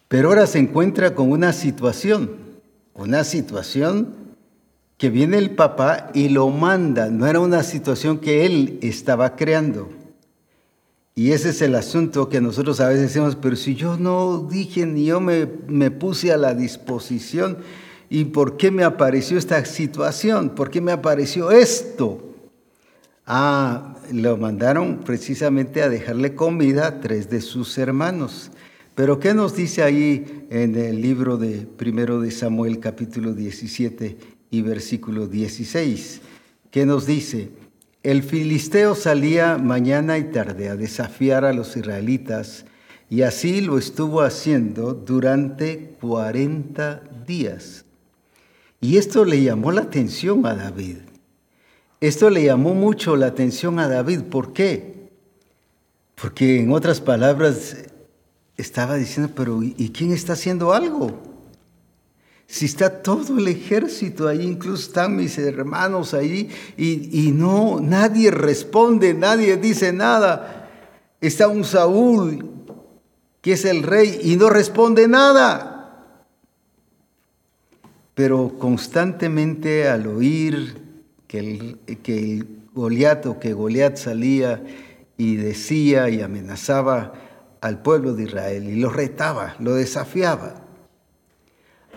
Pero 0.07 0.29
ahora 0.29 0.47
se 0.47 0.57
encuentra 0.57 1.13
con 1.13 1.31
una 1.31 1.53
situación, 1.53 2.31
una 2.95 3.23
situación 3.23 4.15
que 4.97 5.09
viene 5.09 5.37
el 5.37 5.51
papá 5.51 6.09
y 6.13 6.29
lo 6.29 6.49
manda, 6.49 7.09
no 7.09 7.27
era 7.27 7.39
una 7.39 7.63
situación 7.63 8.17
que 8.19 8.45
él 8.45 8.79
estaba 8.81 9.35
creando. 9.35 9.89
Y 11.19 11.33
ese 11.33 11.49
es 11.49 11.61
el 11.61 11.75
asunto 11.75 12.29
que 12.29 12.39
nosotros 12.39 12.79
a 12.79 12.87
veces 12.87 13.01
decimos, 13.01 13.35
pero 13.35 13.57
si 13.57 13.75
yo 13.75 13.97
no 13.97 14.47
dije 14.49 14.85
ni 14.85 15.03
yo 15.03 15.19
me, 15.19 15.49
me 15.67 15.91
puse 15.91 16.31
a 16.31 16.37
la 16.37 16.53
disposición, 16.53 17.57
¿y 18.09 18.23
por 18.23 18.55
qué 18.55 18.71
me 18.71 18.85
apareció 18.85 19.37
esta 19.37 19.65
situación? 19.65 20.51
¿Por 20.51 20.71
qué 20.71 20.79
me 20.79 20.93
apareció 20.93 21.51
esto? 21.51 22.23
Ah, 23.25 23.97
lo 24.13 24.37
mandaron 24.37 24.99
precisamente 24.99 25.83
a 25.83 25.89
dejarle 25.89 26.35
comida 26.35 26.87
a 26.87 27.01
tres 27.01 27.29
de 27.29 27.41
sus 27.41 27.77
hermanos. 27.77 28.49
Pero 28.95 29.19
¿qué 29.19 29.33
nos 29.33 29.57
dice 29.57 29.83
ahí 29.83 30.47
en 30.49 30.73
el 30.77 31.01
libro 31.01 31.35
de 31.35 31.67
primero 31.75 32.21
de 32.21 32.31
Samuel 32.31 32.79
capítulo 32.79 33.33
17 33.33 34.17
y 34.51 34.61
versículo 34.61 35.27
16? 35.27 36.21
¿Qué 36.71 36.85
nos 36.85 37.05
dice? 37.05 37.49
El 38.09 38.23
filisteo 38.23 38.95
salía 38.95 39.59
mañana 39.59 40.17
y 40.17 40.23
tarde 40.23 40.69
a 40.69 40.75
desafiar 40.75 41.45
a 41.45 41.53
los 41.53 41.77
israelitas 41.77 42.65
y 43.07 43.21
así 43.21 43.61
lo 43.61 43.77
estuvo 43.77 44.21
haciendo 44.21 44.95
durante 44.95 45.95
40 46.01 47.03
días. 47.27 47.85
Y 48.81 48.97
esto 48.97 49.25
le 49.25 49.43
llamó 49.43 49.71
la 49.71 49.81
atención 49.81 50.47
a 50.47 50.55
David. 50.55 50.97
Esto 52.01 52.31
le 52.31 52.45
llamó 52.45 52.73
mucho 52.73 53.15
la 53.15 53.27
atención 53.27 53.77
a 53.77 53.87
David. 53.87 54.21
¿Por 54.21 54.53
qué? 54.53 55.11
Porque 56.19 56.61
en 56.61 56.71
otras 56.71 57.01
palabras 57.01 57.77
estaba 58.57 58.95
diciendo, 58.95 59.31
pero 59.35 59.61
¿y 59.61 59.89
quién 59.89 60.13
está 60.13 60.33
haciendo 60.33 60.73
algo? 60.73 61.28
Si 62.51 62.65
está 62.65 63.03
todo 63.03 63.37
el 63.37 63.47
ejército 63.47 64.27
ahí, 64.27 64.41
incluso 64.41 64.87
están 64.87 65.15
mis 65.15 65.37
hermanos 65.37 66.15
ahí, 66.15 66.49
y, 66.75 67.27
y 67.27 67.31
no, 67.31 67.79
nadie 67.79 68.31
responde, 68.31 69.13
nadie 69.13 69.57
dice 69.57 69.93
nada. 69.93 70.67
Está 71.21 71.47
un 71.47 71.63
Saúl, 71.63 72.49
que 73.41 73.51
es 73.53 73.65
el 73.65 73.83
rey, 73.83 74.19
y 74.23 74.35
no 74.35 74.49
responde 74.49 75.07
nada. 75.07 76.15
Pero 78.15 78.57
constantemente 78.57 79.87
al 79.87 80.07
oír 80.07 80.81
que 81.27 81.39
el, 81.39 81.79
que 82.01 82.43
Goliat 82.73 83.27
o 83.27 83.39
que 83.39 83.53
Goliat 83.53 83.95
salía 83.95 84.63
y 85.17 85.35
decía 85.35 86.09
y 86.09 86.23
amenazaba 86.23 87.13
al 87.61 87.83
pueblo 87.83 88.15
de 88.15 88.23
Israel 88.23 88.67
y 88.67 88.75
lo 88.77 88.89
retaba, 88.89 89.55
lo 89.59 89.75
desafiaba. 89.75 90.65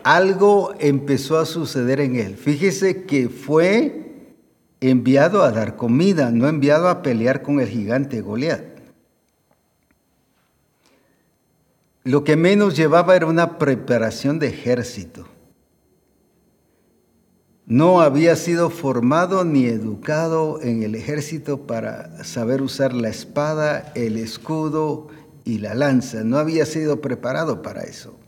Algo 0.04 0.74
empezó 0.78 1.38
a 1.38 1.46
suceder 1.46 2.00
en 2.00 2.16
él. 2.16 2.36
Fíjese 2.36 3.04
que 3.04 3.28
fue 3.28 4.34
enviado 4.80 5.42
a 5.42 5.52
dar 5.52 5.76
comida, 5.76 6.30
no 6.30 6.48
enviado 6.48 6.88
a 6.88 7.02
pelear 7.02 7.42
con 7.42 7.60
el 7.60 7.68
gigante 7.68 8.20
Goliat. 8.20 8.64
Lo 12.04 12.24
que 12.24 12.36
menos 12.36 12.76
llevaba 12.76 13.14
era 13.14 13.26
una 13.26 13.58
preparación 13.58 14.40
de 14.40 14.48
ejército. 14.48 15.26
no 17.64 18.00
había 18.02 18.36
sido 18.36 18.70
formado 18.70 19.44
ni 19.44 19.64
educado 19.64 20.60
en 20.60 20.82
el 20.82 20.94
ejército 20.94 21.66
para 21.66 22.22
saber 22.24 22.60
usar 22.60 22.92
la 22.92 23.08
espada, 23.08 23.92
el 23.94 24.18
escudo 24.18 25.08
y 25.44 25.58
la 25.58 25.74
lanza. 25.74 26.22
No 26.24 26.38
había 26.38 26.66
sido 26.66 27.00
preparado 27.00 27.62
para 27.62 27.82
eso. 27.82 28.18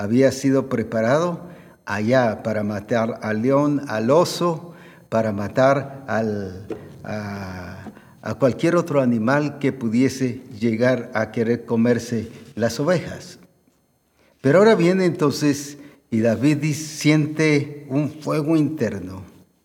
Había 0.00 0.32
sido 0.32 0.70
preparado 0.70 1.42
allá 1.84 2.42
para 2.42 2.62
matar 2.62 3.18
al 3.20 3.42
león, 3.42 3.82
al 3.86 4.10
oso, 4.10 4.72
para 5.10 5.30
matar 5.30 6.06
al, 6.08 6.66
a, 7.04 8.34
cualquier 8.38 8.76
otro 8.76 9.02
animal 9.02 9.58
que 9.58 9.74
pudiese 9.74 10.40
llegar 10.58 11.10
a 11.12 11.30
querer 11.32 11.66
comerse 11.66 12.30
las 12.54 12.80
ovejas. 12.80 13.40
Pero 14.40 14.60
ahora 14.60 14.74
viene 14.74 15.04
entonces 15.04 15.76
y 16.10 16.20
David 16.20 16.72
siente 16.72 17.84
un 17.90 18.10
fuego 18.10 18.56
interno, 18.56 19.22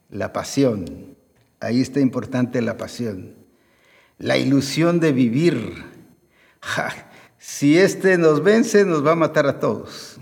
la 0.10 0.34
pasión. 0.34 1.16
Ahí 1.62 1.80
está 1.80 2.02
importante 2.02 2.62
la 2.62 2.76
pasión. 2.76 3.36
La 4.18 4.36
ilusión 4.36 5.00
de 5.00 5.14
vivir. 5.14 5.86
si 7.38 7.78
este 7.78 8.18
nos 8.18 8.44
vence, 8.44 8.84
nos 8.84 9.06
va 9.06 9.14
a 9.14 9.16
matar 9.16 9.48
a 9.48 9.62
todos. 9.62 10.15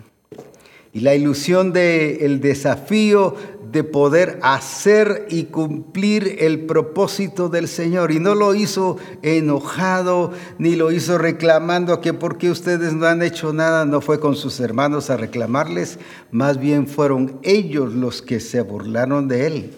Y 0.94 1.00
la 1.00 1.16
ilusión 1.16 1.74
del 1.74 2.22
el 2.22 2.40
desafío 2.40 3.36
de 3.74 3.84
poder 3.84 4.40
hacer 4.44 5.26
y 5.30 5.46
cumplir 5.46 6.38
el 6.42 6.66
propósito 6.66 7.50
del 7.50 7.68
Señor. 7.68 8.12
Y 8.12 8.20
no 8.20 8.36
lo 8.36 8.54
hizo 8.54 8.98
enojado, 9.24 10.32
ni 10.60 10.76
lo 10.76 10.92
hizo 10.92 11.18
reclamando 11.18 12.00
que 12.00 12.14
porque 12.14 12.52
ustedes 12.52 12.94
no 12.94 13.08
han 13.08 13.24
hecho 13.24 13.52
nada, 13.52 13.86
no 13.86 14.00
fue 14.00 14.20
con 14.20 14.36
sus 14.36 14.60
hermanos 14.60 15.10
a 15.10 15.18
reclamarles, 15.18 15.98
más 16.30 16.60
bien 16.60 16.88
fueron 16.88 17.40
ellos 17.42 17.94
los 17.94 18.22
que 18.22 18.40
se 18.40 18.62
burlaron 18.62 19.28
de 19.28 19.48
él. 19.48 19.72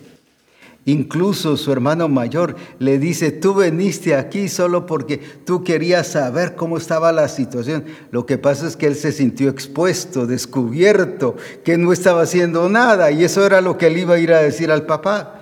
Incluso 0.88 1.57
su 1.57 1.71
hermano 1.71 2.07
mayor 2.07 2.55
le 2.77 2.99
dice, 2.99 3.31
tú 3.31 3.55
veniste 3.55 4.13
aquí 4.13 4.47
solo 4.47 4.86
porque 4.86 5.17
tú 5.17 5.63
querías 5.63 6.07
saber 6.07 6.53
cómo 6.55 6.77
estaba 6.77 7.11
la 7.11 7.27
situación. 7.27 7.86
Lo 8.11 8.27
que 8.27 8.38
pasa 8.38 8.67
es 8.67 8.77
que 8.77 8.86
él 8.86 8.95
se 8.95 9.11
sintió 9.11 9.49
expuesto, 9.49 10.27
descubierto, 10.27 11.38
que 11.63 11.79
no 11.79 11.91
estaba 11.91 12.21
haciendo 12.21 12.69
nada 12.69 13.09
y 13.09 13.23
eso 13.23 13.43
era 13.43 13.61
lo 13.61 13.79
que 13.79 13.88
él 13.88 13.97
iba 13.97 14.13
a 14.13 14.19
ir 14.19 14.31
a 14.31 14.41
decir 14.41 14.71
al 14.71 14.86
papá. 14.86 15.41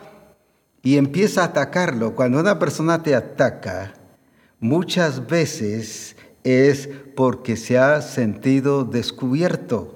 Y 0.81 0.95
empieza 0.95 1.41
a 1.41 1.45
atacarlo. 1.45 2.15
Cuando 2.15 2.39
una 2.39 2.57
persona 2.57 3.03
te 3.03 3.13
ataca, 3.13 3.93
muchas 4.61 5.27
veces 5.27 6.15
es 6.45 6.89
porque 7.15 7.57
se 7.57 7.77
ha 7.77 8.01
sentido 8.01 8.85
descubierto. 8.85 9.93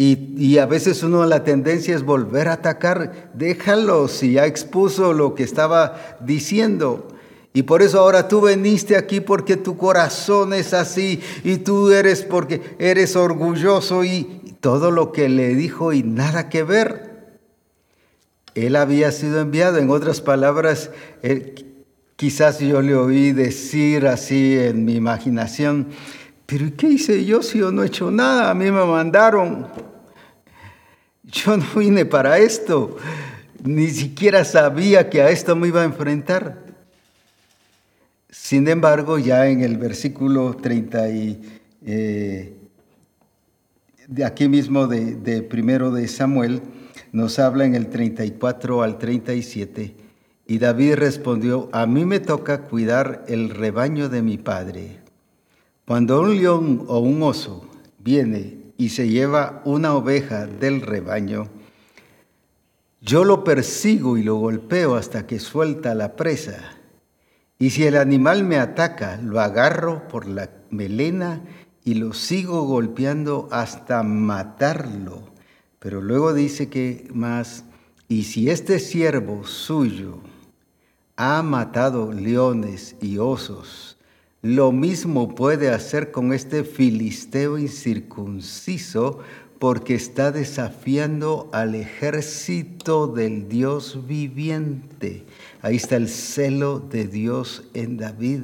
Y, 0.00 0.58
a 0.58 0.66
veces 0.66 1.02
uno 1.02 1.26
la 1.26 1.42
tendencia 1.42 1.92
es 1.96 2.04
volver 2.04 2.46
a 2.46 2.52
atacar, 2.52 3.32
déjalo 3.34 4.06
si 4.06 4.34
ya 4.34 4.46
expuso 4.46 5.12
lo 5.12 5.34
que 5.34 5.42
estaba 5.42 6.16
diciendo. 6.20 7.08
Y 7.52 7.64
por 7.64 7.82
eso 7.82 7.98
ahora 7.98 8.28
tú 8.28 8.40
veniste 8.40 8.96
aquí 8.96 9.18
porque 9.18 9.56
tu 9.56 9.76
corazón 9.76 10.52
es 10.52 10.72
así 10.72 11.20
y 11.42 11.56
tú 11.56 11.90
eres 11.90 12.22
porque 12.22 12.76
eres 12.78 13.16
orgulloso 13.16 14.04
y 14.04 14.54
todo 14.60 14.92
lo 14.92 15.10
que 15.10 15.28
le 15.28 15.56
dijo 15.56 15.92
y 15.92 16.04
nada 16.04 16.48
que 16.48 16.62
ver. 16.62 17.40
Él 18.54 18.76
había 18.76 19.10
sido 19.10 19.40
enviado, 19.40 19.78
en 19.78 19.90
otras 19.90 20.20
palabras, 20.20 20.92
quizás 22.14 22.60
yo 22.60 22.82
le 22.82 22.94
oí 22.94 23.32
decir 23.32 24.06
así 24.06 24.56
en 24.56 24.84
mi 24.84 24.94
imaginación, 24.94 25.88
pero 26.48 26.74
¿qué 26.74 26.88
hice 26.88 27.26
yo 27.26 27.42
si 27.42 27.58
yo 27.58 27.70
no 27.70 27.82
he 27.82 27.88
hecho 27.88 28.10
nada? 28.10 28.48
A 28.48 28.54
mí 28.54 28.70
me 28.70 28.82
mandaron. 28.82 29.66
Yo 31.24 31.58
no 31.58 31.66
vine 31.76 32.06
para 32.06 32.38
esto, 32.38 32.96
ni 33.62 33.88
siquiera 33.88 34.46
sabía 34.46 35.10
que 35.10 35.20
a 35.20 35.28
esto 35.28 35.54
me 35.54 35.68
iba 35.68 35.82
a 35.82 35.84
enfrentar. 35.84 36.64
Sin 38.30 38.66
embargo, 38.66 39.18
ya 39.18 39.46
en 39.46 39.60
el 39.60 39.76
versículo 39.76 40.54
30 40.54 41.10
y, 41.10 41.60
eh, 41.84 42.56
de 44.06 44.24
aquí 44.24 44.48
mismo 44.48 44.86
de, 44.86 45.16
de 45.16 45.42
primero 45.42 45.90
de 45.90 46.08
Samuel, 46.08 46.62
nos 47.12 47.38
habla 47.38 47.66
en 47.66 47.74
el 47.74 47.88
34 47.90 48.82
al 48.82 48.96
37, 48.96 49.94
y 50.46 50.58
David 50.58 50.94
respondió, 50.94 51.68
a 51.72 51.84
mí 51.86 52.06
me 52.06 52.20
toca 52.20 52.62
cuidar 52.62 53.26
el 53.28 53.50
rebaño 53.50 54.08
de 54.08 54.22
mi 54.22 54.38
padre. 54.38 55.07
Cuando 55.88 56.20
un 56.20 56.36
león 56.36 56.84
o 56.88 56.98
un 56.98 57.22
oso 57.22 57.66
viene 57.98 58.58
y 58.76 58.90
se 58.90 59.08
lleva 59.08 59.62
una 59.64 59.94
oveja 59.94 60.46
del 60.46 60.82
rebaño, 60.82 61.48
yo 63.00 63.24
lo 63.24 63.42
persigo 63.42 64.18
y 64.18 64.22
lo 64.22 64.34
golpeo 64.34 64.96
hasta 64.96 65.26
que 65.26 65.38
suelta 65.38 65.94
la 65.94 66.14
presa. 66.14 66.58
Y 67.58 67.70
si 67.70 67.86
el 67.86 67.96
animal 67.96 68.44
me 68.44 68.58
ataca, 68.58 69.16
lo 69.16 69.40
agarro 69.40 70.06
por 70.08 70.28
la 70.28 70.50
melena 70.68 71.40
y 71.84 71.94
lo 71.94 72.12
sigo 72.12 72.64
golpeando 72.64 73.48
hasta 73.50 74.02
matarlo. 74.02 75.22
Pero 75.78 76.02
luego 76.02 76.34
dice 76.34 76.68
que 76.68 77.08
más, 77.14 77.64
y 78.08 78.24
si 78.24 78.50
este 78.50 78.78
siervo 78.78 79.46
suyo 79.46 80.18
ha 81.16 81.42
matado 81.42 82.12
leones 82.12 82.94
y 83.00 83.16
osos, 83.16 83.87
lo 84.42 84.70
mismo 84.70 85.34
puede 85.34 85.70
hacer 85.70 86.12
con 86.12 86.32
este 86.32 86.62
filisteo 86.62 87.58
incircunciso 87.58 89.18
porque 89.58 89.96
está 89.96 90.30
desafiando 90.30 91.50
al 91.52 91.74
ejército 91.74 93.08
del 93.08 93.48
Dios 93.48 94.06
viviente. 94.06 95.24
Ahí 95.62 95.76
está 95.76 95.96
el 95.96 96.08
celo 96.08 96.78
de 96.78 97.08
Dios 97.08 97.64
en 97.74 97.96
David. 97.96 98.42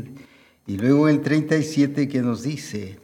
Y 0.66 0.78
luego 0.78 1.08
el 1.08 1.20
37 1.20 2.08
que 2.08 2.22
nos 2.22 2.42
dice, 2.42 2.98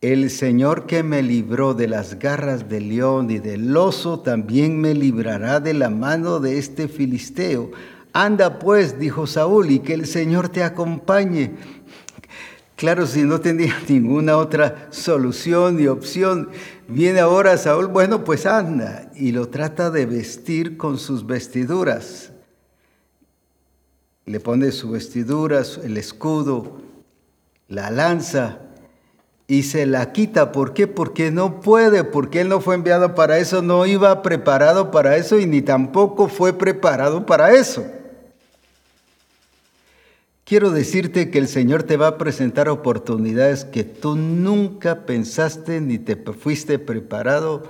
el 0.00 0.30
Señor 0.30 0.86
que 0.86 1.04
me 1.04 1.22
libró 1.22 1.74
de 1.74 1.86
las 1.86 2.18
garras 2.18 2.68
del 2.68 2.88
león 2.88 3.30
y 3.30 3.38
del 3.38 3.76
oso, 3.76 4.20
también 4.20 4.80
me 4.80 4.94
librará 4.94 5.60
de 5.60 5.74
la 5.74 5.90
mano 5.90 6.40
de 6.40 6.58
este 6.58 6.88
filisteo. 6.88 7.70
Anda 8.12 8.58
pues, 8.58 8.98
dijo 8.98 9.26
Saúl, 9.26 9.70
y 9.70 9.78
que 9.80 9.94
el 9.94 10.06
Señor 10.06 10.48
te 10.48 10.64
acompañe. 10.64 11.52
Claro, 12.78 13.08
si 13.08 13.24
no 13.24 13.40
tenía 13.40 13.74
ninguna 13.88 14.36
otra 14.36 14.86
solución 14.90 15.78
ni 15.78 15.88
opción, 15.88 16.50
viene 16.86 17.18
ahora 17.18 17.58
Saúl, 17.58 17.88
bueno, 17.88 18.22
pues 18.22 18.46
anda, 18.46 19.10
y 19.16 19.32
lo 19.32 19.48
trata 19.48 19.90
de 19.90 20.06
vestir 20.06 20.76
con 20.76 20.96
sus 20.96 21.26
vestiduras. 21.26 22.30
Le 24.26 24.38
pone 24.38 24.70
su 24.70 24.92
vestidura, 24.92 25.62
el 25.82 25.96
escudo, 25.96 26.80
la 27.66 27.90
lanza, 27.90 28.60
y 29.48 29.64
se 29.64 29.84
la 29.84 30.12
quita. 30.12 30.52
¿Por 30.52 30.72
qué? 30.72 30.86
Porque 30.86 31.32
no 31.32 31.60
puede, 31.60 32.04
porque 32.04 32.42
él 32.42 32.48
no 32.48 32.60
fue 32.60 32.76
enviado 32.76 33.12
para 33.16 33.38
eso, 33.38 33.60
no 33.60 33.86
iba 33.86 34.22
preparado 34.22 34.92
para 34.92 35.16
eso 35.16 35.36
y 35.40 35.46
ni 35.46 35.62
tampoco 35.62 36.28
fue 36.28 36.52
preparado 36.52 37.26
para 37.26 37.50
eso. 37.50 37.84
Quiero 40.48 40.70
decirte 40.70 41.30
que 41.30 41.36
el 41.36 41.46
Señor 41.46 41.82
te 41.82 41.98
va 41.98 42.06
a 42.06 42.16
presentar 42.16 42.70
oportunidades 42.70 43.66
que 43.66 43.84
tú 43.84 44.16
nunca 44.16 45.04
pensaste 45.04 45.82
ni 45.82 45.98
te 45.98 46.16
fuiste 46.16 46.78
preparado, 46.78 47.64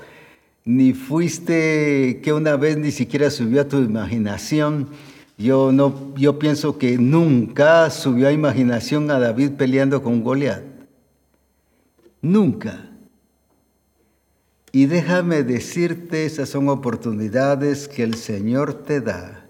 ni 0.65 0.93
fuiste 0.93 2.21
que 2.23 2.33
una 2.33 2.55
vez 2.55 2.77
ni 2.77 2.93
siquiera 2.93 3.33
subió 3.33 3.63
a 3.63 3.69
tu 3.69 3.79
imaginación. 3.79 4.91
Yo, 5.37 5.73
no, 5.73 6.15
yo 6.15 6.39
pienso 6.39 6.79
que 6.79 6.99
nunca 6.99 7.91
subió 7.91 8.29
a 8.29 8.33
imaginación 8.33 9.11
a 9.11 9.19
David 9.19 9.55
peleando 9.59 10.01
con 10.01 10.23
Goliat. 10.23 10.63
Nunca. 12.23 12.91
Y 14.71 14.87
déjame 14.87 15.43
decirte, 15.43 16.27
esas 16.27 16.49
son 16.49 16.69
oportunidades 16.69 17.89
que 17.89 18.05
el 18.05 18.15
Señor 18.15 18.75
te 18.85 19.01
da 19.01 19.49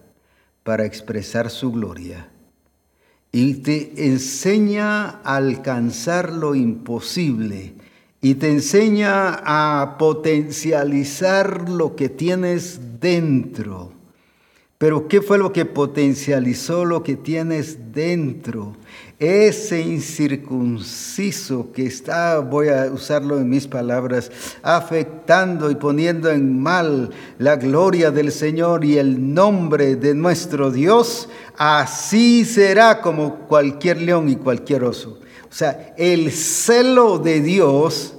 para 0.63 0.87
expresar 0.87 1.51
su 1.51 1.71
gloria 1.73 2.31
y 3.33 3.55
te 3.55 4.07
enseña 4.07 5.21
a 5.23 5.37
alcanzar 5.37 6.33
lo 6.33 6.55
imposible 6.55 7.75
y 8.21 8.35
te 8.35 8.49
enseña 8.49 9.41
a 9.45 9.97
potencializar 9.99 11.69
lo 11.69 11.95
que 11.95 12.09
tienes 12.09 13.01
dentro. 13.01 13.98
Pero 14.79 15.09
¿qué 15.09 15.21
fue 15.21 15.39
lo 15.39 15.53
que 15.53 15.65
potencializó 15.65 16.85
lo 16.85 17.03
que 17.03 17.17
tienes 17.17 17.93
dentro? 17.93 18.77
Ese 19.19 19.81
incircunciso 19.81 21.73
que 21.73 21.85
está, 21.85 22.39
voy 22.39 22.69
a 22.69 22.85
usarlo 22.85 23.39
en 23.39 23.49
mis 23.49 23.67
palabras, 23.67 24.31
afectando 24.63 25.73
y 25.73 25.75
poniendo 25.75 26.31
en 26.31 26.63
mal 26.63 27.11
la 27.39 27.57
gloria 27.57 28.13
del 28.13 28.31
Señor 28.31 28.85
y 28.85 28.99
el 28.99 29.35
nombre 29.35 29.97
de 29.97 30.15
nuestro 30.15 30.71
Dios, 30.71 31.29
así 31.57 32.45
será 32.45 33.01
como 33.01 33.49
cualquier 33.49 34.01
león 34.01 34.29
y 34.29 34.37
cualquier 34.37 34.85
oso. 34.85 35.19
O 35.51 35.53
sea, 35.53 35.93
el 35.99 36.31
celo 36.31 37.19
de 37.19 37.41
Dios 37.41 38.18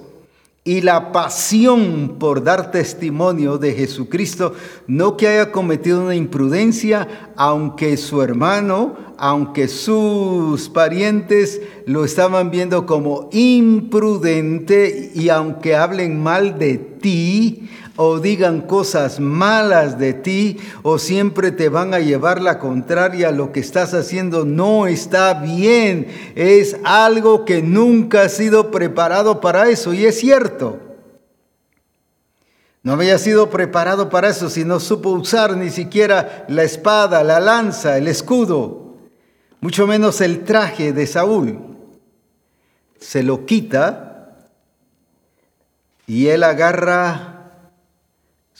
y 0.63 0.81
la 0.81 1.11
pasión 1.11 2.17
por 2.19 2.43
dar 2.43 2.71
testimonio 2.71 3.57
de 3.57 3.73
Jesucristo, 3.73 4.53
no 4.87 5.17
que 5.17 5.27
haya 5.27 5.51
cometido 5.51 6.01
una 6.03 6.15
imprudencia, 6.15 7.31
aunque 7.35 7.97
su 7.97 8.21
hermano, 8.21 8.95
aunque 9.17 9.67
sus 9.67 10.69
parientes 10.69 11.61
lo 11.85 12.05
estaban 12.05 12.51
viendo 12.51 12.85
como 12.85 13.29
imprudente 13.31 15.11
y 15.15 15.29
aunque 15.29 15.75
hablen 15.75 16.21
mal 16.21 16.59
de 16.59 16.77
ti, 16.77 17.69
o 18.01 18.21
digan 18.21 18.61
cosas 18.61 19.19
malas 19.19 19.99
de 19.99 20.13
ti 20.13 20.57
o 20.83 20.97
siempre 20.97 21.51
te 21.51 21.67
van 21.67 21.93
a 21.93 21.99
llevar 21.99 22.41
la 22.41 22.57
contraria, 22.57 23.29
lo 23.31 23.51
que 23.51 23.59
estás 23.59 23.93
haciendo 23.93 24.45
no 24.45 24.87
está 24.87 25.33
bien, 25.33 26.07
es 26.35 26.77
algo 26.85 27.43
que 27.43 27.61
nunca 27.61 28.21
ha 28.21 28.29
sido 28.29 28.71
preparado 28.71 29.41
para 29.41 29.67
eso 29.67 29.93
y 29.93 30.05
es 30.05 30.17
cierto. 30.17 30.79
No 32.83 32.93
había 32.93 33.17
sido 33.17 33.49
preparado 33.49 34.07
para 34.07 34.29
eso 34.29 34.49
si 34.49 34.63
no 34.63 34.79
supo 34.79 35.09
usar 35.09 35.57
ni 35.57 35.69
siquiera 35.69 36.45
la 36.47 36.63
espada, 36.63 37.21
la 37.25 37.41
lanza, 37.41 37.97
el 37.97 38.07
escudo, 38.07 38.95
mucho 39.59 39.87
menos 39.87 40.21
el 40.21 40.45
traje 40.45 40.93
de 40.93 41.05
Saúl. 41.05 41.59
Se 42.97 43.23
lo 43.23 43.45
quita 43.45 44.37
y 46.07 46.27
él 46.27 46.45
agarra 46.45 47.38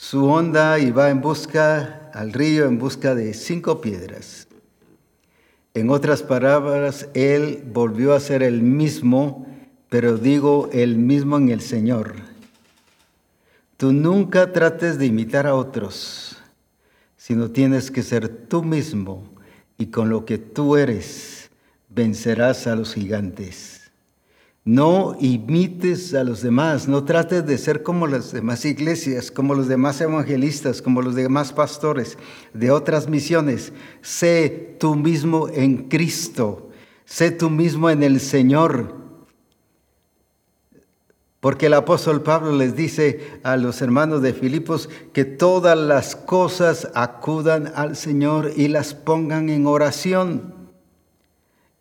su 0.00 0.24
onda 0.24 0.78
y 0.78 0.90
va 0.90 1.10
en 1.10 1.20
busca 1.20 2.10
al 2.14 2.32
río 2.32 2.64
en 2.64 2.78
busca 2.78 3.14
de 3.14 3.34
cinco 3.34 3.82
piedras. 3.82 4.48
En 5.74 5.90
otras 5.90 6.22
palabras, 6.22 7.10
él 7.12 7.62
volvió 7.70 8.14
a 8.14 8.20
ser 8.20 8.42
el 8.42 8.62
mismo, 8.62 9.46
pero 9.90 10.16
digo 10.16 10.70
el 10.72 10.96
mismo 10.96 11.36
en 11.36 11.50
el 11.50 11.60
Señor. 11.60 12.14
Tú 13.76 13.92
nunca 13.92 14.54
trates 14.54 14.98
de 14.98 15.04
imitar 15.04 15.46
a 15.46 15.54
otros, 15.54 16.38
sino 17.18 17.50
tienes 17.50 17.90
que 17.90 18.02
ser 18.02 18.26
tú 18.26 18.62
mismo 18.62 19.28
y 19.76 19.88
con 19.88 20.08
lo 20.08 20.24
que 20.24 20.38
tú 20.38 20.78
eres 20.78 21.50
vencerás 21.90 22.66
a 22.66 22.74
los 22.74 22.94
gigantes. 22.94 23.79
No 24.70 25.16
imites 25.18 26.14
a 26.14 26.22
los 26.22 26.42
demás, 26.42 26.86
no 26.86 27.02
trates 27.02 27.44
de 27.44 27.58
ser 27.58 27.82
como 27.82 28.06
las 28.06 28.30
demás 28.30 28.64
iglesias, 28.64 29.32
como 29.32 29.56
los 29.56 29.66
demás 29.66 30.00
evangelistas, 30.00 30.80
como 30.80 31.02
los 31.02 31.16
demás 31.16 31.52
pastores 31.52 32.16
de 32.54 32.70
otras 32.70 33.08
misiones. 33.08 33.72
Sé 34.00 34.76
tú 34.78 34.94
mismo 34.94 35.48
en 35.48 35.88
Cristo, 35.88 36.70
sé 37.04 37.32
tú 37.32 37.50
mismo 37.50 37.90
en 37.90 38.04
el 38.04 38.20
Señor. 38.20 38.94
Porque 41.40 41.66
el 41.66 41.74
apóstol 41.74 42.22
Pablo 42.22 42.52
les 42.52 42.76
dice 42.76 43.40
a 43.42 43.56
los 43.56 43.82
hermanos 43.82 44.22
de 44.22 44.34
Filipos 44.34 44.88
que 45.12 45.24
todas 45.24 45.76
las 45.76 46.14
cosas 46.14 46.92
acudan 46.94 47.72
al 47.74 47.96
Señor 47.96 48.52
y 48.54 48.68
las 48.68 48.94
pongan 48.94 49.48
en 49.50 49.66
oración. 49.66 50.59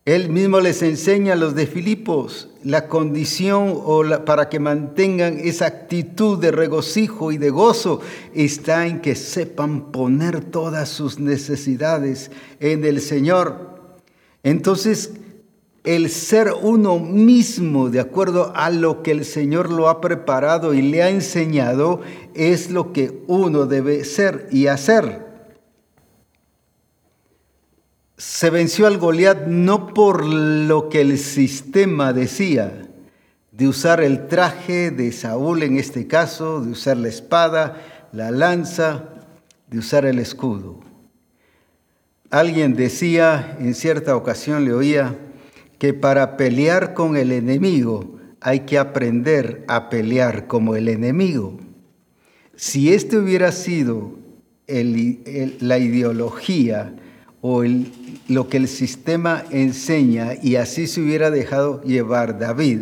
Él 0.06 0.30
mismo 0.30 0.60
les 0.60 0.82
enseña 0.82 1.34
a 1.34 1.36
los 1.36 1.56
de 1.56 1.68
Filipos 1.68 2.50
la 2.64 2.88
condición 2.88 3.74
o 3.76 4.04
para 4.26 4.50
que 4.50 4.60
mantengan 4.60 5.40
esa 5.40 5.68
actitud 5.68 6.40
de 6.40 6.52
regocijo 6.52 7.32
y 7.32 7.38
de 7.38 7.50
gozo 7.50 8.02
está 8.34 8.88
en 8.88 9.02
que 9.02 9.16
sepan 9.16 9.92
poner 9.92 10.46
todas 10.46 10.90
sus 10.90 11.20
necesidades 11.20 12.32
en 12.60 12.86
el 12.86 13.02
Señor. 13.02 13.78
Entonces, 14.42 15.12
el 15.84 16.10
ser 16.10 16.54
uno 16.62 16.98
mismo 17.00 17.90
de 17.90 18.00
acuerdo 18.00 18.52
a 18.56 18.70
lo 18.70 19.04
que 19.04 19.12
el 19.12 19.26
Señor 19.26 19.72
lo 19.72 19.90
ha 19.90 20.02
preparado 20.02 20.74
y 20.74 20.82
le 20.82 21.04
ha 21.04 21.10
enseñado 21.10 22.02
es 22.34 22.72
lo 22.72 22.94
que 22.94 23.22
uno 23.28 23.66
debe 23.66 24.04
ser 24.06 24.48
y 24.52 24.68
hacer 24.68 25.29
se 28.20 28.50
venció 28.50 28.86
al 28.86 28.98
Goliat 28.98 29.48
no 29.48 29.94
por 29.94 30.26
lo 30.26 30.90
que 30.90 31.00
el 31.00 31.18
sistema 31.18 32.12
decía, 32.12 32.86
de 33.54 33.68
usar 33.70 34.02
el 34.02 34.28
traje 34.28 34.92
de 34.92 35.14
Saúl 35.14 35.64
en 35.64 35.78
este 35.78 36.06
caso, 36.06 36.60
de 36.60 36.72
usar 36.72 36.98
la 36.98 37.08
espada, 37.08 38.10
la 38.12 38.30
lanza, 38.32 39.06
de 39.70 39.80
usar 39.80 40.06
el 40.06 40.20
escudo. 40.20 40.82
Alguien 42.30 42.76
decía, 42.76 43.56
en 43.58 43.74
cierta 43.74 44.18
ocasión 44.18 44.66
le 44.66 44.74
oía, 44.74 45.18
que 45.78 45.94
para 45.94 46.36
pelear 46.36 46.94
con 46.94 47.16
el 47.16 47.32
enemigo 47.32 48.20
hay 48.42 48.62
que 48.62 48.78
aprender 48.78 49.64
a 49.70 49.90
pelear 49.90 50.46
como 50.46 50.76
el 50.76 50.90
enemigo. 50.90 51.58
Si 52.58 52.94
este 52.94 53.18
hubiera 53.18 53.54
sido 53.54 54.20
la 54.68 55.78
ideología 55.78 56.94
o 57.42 57.64
lo 58.28 58.50
que 58.50 58.58
el 58.58 58.68
sistema 58.68 59.44
enseña 59.50 60.34
y 60.42 60.58
así 60.58 60.88
se 60.88 61.02
hubiera 61.02 61.32
dejado 61.32 61.82
llevar 61.84 62.38
David 62.38 62.82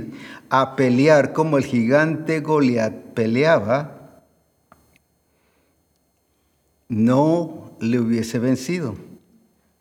a 0.49 0.76
pelear 0.76 1.34
como 1.34 1.58
el 1.58 1.66
gigante 1.66 2.39
Goliat 2.39 2.93
peleaba, 3.14 4.24
no 6.88 7.72
le 7.80 7.99
hubiese 7.99 8.39
vencido, 8.39 8.95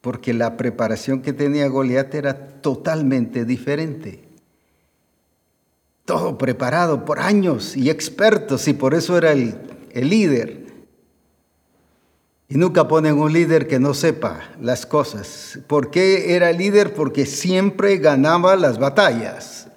porque 0.00 0.34
la 0.34 0.56
preparación 0.56 1.22
que 1.22 1.32
tenía 1.32 1.68
Goliat 1.68 2.14
era 2.14 2.60
totalmente 2.60 3.44
diferente. 3.44 4.24
Todo 6.04 6.36
preparado 6.38 7.04
por 7.04 7.20
años 7.20 7.76
y 7.76 7.90
expertos, 7.90 8.68
y 8.68 8.74
por 8.74 8.94
eso 8.94 9.16
era 9.16 9.32
el, 9.32 9.56
el 9.92 10.08
líder. 10.10 10.65
Y 12.48 12.56
nunca 12.58 12.86
ponen 12.86 13.18
un 13.18 13.32
líder 13.32 13.66
que 13.66 13.80
no 13.80 13.92
sepa 13.92 14.40
las 14.60 14.86
cosas. 14.86 15.58
¿Por 15.66 15.90
qué 15.90 16.36
era 16.36 16.52
líder? 16.52 16.94
Porque 16.94 17.26
siempre 17.26 17.96
ganaba 17.96 18.54
las 18.54 18.78
batallas. 18.78 19.68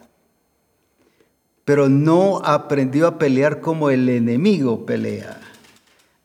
Pero 1.65 1.89
no 1.89 2.41
aprendió 2.43 3.07
a 3.07 3.17
pelear 3.17 3.59
como 3.59 3.89
el 3.89 4.07
enemigo 4.07 4.85
pelea. 4.85 5.39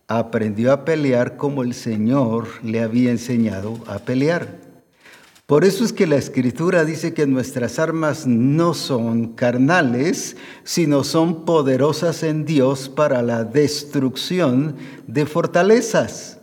Aprendió 0.06 0.70
a 0.72 0.84
pelear 0.84 1.38
como 1.38 1.62
el 1.62 1.72
Señor 1.72 2.46
le 2.62 2.82
había 2.82 3.10
enseñado 3.10 3.78
a 3.86 3.98
pelear. 3.98 4.63
Por 5.46 5.66
eso 5.66 5.84
es 5.84 5.92
que 5.92 6.06
la 6.06 6.16
escritura 6.16 6.86
dice 6.86 7.12
que 7.12 7.26
nuestras 7.26 7.78
armas 7.78 8.26
no 8.26 8.72
son 8.72 9.34
carnales, 9.34 10.36
sino 10.62 11.04
son 11.04 11.44
poderosas 11.44 12.22
en 12.22 12.46
Dios 12.46 12.88
para 12.88 13.20
la 13.20 13.44
destrucción 13.44 14.76
de 15.06 15.26
fortalezas. 15.26 16.38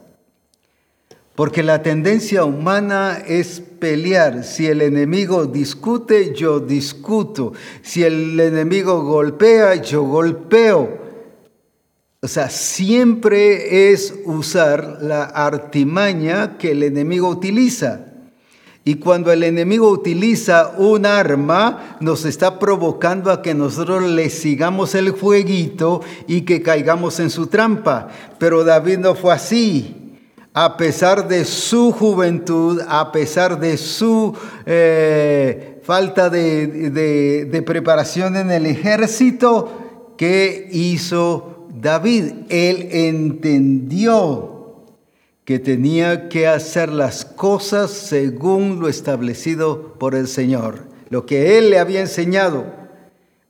Porque 1.34 1.64
la 1.64 1.82
tendencia 1.82 2.46
humana 2.46 3.24
es 3.26 3.60
pelear. 3.60 4.44
Si 4.44 4.68
el 4.68 4.84
enemigo 4.84 5.48
discute, 5.48 6.36
yo 6.36 6.60
discuto. 6.60 7.54
Si 7.82 8.04
el 8.04 8.40
enemigo 8.40 9.04
golpea, 9.04 9.82
yo 9.82 10.04
golpeo. 10.04 11.00
O 12.22 12.28
sea, 12.28 12.52
siempre 12.52 13.92
es 13.92 14.14
usar 14.26 15.00
la 15.02 15.24
artimaña 15.24 16.60
que 16.60 16.74
el 16.74 16.84
enemigo 16.84 17.30
utiliza. 17.30 18.11
Y 18.84 18.96
cuando 18.96 19.32
el 19.32 19.44
enemigo 19.44 19.90
utiliza 19.90 20.74
un 20.78 21.06
arma, 21.06 21.98
nos 22.00 22.26
está 22.26 22.58
provocando 22.58 23.32
a 23.32 23.42
que 23.42 23.54
nosotros 23.54 24.04
le 24.04 24.30
sigamos 24.30 24.96
el 24.96 25.12
jueguito 25.12 26.02
y 26.28 26.42
que 26.42 26.64
caigamos 26.64 27.20
en 27.20 27.30
su 27.30 27.48
trampa. 27.48 28.08
Pero 28.40 28.64
David 28.64 28.98
no 28.98 29.14
fue 29.14 29.34
así 29.34 30.02
a 30.54 30.76
pesar 30.76 31.28
de 31.28 31.46
su 31.46 31.92
juventud, 31.92 32.82
a 32.88 33.12
pesar 33.12 33.60
de 33.60 33.78
su 33.78 34.36
eh, 34.66 35.80
falta 35.84 36.30
de, 36.30 37.64
preparación 37.66 38.36
en 38.36 38.52
el 38.52 38.66
ejército, 38.66 40.14
¿qué 40.18 40.68
hizo 40.72 41.68
David? 41.74 42.34
Él 42.50 42.90
entendió 42.92 44.61
que 45.52 45.60
tenía 45.60 46.30
que 46.30 46.48
hacer 46.48 46.88
las 46.88 47.26
cosas 47.26 47.92
según 47.92 48.80
lo 48.80 48.88
establecido 48.88 49.96
por 50.00 50.16
el 50.16 50.30
Señor. 50.30 50.86
Lo 51.10 51.26
que 51.26 51.58
él 51.58 51.72
le 51.72 51.78
había 51.78 52.00
enseñado 52.00 52.68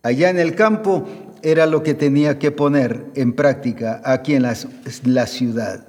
allá 0.01 0.31
en 0.31 0.39
el 0.39 0.55
campo 0.55 1.07
era 1.43 1.67
lo 1.67 1.83
que 1.83 1.93
tenía 1.93 2.39
que 2.39 2.49
poner 2.49 3.05
en 3.13 3.33
práctica 3.33 4.01
aquí 4.03 4.33
en 4.33 4.41
la 4.41 5.27
ciudad. 5.27 5.85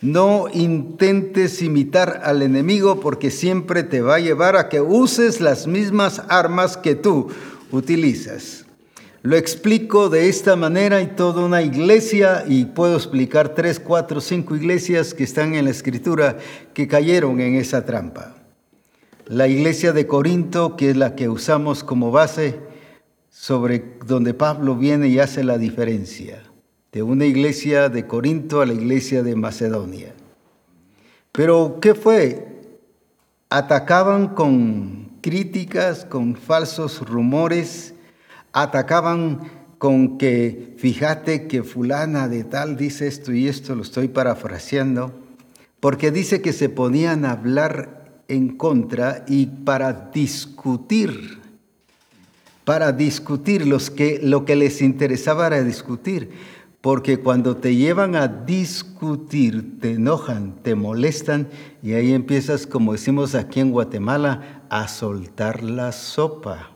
No 0.00 0.46
intentes 0.52 1.62
imitar 1.62 2.22
al 2.24 2.42
enemigo 2.42 2.98
porque 2.98 3.30
siempre 3.30 3.84
te 3.84 4.00
va 4.00 4.16
a 4.16 4.18
llevar 4.18 4.56
a 4.56 4.68
que 4.68 4.80
uses 4.80 5.40
las 5.40 5.68
mismas 5.68 6.20
armas 6.28 6.76
que 6.76 6.96
tú 6.96 7.28
utilizas. 7.70 8.63
Lo 9.24 9.36
explico 9.36 10.10
de 10.10 10.28
esta 10.28 10.54
manera 10.54 11.00
y 11.00 11.06
toda 11.06 11.46
una 11.46 11.62
iglesia, 11.62 12.44
y 12.46 12.66
puedo 12.66 12.94
explicar 12.94 13.54
tres, 13.54 13.80
cuatro, 13.80 14.20
cinco 14.20 14.54
iglesias 14.54 15.14
que 15.14 15.24
están 15.24 15.54
en 15.54 15.64
la 15.64 15.70
escritura 15.70 16.36
que 16.74 16.86
cayeron 16.86 17.40
en 17.40 17.54
esa 17.54 17.86
trampa. 17.86 18.34
La 19.24 19.48
iglesia 19.48 19.94
de 19.94 20.06
Corinto, 20.06 20.76
que 20.76 20.90
es 20.90 20.96
la 20.98 21.14
que 21.16 21.30
usamos 21.30 21.82
como 21.82 22.10
base, 22.10 22.60
sobre 23.30 23.96
donde 24.04 24.34
Pablo 24.34 24.76
viene 24.76 25.08
y 25.08 25.18
hace 25.18 25.42
la 25.42 25.56
diferencia 25.56 26.42
de 26.92 27.02
una 27.02 27.24
iglesia 27.24 27.88
de 27.88 28.06
Corinto 28.06 28.60
a 28.60 28.66
la 28.66 28.74
iglesia 28.74 29.22
de 29.22 29.36
Macedonia. 29.36 30.12
Pero, 31.32 31.78
¿qué 31.80 31.94
fue? 31.94 32.46
Atacaban 33.48 34.34
con 34.34 35.12
críticas, 35.22 36.04
con 36.04 36.36
falsos 36.36 37.00
rumores, 37.00 37.93
atacaban 38.54 39.40
con 39.78 40.16
que, 40.16 40.74
fíjate 40.78 41.46
que 41.46 41.62
fulana 41.62 42.28
de 42.28 42.44
tal 42.44 42.76
dice 42.76 43.06
esto 43.06 43.32
y 43.32 43.48
esto, 43.48 43.74
lo 43.74 43.82
estoy 43.82 44.08
parafraseando, 44.08 45.12
porque 45.80 46.10
dice 46.10 46.40
que 46.40 46.54
se 46.54 46.70
ponían 46.70 47.26
a 47.26 47.32
hablar 47.32 48.22
en 48.28 48.56
contra 48.56 49.24
y 49.28 49.46
para 49.46 50.10
discutir, 50.14 51.40
para 52.64 52.92
discutir 52.92 53.66
los 53.66 53.90
que, 53.90 54.20
lo 54.22 54.44
que 54.44 54.56
les 54.56 54.80
interesaba 54.80 55.48
era 55.48 55.62
discutir, 55.62 56.30
porque 56.80 57.18
cuando 57.18 57.56
te 57.56 57.74
llevan 57.74 58.14
a 58.14 58.28
discutir, 58.28 59.80
te 59.80 59.92
enojan, 59.92 60.54
te 60.62 60.74
molestan 60.74 61.48
y 61.82 61.94
ahí 61.94 62.12
empiezas, 62.12 62.66
como 62.66 62.92
decimos 62.92 63.34
aquí 63.34 63.60
en 63.60 63.72
Guatemala, 63.72 64.62
a 64.70 64.86
soltar 64.86 65.62
la 65.64 65.92
sopa. 65.92 66.73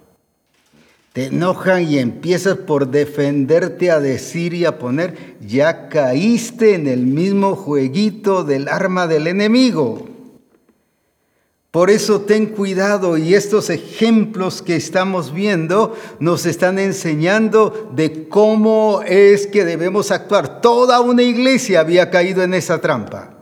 Te 1.18 1.24
enojan 1.24 1.82
y 1.82 1.98
empiezas 1.98 2.58
por 2.58 2.92
defenderte 2.92 3.90
a 3.90 3.98
decir 3.98 4.54
y 4.54 4.64
a 4.64 4.78
poner, 4.78 5.34
ya 5.44 5.88
caíste 5.88 6.76
en 6.76 6.86
el 6.86 7.08
mismo 7.08 7.56
jueguito 7.56 8.44
del 8.44 8.68
arma 8.68 9.08
del 9.08 9.26
enemigo. 9.26 10.06
Por 11.72 11.90
eso 11.90 12.20
ten 12.20 12.46
cuidado 12.46 13.18
y 13.18 13.34
estos 13.34 13.68
ejemplos 13.68 14.62
que 14.62 14.76
estamos 14.76 15.34
viendo 15.34 15.96
nos 16.20 16.46
están 16.46 16.78
enseñando 16.78 17.90
de 17.96 18.28
cómo 18.28 19.02
es 19.04 19.48
que 19.48 19.64
debemos 19.64 20.12
actuar. 20.12 20.60
Toda 20.60 21.00
una 21.00 21.24
iglesia 21.24 21.80
había 21.80 22.10
caído 22.10 22.44
en 22.44 22.54
esa 22.54 22.80
trampa. 22.80 23.34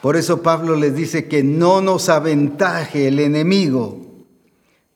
Por 0.00 0.16
eso 0.16 0.40
Pablo 0.40 0.76
les 0.76 0.96
dice 0.96 1.28
que 1.28 1.42
no 1.42 1.82
nos 1.82 2.08
aventaje 2.08 3.08
el 3.08 3.18
enemigo. 3.18 4.05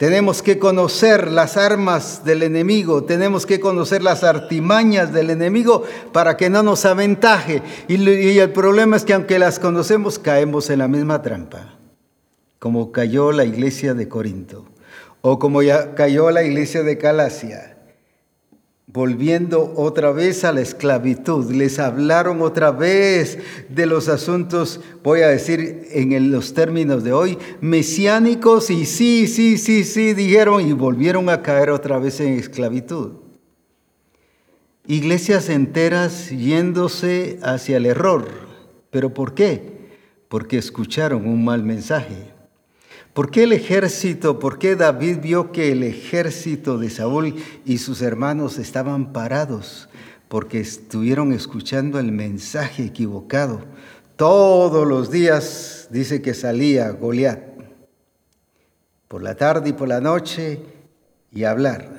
Tenemos 0.01 0.41
que 0.41 0.59
conocer 0.59 1.31
las 1.31 1.59
armas 1.59 2.25
del 2.25 2.43
enemigo, 2.43 3.05
tenemos 3.05 3.45
que 3.45 3.61
conocer 3.61 4.03
las 4.03 4.25
artimañas 4.25 5.13
del 5.13 5.29
enemigo 5.29 5.85
para 6.11 6.39
que 6.39 6.49
no 6.49 6.63
nos 6.63 6.87
aventaje. 6.87 7.61
Y, 7.87 8.39
el 8.39 8.51
problema 8.51 8.97
es 8.97 9.05
que 9.05 9.13
aunque 9.13 9.39
las 9.39 9.59
conocemos, 9.59 10.19
caemos 10.19 10.71
en 10.71 10.79
la 10.79 10.89
misma 10.89 11.21
trampa 11.21 11.77
como 12.59 12.93
cayó 12.93 13.31
la 13.31 13.45
iglesia 13.45 13.93
de 13.93 14.09
Corinto, 14.09 14.65
o 15.21 15.39
como 15.39 15.63
ya 15.63 15.95
cayó 15.95 16.31
la 16.31 16.45
iglesia 16.45 16.83
de 16.83 16.97
Calacia, 16.97 17.70
volviendo 18.93 19.73
otra 19.77 20.11
vez 20.13 20.45
a 20.45 20.53
la 20.53 20.61
esclavitud. 20.61 21.51
Les 21.53 21.79
hablaron 21.79 22.43
otra 22.43 22.71
vez 22.71 23.39
de 23.69 23.87
los 23.87 24.09
asuntos, 24.09 24.81
voy 25.03 25.21
a 25.21 25.29
decir 25.29 25.87
en 25.93 26.31
los 26.31 26.55
términos 26.55 27.05
de 27.05 27.13
hoy, 27.13 27.39
mesiánicos 27.61 28.71
y 28.71 28.87
sí, 28.87 29.27
sí, 29.27 29.59
sí, 29.59 29.85
sí, 29.85 30.15
dijeron 30.15 30.67
y 30.67 30.73
volvieron 30.73 31.29
a 31.29 31.43
caer 31.43 31.71
otra 31.71 31.99
vez 31.99 32.21
en 32.21 32.35
esclavitud. 32.35 33.13
Iglesias 34.87 35.49
enteras 35.49 36.31
yéndose 36.31 37.39
hacia 37.43 37.77
el 37.77 37.87
error. 37.87 38.27
¿Pero 38.91 39.15
por 39.15 39.35
qué? 39.35 39.79
Porque 40.29 40.59
escucharon 40.59 41.29
un 41.29 41.45
mal 41.45 41.63
mensaje. 41.63 42.40
¿Por 43.13 43.33
qué 43.33 43.43
el 43.43 43.53
ejército, 43.53 44.39
por 44.39 44.59
qué 44.59 44.77
David 44.77 45.19
vio 45.21 45.51
que 45.51 45.73
el 45.73 45.83
ejército 45.83 46.79
de 46.79 46.91
Saúl 46.91 47.35
y 47.65 47.79
sus 47.79 48.03
hermanos 48.03 48.57
estaban 48.59 49.13
parados? 49.13 49.89
Porque 50.29 50.61
estuvieron 50.61 51.33
escuchando 51.33 51.99
el 51.99 52.13
mensaje 52.13 52.85
equivocado. 52.85 53.65
Todos 54.15 54.87
los 54.87 55.11
días 55.11 55.89
dice 55.91 56.23
que 56.23 56.35
salía 56.35 56.91
Goliat, 56.91 57.41
por 59.09 59.25
la 59.25 59.35
tarde 59.35 59.71
y 59.71 59.73
por 59.73 59.89
la 59.89 60.01
noche, 60.01 60.63
y 61.33 61.43
hablar, 61.43 61.91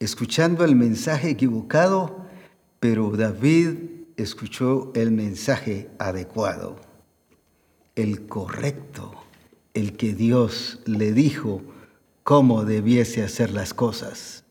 escuchando 0.00 0.66
el 0.66 0.76
mensaje 0.76 1.30
equivocado, 1.30 2.26
pero 2.78 3.10
David 3.16 3.78
escuchó 4.18 4.92
el 4.94 5.12
mensaje 5.12 5.88
adecuado, 5.98 6.76
el 7.94 8.26
correcto 8.26 9.22
el 9.74 9.96
que 9.96 10.14
Dios 10.14 10.80
le 10.86 11.12
dijo 11.12 11.62
cómo 12.22 12.64
debiese 12.64 13.22
hacer 13.22 13.50
las 13.50 13.74
cosas. 13.74 14.42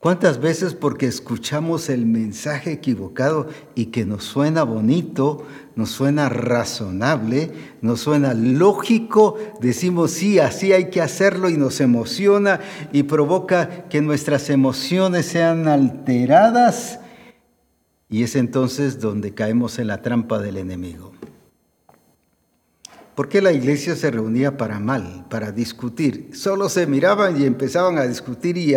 ¿Cuántas 0.00 0.40
veces 0.40 0.72
porque 0.72 1.04
escuchamos 1.04 1.90
el 1.90 2.06
mensaje 2.06 2.72
equivocado 2.72 3.48
y 3.74 3.86
que 3.86 4.06
nos 4.06 4.24
suena 4.24 4.62
bonito, 4.62 5.46
nos 5.76 5.90
suena 5.90 6.30
razonable, 6.30 7.52
nos 7.82 8.00
suena 8.00 8.32
lógico, 8.32 9.36
decimos 9.60 10.12
sí, 10.12 10.38
así 10.38 10.72
hay 10.72 10.88
que 10.88 11.02
hacerlo 11.02 11.50
y 11.50 11.58
nos 11.58 11.82
emociona 11.82 12.60
y 12.92 13.02
provoca 13.02 13.88
que 13.90 14.00
nuestras 14.00 14.48
emociones 14.48 15.26
sean 15.26 15.68
alteradas 15.68 17.00
y 18.08 18.22
es 18.22 18.36
entonces 18.36 19.00
donde 19.00 19.34
caemos 19.34 19.78
en 19.78 19.88
la 19.88 20.00
trampa 20.00 20.38
del 20.38 20.56
enemigo? 20.56 21.12
¿Por 23.20 23.28
qué 23.28 23.42
la 23.42 23.52
iglesia 23.52 23.96
se 23.96 24.10
reunía 24.10 24.56
para 24.56 24.80
mal, 24.80 25.26
para 25.28 25.52
discutir? 25.52 26.30
Solo 26.32 26.70
se 26.70 26.86
miraban 26.86 27.38
y 27.38 27.44
empezaban 27.44 27.98
a 27.98 28.06
discutir 28.06 28.56
y 28.56 28.76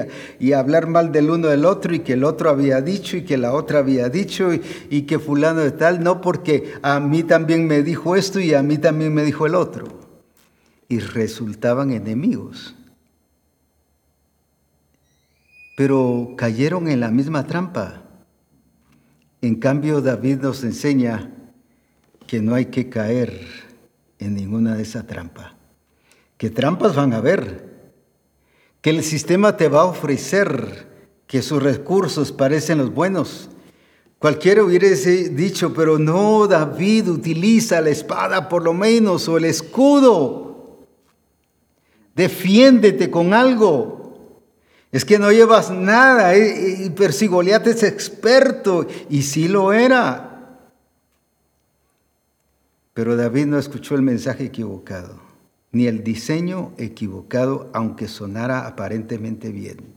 a, 0.52 0.60
hablar 0.60 0.88
mal 0.88 1.14
del 1.14 1.30
uno 1.30 1.48
del 1.48 1.64
otro 1.64 1.96
y 1.96 2.00
que 2.00 2.12
el 2.12 2.26
otro 2.26 2.50
había 2.50 2.82
dicho 2.82 3.16
y 3.16 3.24
que 3.24 3.38
la 3.38 3.54
otra 3.54 3.80
había 3.80 4.10
dicho 4.10 4.54
y, 4.54 4.62
y 4.90 5.04
que 5.04 5.18
fulano 5.18 5.62
de 5.62 5.72
tal, 5.72 6.04
no 6.04 6.20
porque 6.20 6.74
a 6.82 7.00
mí 7.00 7.24
también 7.24 7.68
me 7.68 7.84
dijo 7.84 8.18
esto 8.18 8.42
y 8.42 8.54
a 8.54 8.62
mí 8.62 8.78
también 8.78 9.14
me 9.14 9.24
dijo 9.24 9.46
el 9.46 9.56
otro. 9.56 9.86
Y 10.90 11.00
resultaban 11.00 11.92
enemigos. 11.92 12.76
Pero 15.78 16.34
cayeron 16.36 16.90
en 16.90 17.00
la 17.00 17.12
misma 17.12 17.48
trampa. 17.48 18.04
En 19.42 19.56
cambio, 19.56 20.02
David 20.02 20.40
nos 20.42 20.66
enseña 20.66 21.32
que 22.28 22.42
no 22.42 22.56
hay 22.56 22.66
que 22.66 22.90
caer 22.90 23.64
en 24.24 24.36
ninguna 24.36 24.76
de 24.76 24.84
esas 24.84 25.06
trampas. 25.06 25.52
¿Qué 26.38 26.50
trampas 26.50 26.96
van 26.96 27.14
a 27.14 27.18
haber? 27.18 27.72
Que 28.82 28.90
el 28.90 29.04
sistema 29.04 29.56
te 29.58 29.70
va 29.70 29.82
a 29.82 29.86
ofrecer 29.86 30.88
que 31.28 31.42
sus 31.42 31.62
recursos 31.62 32.32
parecen 32.32 32.80
los 32.80 32.94
buenos. 32.94 33.50
Cualquiera 34.20 34.64
hubiese 34.64 35.30
dicho, 35.30 35.74
pero 35.74 36.00
no, 36.00 36.48
David, 36.48 37.10
utiliza 37.10 37.82
la 37.82 37.90
espada 37.90 38.48
por 38.48 38.64
lo 38.64 38.74
menos 38.74 39.28
o 39.28 39.38
el 39.38 39.46
escudo. 39.46 40.86
Defiéndete 42.16 43.10
con 43.10 43.34
algo. 43.34 44.04
Es 44.92 45.04
que 45.06 45.18
no 45.18 45.32
llevas 45.32 45.72
nada, 45.72 46.36
eh, 46.36 46.86
eh, 46.86 47.28
Goliat 47.28 47.66
es 47.66 47.82
experto, 47.82 48.86
y 49.10 49.24
sí 49.24 49.48
lo 49.48 49.74
era. 49.74 50.33
Pero 52.94 53.16
David 53.16 53.48
no 53.48 53.58
escuchó 53.58 53.96
el 53.96 54.04
mensaje 54.04 54.46
equivocado, 54.46 55.20
ni 55.72 55.88
el 55.88 56.04
diseño 56.04 56.74
equivocado, 56.78 57.70
aunque 57.74 58.08
sonara 58.08 58.68
aparentemente 58.68 59.52
bien. 59.52 59.94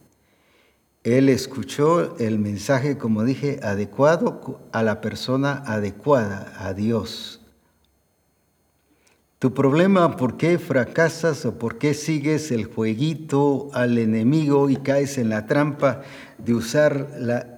Él 1.05 1.29
escuchó 1.29 2.17
el 2.19 2.39
mensaje, 2.39 2.99
como 2.99 3.23
dije, 3.23 3.61
adecuado 3.63 4.61
a 4.73 4.83
la 4.83 5.01
persona 5.01 5.63
adecuada, 5.67 6.53
a 6.59 6.73
Dios. 6.73 7.43
Tu 9.39 9.53
problema, 9.53 10.17
¿por 10.17 10.39
qué 10.39 10.59
fracasas 10.59 11.45
o 11.45 11.59
por 11.59 11.77
qué 11.77 11.93
sigues 11.93 12.51
el 12.51 12.65
jueguito 12.65 13.69
al 13.75 13.99
enemigo 13.99 14.71
y 14.71 14.77
caes 14.79 15.19
en 15.19 15.29
la 15.29 15.47
trampa 15.47 16.01
de 16.39 16.55
usar 16.55 17.11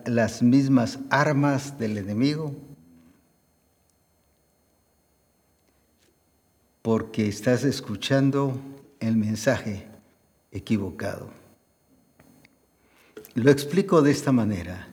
las 0.05 0.43
mismas 0.43 0.99
armas 1.09 1.79
del 1.79 1.97
enemigo? 1.97 2.68
Porque 6.89 7.29
estás 7.29 7.65
escuchando 7.65 8.59
el 8.99 9.15
mensaje 9.15 9.85
equivocado. 10.51 11.29
Lo 13.35 13.51
explico 13.51 14.01
de 14.01 14.11
esta 14.11 14.33
manera. 14.33 14.89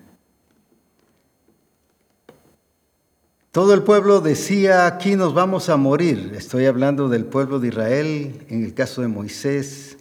Todo 3.53 3.73
el 3.73 3.83
pueblo 3.83 4.19
decía, 4.19 4.87
aquí 4.87 5.15
nos 5.15 5.33
vamos 5.33 5.69
a 5.69 5.77
morir. 5.77 6.33
Estoy 6.35 6.65
hablando 6.65 7.07
del 7.07 7.23
pueblo 7.23 7.61
de 7.61 7.69
Israel, 7.69 8.45
en 8.49 8.65
el 8.65 8.73
caso 8.73 9.01
de 9.01 9.07
Moisés, 9.07 9.97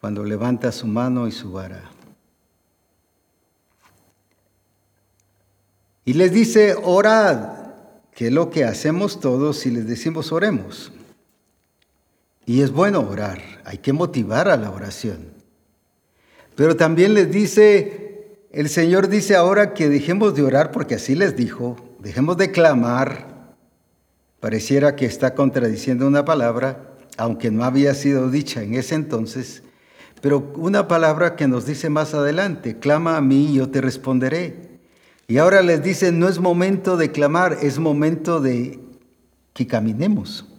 cuando 0.00 0.24
levanta 0.24 0.72
su 0.72 0.86
mano 0.86 1.28
y 1.28 1.32
su 1.32 1.52
vara. 1.52 1.82
Y 6.06 6.14
les 6.14 6.32
dice, 6.32 6.74
orad, 6.82 7.58
que 8.14 8.28
es 8.28 8.32
lo 8.32 8.48
que 8.48 8.64
hacemos 8.64 9.20
todos 9.20 9.66
y 9.66 9.70
les 9.70 9.86
decimos 9.86 10.32
oremos. 10.32 10.92
Y 12.50 12.62
es 12.62 12.72
bueno 12.72 13.08
orar, 13.08 13.40
hay 13.64 13.78
que 13.78 13.92
motivar 13.92 14.48
a 14.48 14.56
la 14.56 14.72
oración. 14.72 15.28
Pero 16.56 16.74
también 16.74 17.14
les 17.14 17.30
dice, 17.30 18.40
el 18.50 18.68
Señor 18.68 19.06
dice 19.06 19.36
ahora 19.36 19.72
que 19.72 19.88
dejemos 19.88 20.34
de 20.34 20.42
orar 20.42 20.72
porque 20.72 20.96
así 20.96 21.14
les 21.14 21.36
dijo, 21.36 21.76
dejemos 22.00 22.36
de 22.38 22.50
clamar. 22.50 23.54
Pareciera 24.40 24.96
que 24.96 25.06
está 25.06 25.36
contradiciendo 25.36 26.08
una 26.08 26.24
palabra, 26.24 26.96
aunque 27.16 27.52
no 27.52 27.62
había 27.62 27.94
sido 27.94 28.28
dicha 28.32 28.64
en 28.64 28.74
ese 28.74 28.96
entonces, 28.96 29.62
pero 30.20 30.52
una 30.56 30.88
palabra 30.88 31.36
que 31.36 31.46
nos 31.46 31.66
dice 31.66 31.88
más 31.88 32.14
adelante, 32.14 32.80
clama 32.80 33.16
a 33.16 33.20
mí 33.20 33.46
y 33.52 33.58
yo 33.58 33.70
te 33.70 33.80
responderé. 33.80 34.80
Y 35.28 35.38
ahora 35.38 35.62
les 35.62 35.84
dice, 35.84 36.10
no 36.10 36.28
es 36.28 36.40
momento 36.40 36.96
de 36.96 37.12
clamar, 37.12 37.58
es 37.62 37.78
momento 37.78 38.40
de 38.40 38.80
que 39.52 39.68
caminemos. 39.68 40.49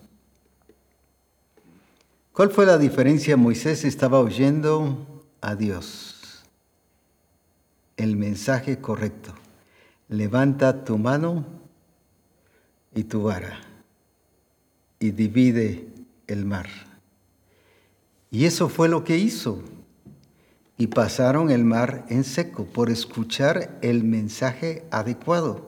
¿Cuál 2.41 2.49
fue 2.49 2.65
la 2.65 2.79
diferencia? 2.79 3.37
Moisés 3.37 3.85
estaba 3.85 4.19
oyendo 4.19 5.05
a 5.41 5.53
Dios. 5.53 6.43
El 7.97 8.15
mensaje 8.15 8.79
correcto. 8.79 9.31
Levanta 10.09 10.83
tu 10.83 10.97
mano 10.97 11.45
y 12.95 13.03
tu 13.03 13.21
vara 13.21 13.59
y 14.97 15.11
divide 15.11 15.85
el 16.25 16.45
mar. 16.45 16.65
Y 18.31 18.45
eso 18.45 18.69
fue 18.69 18.89
lo 18.89 19.03
que 19.03 19.19
hizo. 19.19 19.61
Y 20.79 20.87
pasaron 20.87 21.51
el 21.51 21.63
mar 21.63 22.07
en 22.09 22.23
seco 22.23 22.65
por 22.65 22.89
escuchar 22.89 23.77
el 23.83 24.03
mensaje 24.03 24.83
adecuado. 24.89 25.67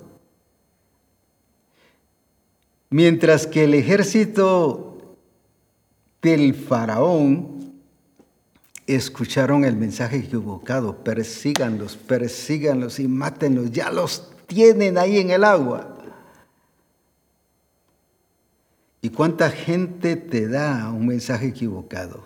Mientras 2.89 3.45
que 3.45 3.65
el 3.65 3.76
ejército 3.76 4.92
del 6.24 6.55
faraón 6.55 7.74
escucharon 8.88 9.65
el 9.65 9.76
mensaje 9.76 10.17
equivocado, 10.17 11.03
persíganlos, 11.03 11.97
persíganlos 11.97 12.99
y 12.99 13.07
mátenlos, 13.07 13.71
ya 13.71 13.91
los 13.91 14.32
tienen 14.47 14.97
ahí 14.97 15.19
en 15.19 15.30
el 15.30 15.43
agua. 15.43 15.97
¿Y 19.01 19.09
cuánta 19.09 19.49
gente 19.49 20.15
te 20.15 20.47
da 20.47 20.89
un 20.89 21.07
mensaje 21.07 21.47
equivocado? 21.47 22.24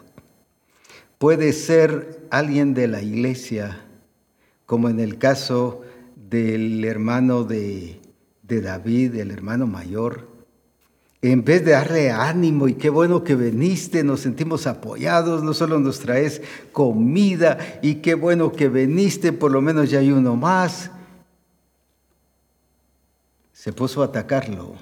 Puede 1.17 1.51
ser 1.51 2.27
alguien 2.29 2.75
de 2.75 2.87
la 2.87 3.01
iglesia, 3.01 3.83
como 4.67 4.87
en 4.89 4.99
el 4.99 5.17
caso 5.17 5.81
del 6.15 6.85
hermano 6.85 7.43
de, 7.43 7.99
David, 8.43 9.15
el 9.15 9.31
hermano 9.31 9.65
mayor. 9.65 10.36
En 11.31 11.43
vez 11.43 11.65
de 11.65 11.71
darle 11.71 12.09
ánimo 12.09 12.69
y 12.69 12.75
qué 12.75 12.89
bueno 12.89 13.21
que 13.21 13.35
viniste, 13.35 14.01
nos 14.01 14.21
sentimos 14.21 14.65
apoyados, 14.65 15.43
no 15.43 15.53
solo 15.53 15.77
nos 15.77 15.99
traes 15.99 16.41
comida 16.71 17.79
y 17.81 17.95
qué 17.95 18.13
bueno 18.13 18.53
que 18.53 18.69
viniste, 18.69 19.33
por 19.33 19.51
lo 19.51 19.61
menos 19.61 19.89
ya 19.89 19.99
hay 19.99 20.09
uno 20.09 20.37
más. 20.37 20.89
Se 23.51 23.73
puso 23.73 24.01
a 24.01 24.05
atacarlo 24.05 24.75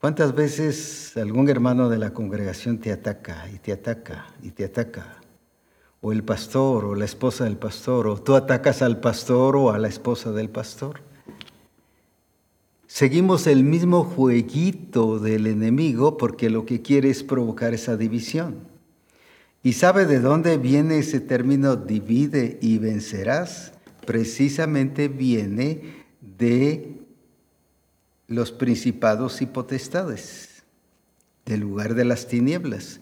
¿Cuántas 0.00 0.34
veces 0.34 1.16
algún 1.16 1.48
hermano 1.48 1.88
de 1.88 1.98
la 1.98 2.12
congregación 2.12 2.78
te 2.78 2.90
ataca 2.90 3.48
y 3.54 3.58
te 3.58 3.70
ataca 3.70 4.26
y 4.42 4.50
te 4.50 4.64
ataca? 4.64 5.18
O 6.00 6.10
el 6.10 6.24
pastor 6.24 6.86
o 6.86 6.96
la 6.96 7.04
esposa 7.04 7.44
del 7.44 7.56
pastor, 7.56 8.08
o 8.08 8.20
tú 8.20 8.34
atacas 8.34 8.82
al 8.82 8.98
pastor 8.98 9.54
o 9.54 9.70
a 9.70 9.78
la 9.78 9.86
esposa 9.86 10.32
del 10.32 10.50
pastor. 10.50 11.11
Seguimos 12.94 13.46
el 13.46 13.64
mismo 13.64 14.04
jueguito 14.04 15.18
del 15.18 15.46
enemigo 15.46 16.18
porque 16.18 16.50
lo 16.50 16.66
que 16.66 16.82
quiere 16.82 17.08
es 17.08 17.22
provocar 17.22 17.72
esa 17.72 17.96
división. 17.96 18.56
¿Y 19.62 19.72
sabe 19.72 20.04
de 20.04 20.20
dónde 20.20 20.58
viene 20.58 20.98
ese 20.98 21.18
término 21.18 21.76
divide 21.76 22.58
y 22.60 22.76
vencerás? 22.76 23.72
Precisamente 24.04 25.08
viene 25.08 26.04
de 26.20 26.98
los 28.26 28.52
principados 28.52 29.40
y 29.40 29.46
potestades 29.46 30.62
del 31.46 31.60
lugar 31.60 31.94
de 31.94 32.04
las 32.04 32.28
tinieblas. 32.28 33.00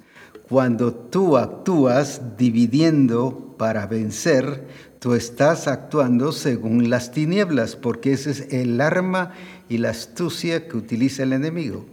Cuando 0.49 0.95
tú 0.95 1.37
actúas 1.37 2.37
dividiendo 2.37 3.57
para 3.59 3.89
vencer, 3.89 4.69
tú 5.01 5.15
estás 5.15 5.67
actuando 5.67 6.31
según 6.31 6.91
las 6.91 7.11
tinieblas, 7.11 7.75
porque 7.75 8.13
ese 8.13 8.31
es 8.31 8.53
el 8.53 8.81
arma 8.81 9.33
y 9.71 9.79
la 9.79 9.91
astucia 9.91 10.69
que 10.69 10.77
utiliza 10.77 11.23
el 11.23 11.33
enemigo. 11.33 11.87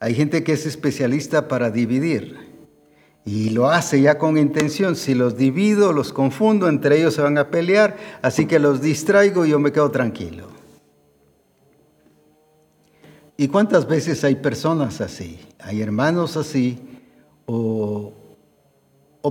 Hay 0.00 0.14
gente 0.14 0.44
que 0.44 0.52
es 0.52 0.66
especialista 0.66 1.48
para 1.48 1.70
dividir 1.70 2.36
y 3.24 3.50
lo 3.50 3.70
hace 3.70 4.00
ya 4.00 4.18
con 4.18 4.36
intención. 4.36 4.96
Si 4.96 5.14
los 5.14 5.36
divido, 5.36 5.92
los 5.92 6.12
confundo, 6.12 6.68
entre 6.68 6.98
ellos 6.98 7.14
se 7.14 7.22
van 7.22 7.38
a 7.38 7.50
pelear, 7.50 7.96
así 8.20 8.46
que 8.46 8.58
los 8.58 8.82
distraigo 8.82 9.46
y 9.46 9.50
yo 9.50 9.60
me 9.60 9.70
quedo 9.70 9.90
tranquilo. 9.92 10.48
¿Y 13.36 13.48
cuántas 13.48 13.86
veces 13.86 14.24
hay 14.24 14.34
personas 14.34 15.00
así? 15.00 15.38
Hay 15.60 15.80
hermanos 15.80 16.36
así 16.36 16.80
o, 17.46 18.12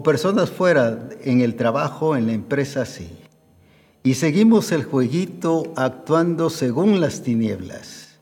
personas 0.04 0.50
fuera 0.50 1.10
en 1.22 1.42
el 1.42 1.56
trabajo, 1.56 2.16
en 2.16 2.28
la 2.28 2.34
empresa 2.34 2.84
así. 2.84 3.10
Y 4.04 4.16
seguimos 4.16 4.72
el 4.72 4.84
jueguito 4.84 5.74
actuando 5.76 6.50
según 6.50 7.00
las 7.00 7.22
tinieblas, 7.22 8.20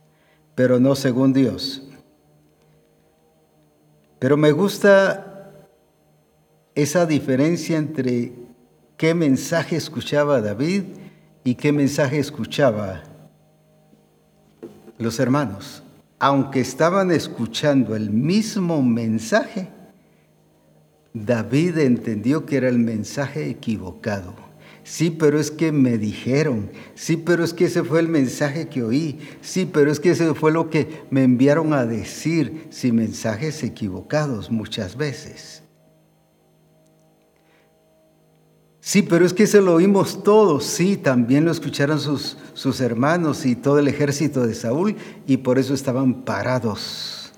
pero 0.56 0.80
no 0.80 0.96
según 0.96 1.32
Dios. 1.32 1.84
Pero 4.20 4.36
me 4.36 4.52
gusta 4.52 5.54
esa 6.76 7.06
diferencia 7.06 7.78
entre 7.78 8.34
qué 8.98 9.14
mensaje 9.14 9.78
escuchaba 9.78 10.42
David 10.42 10.84
y 11.46 11.56
qué 11.56 11.72
mensaje 11.72 12.20
escuchaba 12.20 13.04
los 14.98 15.18
hermanos, 15.22 15.82
aunque 16.20 16.60
estaban 16.60 17.10
escuchando 17.12 17.96
el 17.96 18.10
mismo 18.10 18.84
mensaje, 18.84 19.70
David 21.14 21.78
entendió 21.78 22.46
que 22.46 22.58
era 22.58 22.68
el 22.68 22.80
mensaje 22.80 23.50
equivocado. 23.50 24.49
Sí, 24.90 25.12
pero 25.12 25.40
es 25.40 25.52
que 25.52 25.72
me 25.72 26.00
dijeron. 26.00 26.72
Sí, 26.96 27.16
pero 27.16 27.44
es 27.44 27.54
que 27.54 27.66
ese 27.66 27.84
fue 27.84 28.00
el 28.00 28.08
mensaje 28.08 28.70
que 28.70 28.82
oí. 28.82 29.20
Sí, 29.40 29.70
pero 29.72 29.92
es 29.92 30.00
que 30.00 30.10
ese 30.10 30.34
fue 30.34 30.52
lo 30.52 30.72
que 30.72 31.04
me 31.12 31.22
enviaron 31.22 31.74
a 31.74 31.86
decir. 31.86 32.66
Sí, 32.72 32.92
mensajes 32.92 33.62
equivocados 33.62 34.50
muchas 34.50 34.98
veces. 34.98 35.62
Sí, 38.80 39.04
pero 39.04 39.28
es 39.28 39.34
que 39.34 39.46
se 39.46 39.62
lo 39.62 39.76
oímos 39.76 40.24
todos. 40.24 40.66
Sí, 40.66 40.98
también 40.98 41.46
lo 41.46 41.52
escucharon 41.52 42.00
sus, 42.00 42.40
sus 42.56 42.82
hermanos 42.82 43.46
y 43.46 43.56
todo 43.56 43.78
el 43.78 43.88
ejército 43.88 44.48
de 44.48 44.56
Saúl 44.56 44.96
y 45.28 45.38
por 45.38 45.60
eso 45.60 45.76
estaban 45.76 46.26
parados. 46.26 47.32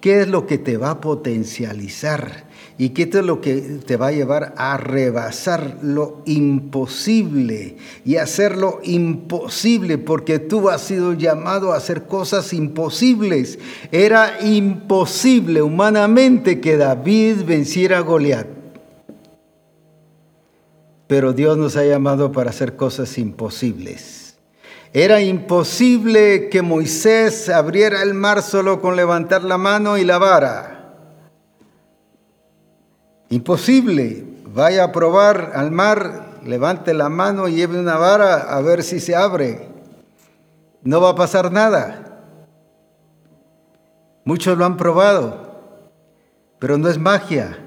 ¿Qué 0.00 0.20
es 0.20 0.28
lo 0.28 0.46
que 0.46 0.56
te 0.56 0.76
va 0.76 0.90
a 0.90 1.00
potencializar? 1.00 2.51
¿Y 2.82 2.88
qué 2.88 3.04
es 3.04 3.14
lo 3.24 3.40
que 3.40 3.54
te 3.86 3.96
va 3.96 4.08
a 4.08 4.10
llevar 4.10 4.54
a 4.56 4.76
rebasar 4.76 5.78
lo 5.82 6.20
imposible 6.24 7.76
y 8.04 8.16
hacerlo 8.16 8.80
imposible? 8.82 9.98
Porque 9.98 10.40
tú 10.40 10.68
has 10.68 10.82
sido 10.82 11.12
llamado 11.12 11.72
a 11.72 11.76
hacer 11.76 12.08
cosas 12.08 12.52
imposibles. 12.52 13.60
Era 13.92 14.40
imposible 14.44 15.62
humanamente 15.62 16.60
que 16.60 16.76
David 16.76 17.44
venciera 17.46 17.98
a 17.98 18.00
Goliat 18.00 18.48
pero 21.06 21.32
Dios 21.34 21.56
nos 21.58 21.76
ha 21.76 21.84
llamado 21.84 22.32
para 22.32 22.50
hacer 22.50 22.74
cosas 22.74 23.16
imposibles. 23.18 24.38
Era 24.92 25.20
imposible 25.20 26.48
que 26.48 26.62
Moisés 26.62 27.48
abriera 27.48 28.02
el 28.02 28.14
mar 28.14 28.42
solo 28.42 28.80
con 28.80 28.96
levantar 28.96 29.44
la 29.44 29.58
mano 29.58 29.98
y 29.98 30.04
la 30.04 30.18
vara. 30.18 30.71
Imposible. 33.32 34.26
Vaya 34.54 34.84
a 34.84 34.92
probar 34.92 35.52
al 35.54 35.70
mar, 35.70 36.40
levante 36.44 36.92
la 36.92 37.08
mano 37.08 37.48
y 37.48 37.54
lleve 37.54 37.80
una 37.80 37.96
vara 37.96 38.42
a 38.54 38.60
ver 38.60 38.82
si 38.82 39.00
se 39.00 39.16
abre. 39.16 39.68
No 40.82 41.00
va 41.00 41.10
a 41.10 41.14
pasar 41.14 41.50
nada. 41.50 42.26
Muchos 44.26 44.58
lo 44.58 44.66
han 44.66 44.76
probado, 44.76 45.62
pero 46.58 46.76
no 46.76 46.90
es 46.90 46.98
magia. 46.98 47.58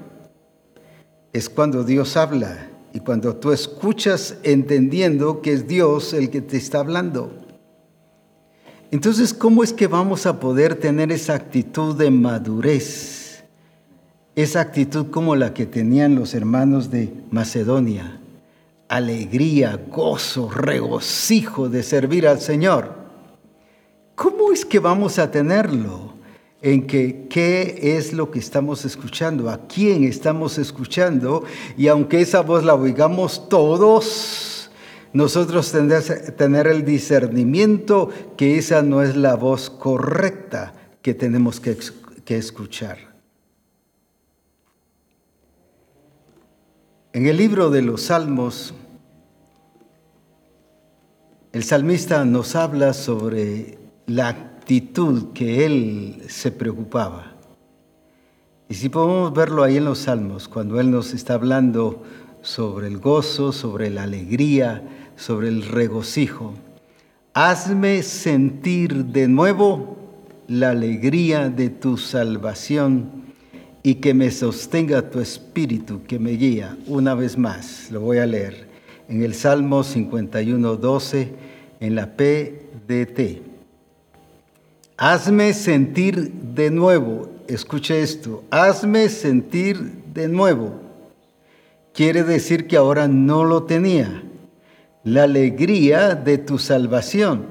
Es 1.32 1.50
cuando 1.50 1.82
Dios 1.82 2.16
habla 2.16 2.68
y 2.92 3.00
cuando 3.00 3.34
tú 3.34 3.50
escuchas 3.50 4.36
entendiendo 4.44 5.42
que 5.42 5.52
es 5.52 5.66
Dios 5.66 6.14
el 6.14 6.30
que 6.30 6.42
te 6.42 6.58
está 6.58 6.78
hablando. 6.78 7.32
Entonces, 8.92 9.34
¿cómo 9.34 9.64
es 9.64 9.72
que 9.72 9.88
vamos 9.88 10.26
a 10.26 10.38
poder 10.38 10.76
tener 10.76 11.10
esa 11.10 11.34
actitud 11.34 11.96
de 11.96 12.12
madurez? 12.12 13.15
Esa 14.36 14.60
actitud 14.60 15.06
como 15.10 15.34
la 15.34 15.54
que 15.54 15.64
tenían 15.64 16.14
los 16.14 16.34
hermanos 16.34 16.90
de 16.90 17.10
Macedonia. 17.30 18.20
Alegría, 18.86 19.80
gozo, 19.88 20.50
regocijo 20.50 21.70
de 21.70 21.82
servir 21.82 22.28
al 22.28 22.38
Señor. 22.38 22.94
¿Cómo 24.14 24.52
es 24.52 24.66
que 24.66 24.78
vamos 24.78 25.18
a 25.18 25.30
tenerlo? 25.30 26.14
en 26.62 26.86
que 26.86 27.26
qué 27.28 27.96
es 27.96 28.12
lo 28.12 28.30
que 28.30 28.38
estamos 28.38 28.84
escuchando, 28.84 29.50
a 29.50 29.68
quién 29.68 30.04
estamos 30.04 30.58
escuchando, 30.58 31.44
y 31.76 31.86
aunque 31.86 32.20
esa 32.22 32.40
voz 32.40 32.64
la 32.64 32.74
oigamos 32.74 33.48
todos, 33.48 34.70
nosotros 35.12 35.70
tendremos 35.70 36.10
tener 36.36 36.66
el 36.66 36.84
discernimiento 36.84 38.10
que 38.36 38.58
esa 38.58 38.82
no 38.82 39.02
es 39.02 39.16
la 39.16 39.36
voz 39.36 39.70
correcta 39.70 40.72
que 41.02 41.14
tenemos 41.14 41.60
que, 41.60 41.76
que 42.24 42.36
escuchar. 42.36 43.05
En 47.16 47.24
el 47.24 47.38
libro 47.38 47.70
de 47.70 47.80
los 47.80 48.02
Salmos, 48.02 48.74
el 51.50 51.64
salmista 51.64 52.26
nos 52.26 52.54
habla 52.54 52.92
sobre 52.92 53.78
la 54.04 54.28
actitud 54.28 55.32
que 55.32 55.64
él 55.64 56.24
se 56.28 56.52
preocupaba. 56.52 57.32
Y 58.68 58.74
si 58.74 58.90
podemos 58.90 59.32
verlo 59.32 59.62
ahí 59.62 59.78
en 59.78 59.86
los 59.86 60.00
Salmos, 60.00 60.46
cuando 60.46 60.78
él 60.78 60.90
nos 60.90 61.14
está 61.14 61.32
hablando 61.32 62.02
sobre 62.42 62.88
el 62.88 62.98
gozo, 62.98 63.50
sobre 63.50 63.88
la 63.88 64.02
alegría, 64.02 64.86
sobre 65.16 65.48
el 65.48 65.62
regocijo, 65.62 66.52
hazme 67.32 68.02
sentir 68.02 69.06
de 69.06 69.26
nuevo 69.26 69.96
la 70.48 70.68
alegría 70.68 71.48
de 71.48 71.70
tu 71.70 71.96
salvación 71.96 73.25
y 73.86 73.94
que 73.94 74.14
me 74.14 74.32
sostenga 74.32 75.10
tu 75.10 75.20
espíritu 75.20 76.02
que 76.08 76.18
me 76.18 76.32
guía. 76.32 76.76
Una 76.88 77.14
vez 77.14 77.38
más, 77.38 77.88
lo 77.92 78.00
voy 78.00 78.18
a 78.18 78.26
leer 78.26 78.66
en 79.08 79.22
el 79.22 79.32
Salmo 79.32 79.84
51, 79.84 80.74
12, 80.74 81.28
en 81.78 81.94
la 81.94 82.16
PDT. 82.16 83.42
Hazme 84.96 85.54
sentir 85.54 86.32
de 86.32 86.68
nuevo, 86.72 87.30
escuche 87.46 88.02
esto, 88.02 88.42
hazme 88.50 89.08
sentir 89.08 89.78
de 90.12 90.26
nuevo. 90.26 90.80
Quiere 91.94 92.24
decir 92.24 92.66
que 92.66 92.76
ahora 92.76 93.06
no 93.06 93.44
lo 93.44 93.62
tenía. 93.62 94.24
La 95.04 95.22
alegría 95.22 96.16
de 96.16 96.38
tu 96.38 96.58
salvación 96.58 97.44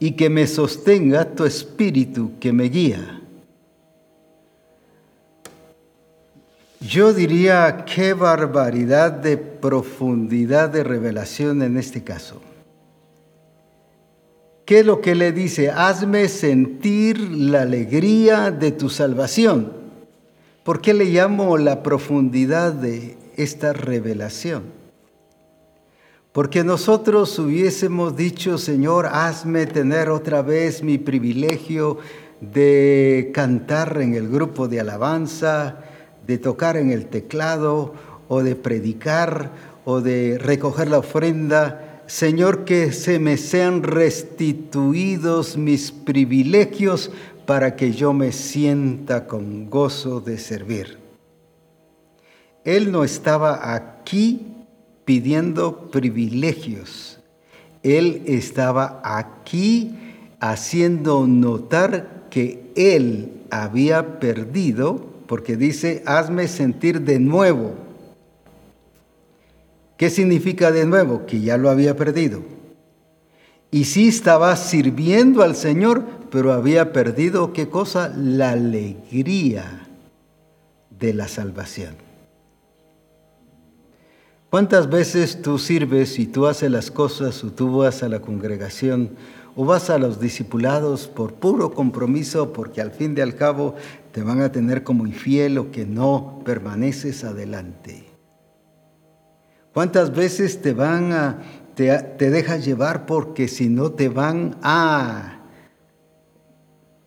y 0.00 0.16
que 0.16 0.28
me 0.30 0.48
sostenga 0.48 1.32
tu 1.32 1.44
espíritu 1.44 2.32
que 2.40 2.52
me 2.52 2.64
guía. 2.64 3.20
Yo 6.86 7.14
diría 7.14 7.86
qué 7.86 8.12
barbaridad 8.12 9.10
de 9.10 9.38
profundidad 9.38 10.68
de 10.68 10.84
revelación 10.84 11.62
en 11.62 11.78
este 11.78 12.04
caso. 12.04 12.42
¿Qué 14.66 14.80
es 14.80 14.86
lo 14.86 15.00
que 15.00 15.14
le 15.14 15.32
dice? 15.32 15.70
Hazme 15.70 16.28
sentir 16.28 17.18
la 17.18 17.62
alegría 17.62 18.50
de 18.50 18.70
tu 18.70 18.90
salvación. 18.90 19.72
¿Por 20.62 20.82
qué 20.82 20.92
le 20.92 21.06
llamo 21.06 21.56
la 21.56 21.82
profundidad 21.82 22.74
de 22.74 23.16
esta 23.36 23.72
revelación? 23.72 24.64
Porque 26.32 26.64
nosotros 26.64 27.38
hubiésemos 27.38 28.14
dicho, 28.14 28.58
Señor, 28.58 29.06
hazme 29.06 29.64
tener 29.64 30.10
otra 30.10 30.42
vez 30.42 30.82
mi 30.82 30.98
privilegio 30.98 31.96
de 32.42 33.30
cantar 33.32 34.02
en 34.02 34.14
el 34.14 34.28
grupo 34.28 34.68
de 34.68 34.80
alabanza, 34.80 35.78
de 36.26 36.38
tocar 36.38 36.76
en 36.76 36.90
el 36.90 37.06
teclado, 37.06 37.94
o 38.28 38.42
de 38.42 38.56
predicar, 38.56 39.52
o 39.84 40.00
de 40.00 40.38
recoger 40.38 40.88
la 40.88 40.98
ofrenda 40.98 41.94
Señor, 42.06 42.64
que 42.64 42.92
se 42.92 43.18
me 43.18 43.38
sean 43.38 43.82
restituidos 43.82 45.56
mis 45.56 45.90
privilegios 45.90 47.10
para 47.46 47.76
que 47.76 47.92
yo 47.92 48.12
me 48.12 48.30
sienta 48.30 49.26
con 49.26 49.70
gozo 49.70 50.20
de 50.20 50.36
servir. 50.36 50.98
Él 52.64 52.92
no 52.92 53.04
estaba 53.04 53.74
aquí 53.74 54.54
pidiendo 55.06 55.90
privilegios. 55.90 57.20
Él 57.82 58.22
estaba 58.26 59.00
aquí 59.02 59.96
haciendo 60.40 61.26
notar 61.26 62.26
que 62.30 62.70
él 62.76 63.44
había 63.50 64.18
perdido, 64.20 65.13
porque 65.26 65.56
dice, 65.56 66.02
hazme 66.06 66.48
sentir 66.48 67.02
de 67.02 67.18
nuevo 67.18 67.74
¿Qué 69.96 70.10
significa 70.10 70.72
de 70.72 70.86
nuevo? 70.86 71.24
Que 71.26 71.40
ya 71.40 71.56
lo 71.56 71.70
había 71.70 71.96
perdido. 71.96 72.42
Y 73.70 73.84
sí 73.84 74.08
estaba 74.08 74.54
sirviendo 74.56 75.42
al 75.42 75.56
Señor, 75.56 76.04
pero 76.30 76.52
había 76.52 76.92
perdido 76.92 77.52
qué 77.52 77.68
cosa? 77.68 78.12
La 78.16 78.50
alegría 78.50 79.86
de 80.90 81.14
la 81.14 81.28
salvación. 81.28 81.96
¿Cuántas 84.50 84.88
veces 84.88 85.42
tú 85.42 85.58
sirves 85.58 86.18
y 86.18 86.26
tú 86.26 86.46
haces 86.46 86.70
las 86.70 86.90
cosas 86.90 87.42
o 87.42 87.50
tú 87.50 87.78
vas 87.78 88.04
a 88.04 88.08
la 88.08 88.20
congregación 88.20 89.10
o 89.56 89.64
vas 89.64 89.90
a 89.90 89.98
los 89.98 90.20
discipulados 90.20 91.08
por 91.08 91.34
puro 91.34 91.72
compromiso 91.72 92.52
porque 92.52 92.80
al 92.80 92.92
fin 92.92 93.14
y 93.16 93.20
al 93.20 93.34
cabo 93.34 93.74
te 94.14 94.22
van 94.22 94.40
a 94.42 94.52
tener 94.52 94.84
como 94.84 95.08
infiel 95.08 95.58
o 95.58 95.72
que 95.72 95.84
no 95.84 96.40
permaneces 96.44 97.24
adelante? 97.24 98.04
¿Cuántas 99.72 100.14
veces 100.14 100.62
te 100.62 100.72
van 100.72 101.12
a, 101.12 101.42
te, 101.74 102.30
dejas 102.30 102.64
llevar 102.64 103.06
porque 103.06 103.48
si 103.48 103.68
no 103.68 103.90
te 103.90 104.08
van 104.08 104.54
a, 104.62 105.40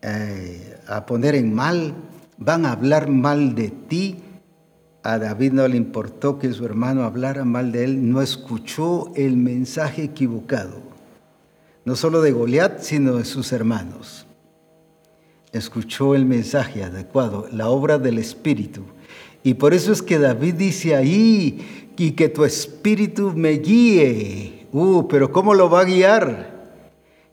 eh, 0.02 0.78
a 0.86 1.06
poner 1.06 1.34
en 1.34 1.54
mal, 1.54 1.94
van 2.36 2.66
a 2.66 2.72
hablar 2.72 3.08
mal 3.08 3.54
de 3.54 3.70
ti? 3.70 4.22
A 5.02 5.18
David 5.18 5.52
no 5.52 5.66
le 5.66 5.78
importó 5.78 6.38
que 6.38 6.52
su 6.52 6.66
hermano 6.66 7.04
hablara 7.04 7.46
mal 7.46 7.72
de 7.72 7.84
él, 7.84 8.10
no 8.10 8.20
escuchó 8.20 9.14
el 9.16 9.38
mensaje 9.38 10.02
equivocado, 10.02 10.82
no 11.86 11.96
solo 11.96 12.20
de 12.20 12.32
Goliat, 12.32 12.80
sino 12.80 13.14
de 13.14 13.24
sus 13.24 13.50
hermanos. 13.52 14.27
Escuchó 15.52 16.14
el 16.14 16.26
mensaje 16.26 16.84
adecuado, 16.84 17.46
la 17.52 17.68
obra 17.68 17.98
del 17.98 18.18
Espíritu. 18.18 18.82
Y 19.42 19.54
por 19.54 19.72
eso 19.72 19.92
es 19.92 20.02
que 20.02 20.18
David 20.18 20.54
dice 20.54 20.94
ahí 20.94 21.90
y 21.96 22.12
que 22.12 22.28
tu 22.28 22.44
espíritu 22.44 23.32
me 23.34 23.52
guíe. 23.52 24.66
Uh, 24.72 25.08
pero 25.08 25.32
¿cómo 25.32 25.54
lo 25.54 25.70
va 25.70 25.80
a 25.80 25.84
guiar? 25.84 26.58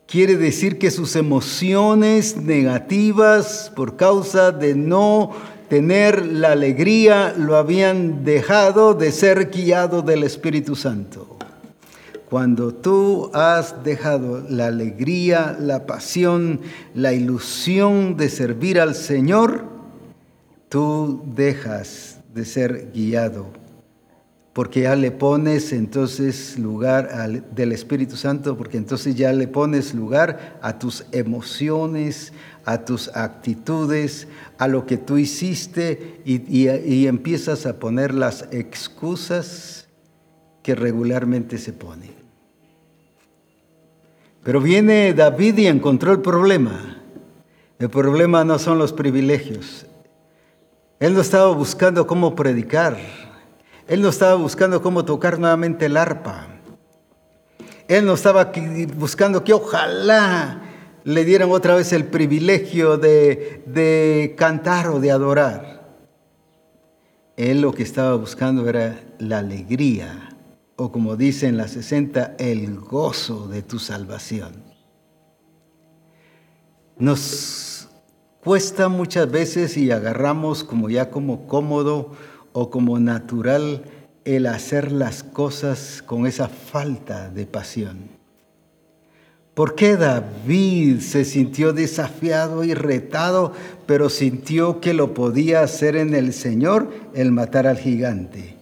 Quiere 0.08 0.38
decir 0.38 0.78
que 0.78 0.92
sus 0.92 1.16
emociones 1.16 2.38
negativas 2.38 3.72
por 3.76 3.96
causa 3.96 4.52
de 4.52 4.76
no 4.76 5.32
tener 5.68 6.26
la 6.26 6.52
alegría 6.52 7.34
lo 7.38 7.58
habían 7.58 8.24
dejado 8.24 8.94
de 8.94 9.12
ser 9.12 9.50
guiado 9.50 10.02
del 10.02 10.24
Espíritu 10.24 10.76
Santo. 10.76 11.35
Cuando 12.30 12.74
tú 12.74 13.30
has 13.34 13.84
dejado 13.84 14.44
la 14.50 14.68
alegría, 14.68 15.56
la 15.60 15.86
pasión, 15.86 16.62
la 16.94 17.14
ilusión 17.14 18.18
de 18.18 18.30
servir 18.30 18.80
al 18.80 18.96
Señor, 18.96 19.66
tú 20.70 21.22
dejas 21.36 22.20
de 22.34 22.46
ser 22.46 22.92
guiado 22.94 23.66
porque 24.56 24.84
ya 24.84 24.96
le 24.96 25.12
pones 25.12 25.74
entonces 25.74 26.58
lugar 26.58 27.10
al, 27.12 27.44
del 27.54 27.74
Espíritu 27.74 28.16
Santo, 28.16 28.56
porque 28.56 28.78
entonces 28.78 29.14
ya 29.14 29.34
le 29.34 29.50
pones 29.50 29.94
lugar 29.94 30.58
a 30.62 30.80
tus 30.80 31.06
emociones, 31.12 32.32
a 32.64 32.86
tus 32.86 33.10
actitudes, 33.10 34.30
a 34.58 34.70
lo 34.70 34.86
que 34.86 34.96
tú 34.96 35.18
hiciste 35.18 36.22
y, 36.24 36.70
y 36.70 37.08
empiezas 37.08 37.66
a 37.66 37.80
poner 37.80 38.14
las 38.14 38.48
excusas 38.52 39.85
que 40.66 40.74
regularmente 40.74 41.60
se 41.60 41.74
ponen. 41.74 42.10
Pero 44.44 44.60
viene 44.60 45.14
David 45.14 45.60
y 45.60 45.68
encontró 45.68 46.12
el 46.12 46.22
problema. 46.22 47.04
El 47.78 47.92
problema 47.92 48.44
no 48.44 48.58
son 48.58 48.80
los 48.80 48.92
privilegios. 48.92 49.86
Él 51.00 51.14
no 51.14 51.22
estaba 51.22 51.54
buscando 51.54 52.08
cómo 52.08 52.34
predicar. 52.34 52.98
Él 53.88 54.02
no 54.02 54.10
estaba 54.10 54.34
buscando 54.34 54.82
cómo 54.82 55.06
tocar 55.06 55.38
nuevamente 55.38 55.86
el 55.86 55.98
arpa. 55.98 56.48
Él 57.88 58.04
no 58.08 58.16
estaba 58.16 58.52
buscando 58.96 59.44
que 59.44 59.54
ojalá 59.54 60.64
le 61.04 61.26
dieran 61.26 61.52
otra 61.52 61.76
vez 61.76 61.94
el 61.94 62.06
privilegio 62.06 62.98
de 62.98 64.34
cantar 64.36 64.88
o 64.88 65.00
de 65.00 65.12
adorar. 65.12 65.94
Él 67.38 67.62
lo 67.62 67.72
que 67.72 67.84
estaba 67.84 68.16
buscando 68.16 68.68
era 68.68 69.00
la 69.20 69.38
alegría, 69.38 70.25
o 70.78 70.92
como 70.92 71.16
dice 71.16 71.48
en 71.48 71.58
la 71.58 71.68
60, 71.68 72.36
el 72.38 72.80
gozo 72.80 73.48
de 73.48 73.62
tu 73.62 73.80
salvación. 73.80 74.64
Nos 76.98 77.88
cuesta 78.44 78.90
muchas 78.90 79.30
veces 79.30 79.78
y 79.78 79.92
agarramos 79.92 80.64
como 80.64 80.90
ya 80.90 81.10
como 81.10 81.48
cómodo 81.48 82.12
o 82.54 82.70
como 82.70 83.00
natural 83.00 83.84
el 84.24 84.48
hacer 84.48 84.92
las 84.92 85.24
cosas 85.24 86.02
con 86.06 86.26
esa 86.26 86.48
falta 86.50 87.30
de 87.30 87.46
pasión. 87.46 88.16
¿Por 89.54 89.76
qué 89.76 89.96
David 89.96 91.00
se 91.00 91.24
sintió 91.24 91.72
desafiado 91.72 92.66
y 92.66 92.74
retado, 92.74 93.54
pero 93.86 94.10
sintió 94.10 94.82
que 94.82 94.94
lo 94.94 95.14
podía 95.14 95.62
hacer 95.62 95.96
en 95.96 96.14
el 96.14 96.34
Señor 96.34 96.92
el 97.14 97.32
matar 97.32 97.66
al 97.66 97.78
gigante? 97.78 98.55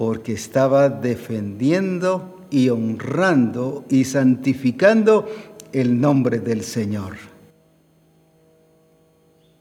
Porque 0.00 0.32
estaba 0.32 0.88
defendiendo 0.88 2.46
y 2.48 2.70
honrando 2.70 3.84
y 3.90 4.06
santificando 4.06 5.28
el 5.74 6.00
nombre 6.00 6.40
del 6.40 6.64
Señor. 6.64 7.18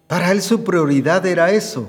Para 0.08 0.32
él 0.32 0.42
su 0.42 0.64
prioridad 0.64 1.26
era 1.26 1.52
eso, 1.52 1.88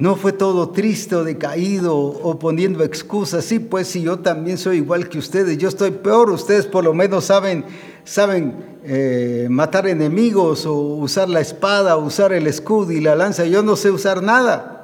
no 0.00 0.16
fue 0.16 0.32
todo 0.32 0.70
triste 0.70 1.14
o 1.14 1.22
decaído 1.22 1.96
o 1.96 2.36
poniendo 2.40 2.82
excusas. 2.82 3.44
Sí, 3.44 3.60
pues 3.60 3.86
si 3.86 4.02
yo 4.02 4.18
también 4.18 4.58
soy 4.58 4.78
igual 4.78 5.08
que 5.08 5.18
ustedes, 5.18 5.56
yo 5.56 5.68
estoy 5.68 5.92
peor. 5.92 6.30
Ustedes 6.30 6.66
por 6.66 6.82
lo 6.82 6.92
menos 6.92 7.26
saben, 7.26 7.64
saben 8.02 8.80
eh, 8.82 9.46
matar 9.48 9.86
enemigos 9.86 10.66
o 10.66 10.74
usar 10.74 11.28
la 11.28 11.40
espada, 11.40 11.96
usar 11.96 12.32
el 12.32 12.48
escudo 12.48 12.90
y 12.90 13.00
la 13.00 13.14
lanza. 13.14 13.44
Yo 13.44 13.62
no 13.62 13.76
sé 13.76 13.92
usar 13.92 14.20
nada. 14.20 14.79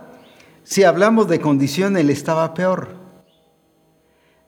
Si 0.67 0.83
hablamos 0.83 1.29
de 1.29 1.41
condición, 1.41 1.97
él 1.97 2.11
estaba 2.11 2.53
peor. 2.53 2.89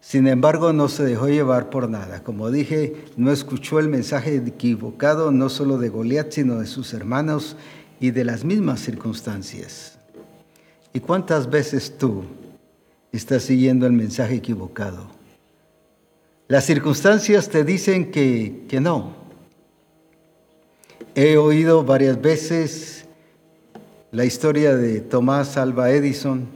Sin 0.01 0.27
embargo, 0.27 0.73
no 0.73 0.89
se 0.89 1.05
dejó 1.05 1.29
llevar 1.29 1.71
por 1.71 1.89
nada. 1.89 2.25
Como 2.25 2.51
dije, 2.51 3.05
no 3.17 3.31
escuchó 3.31 3.79
el 3.79 3.89
mensaje 3.89 4.35
equivocado, 4.35 5.31
no 5.31 5.49
solo 5.49 5.79
de 5.79 5.91
Goliat, 5.91 6.33
sino 6.33 6.59
de 6.59 6.67
sus 6.67 6.93
hermanos 6.93 7.55
y 8.01 8.11
de 8.11 8.25
las 8.25 8.45
mismas 8.45 8.81
circunstancias. 8.81 9.97
¿Y 10.93 10.99
cuántas 10.99 11.49
veces 11.49 11.97
tú 11.97 12.25
estás 13.13 13.45
siguiendo 13.45 13.87
el 13.87 13.93
mensaje 13.93 14.35
equivocado? 14.35 15.07
Las 16.49 16.65
circunstancias 16.65 17.49
te 17.49 17.63
dicen 17.63 18.11
que, 18.11 18.65
que 18.69 18.81
no. 18.81 19.13
He 21.15 21.37
oído 21.37 21.85
varias 21.85 22.21
veces 22.21 23.08
la 24.19 24.25
historia 24.25 24.75
de 24.75 25.01
Tomás 25.01 25.57
Alba 25.57 25.93
Edison. 25.93 26.49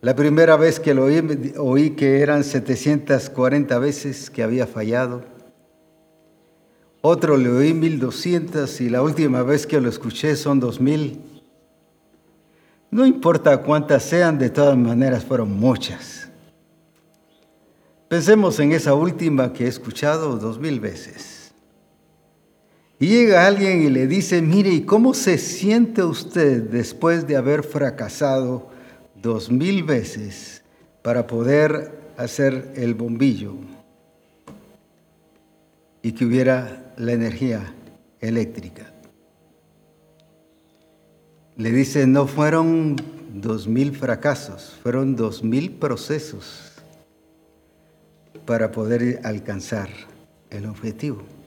La 0.00 0.16
primera 0.16 0.56
vez 0.56 0.80
que 0.80 0.94
lo 0.94 1.04
oí, 1.04 1.90
que 1.90 2.20
eran 2.20 2.44
740 2.44 3.78
veces 3.78 4.30
que 4.30 4.42
había 4.42 4.66
fallado. 4.66 5.22
Otro 7.02 7.36
le 7.36 7.50
oí 7.50 7.74
1200 7.74 8.80
y 8.80 8.88
la 8.88 9.02
última 9.02 9.42
vez 9.42 9.66
que 9.66 9.82
lo 9.82 9.90
escuché 9.90 10.34
son 10.34 10.60
2000. 10.60 11.20
No 12.90 13.04
importa 13.04 13.58
cuántas 13.58 14.02
sean, 14.02 14.38
de 14.38 14.48
todas 14.48 14.78
maneras 14.78 15.26
fueron 15.26 15.52
muchas. 15.52 16.30
Pensemos 18.08 18.58
en 18.60 18.72
esa 18.72 18.94
última 18.94 19.52
que 19.52 19.66
he 19.66 19.68
escuchado 19.68 20.38
dos 20.38 20.58
mil 20.58 20.80
veces. 20.80 21.41
Y 23.02 23.08
llega 23.08 23.48
alguien 23.48 23.82
y 23.82 23.90
le 23.90 24.06
dice, 24.06 24.40
mire, 24.42 24.70
¿y 24.70 24.82
cómo 24.82 25.12
se 25.12 25.36
siente 25.36 26.04
usted 26.04 26.62
después 26.62 27.26
de 27.26 27.34
haber 27.34 27.64
fracasado 27.64 28.70
dos 29.20 29.50
mil 29.50 29.82
veces 29.82 30.62
para 31.02 31.26
poder 31.26 31.98
hacer 32.16 32.72
el 32.76 32.94
bombillo 32.94 33.56
y 36.00 36.12
que 36.12 36.24
hubiera 36.24 36.94
la 36.96 37.10
energía 37.10 37.74
eléctrica? 38.20 38.92
Le 41.56 41.72
dice, 41.72 42.06
no 42.06 42.28
fueron 42.28 42.94
dos 43.34 43.66
mil 43.66 43.96
fracasos, 43.96 44.78
fueron 44.80 45.16
dos 45.16 45.42
mil 45.42 45.72
procesos 45.72 46.70
para 48.46 48.70
poder 48.70 49.18
alcanzar 49.24 49.88
el 50.50 50.66
objetivo. 50.66 51.41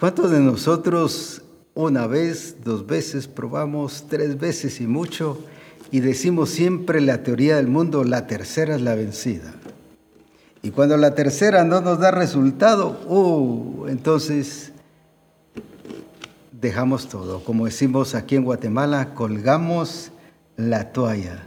¿Cuántos 0.00 0.30
de 0.30 0.40
nosotros 0.40 1.42
una 1.74 2.06
vez, 2.06 2.64
dos 2.64 2.86
veces, 2.86 3.28
probamos 3.28 4.06
tres 4.08 4.40
veces 4.40 4.80
y 4.80 4.86
mucho 4.86 5.38
y 5.90 6.00
decimos 6.00 6.48
siempre 6.48 7.02
la 7.02 7.22
teoría 7.22 7.56
del 7.56 7.66
mundo, 7.66 8.02
la 8.04 8.26
tercera 8.26 8.76
es 8.76 8.80
la 8.80 8.94
vencida? 8.94 9.52
Y 10.62 10.70
cuando 10.70 10.96
la 10.96 11.14
tercera 11.14 11.64
no 11.64 11.82
nos 11.82 11.98
da 11.98 12.10
resultado, 12.12 12.98
uh, 13.08 13.88
entonces 13.88 14.72
dejamos 16.50 17.06
todo. 17.06 17.44
Como 17.44 17.66
decimos 17.66 18.14
aquí 18.14 18.36
en 18.36 18.44
Guatemala, 18.44 19.12
colgamos 19.12 20.12
la 20.56 20.92
toalla. 20.92 21.42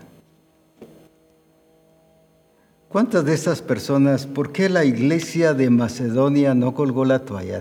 ¿Cuántas 2.94 3.26
de 3.26 3.34
esas 3.34 3.64
personas, 3.64 4.28
por 4.28 4.52
qué 4.52 4.70
la 4.70 4.86
iglesia 4.86 5.56
de 5.56 5.72
Macedonia 5.72 6.54
no 6.54 6.76
colgó 6.76 7.06
la 7.06 7.26
toalla, 7.26 7.60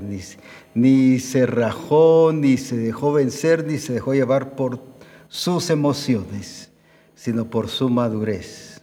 ni, 0.74 1.18
se 1.20 1.46
rajó, 1.46 2.32
ni 2.34 2.58
se 2.58 2.76
dejó 2.76 3.14
vencer, 3.14 3.66
ni 3.66 3.78
se 3.78 3.94
dejó 3.94 4.12
llevar 4.12 4.54
por 4.56 4.82
sus 5.28 5.70
emociones, 5.70 6.70
sino 7.14 7.48
por 7.48 7.68
su 7.68 7.88
madurez, 7.88 8.82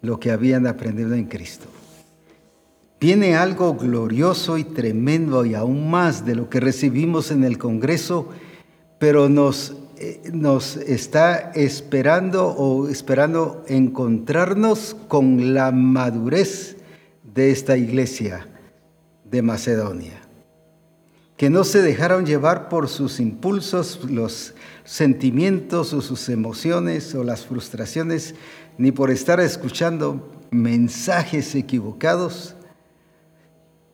lo 0.00 0.18
que 0.18 0.30
habían 0.30 0.66
aprendido 0.66 1.12
en 1.12 1.26
Cristo? 1.26 1.66
Viene 2.98 3.36
algo 3.36 3.74
glorioso 3.74 4.56
y 4.56 4.64
tremendo 4.64 5.44
y 5.44 5.54
aún 5.54 5.90
más 5.90 6.24
de 6.24 6.34
lo 6.34 6.48
que 6.48 6.60
recibimos 6.60 7.30
en 7.30 7.44
el 7.44 7.58
Congreso, 7.58 8.30
pero 8.98 9.28
nos, 9.28 9.76
nos 10.32 10.76
está 10.76 11.52
esperando 11.54 12.48
o 12.48 12.88
esperando 12.88 13.64
encontrarnos 13.68 14.96
con 15.08 15.54
la 15.54 15.72
madurez 15.72 16.76
de 17.22 17.50
esta 17.50 17.76
iglesia 17.76 18.48
de 19.24 19.42
Macedonia, 19.42 20.20
que 21.36 21.50
no 21.50 21.64
se 21.64 21.82
dejaron 21.82 22.26
llevar 22.26 22.68
por 22.68 22.88
sus 22.88 23.20
impulsos, 23.20 24.00
los 24.08 24.54
sentimientos 24.84 25.92
o 25.92 26.00
sus 26.00 26.28
emociones 26.28 27.14
o 27.14 27.24
las 27.24 27.46
frustraciones, 27.46 28.34
ni 28.78 28.92
por 28.92 29.10
estar 29.10 29.40
escuchando 29.40 30.30
mensajes 30.50 31.54
equivocados, 31.54 32.54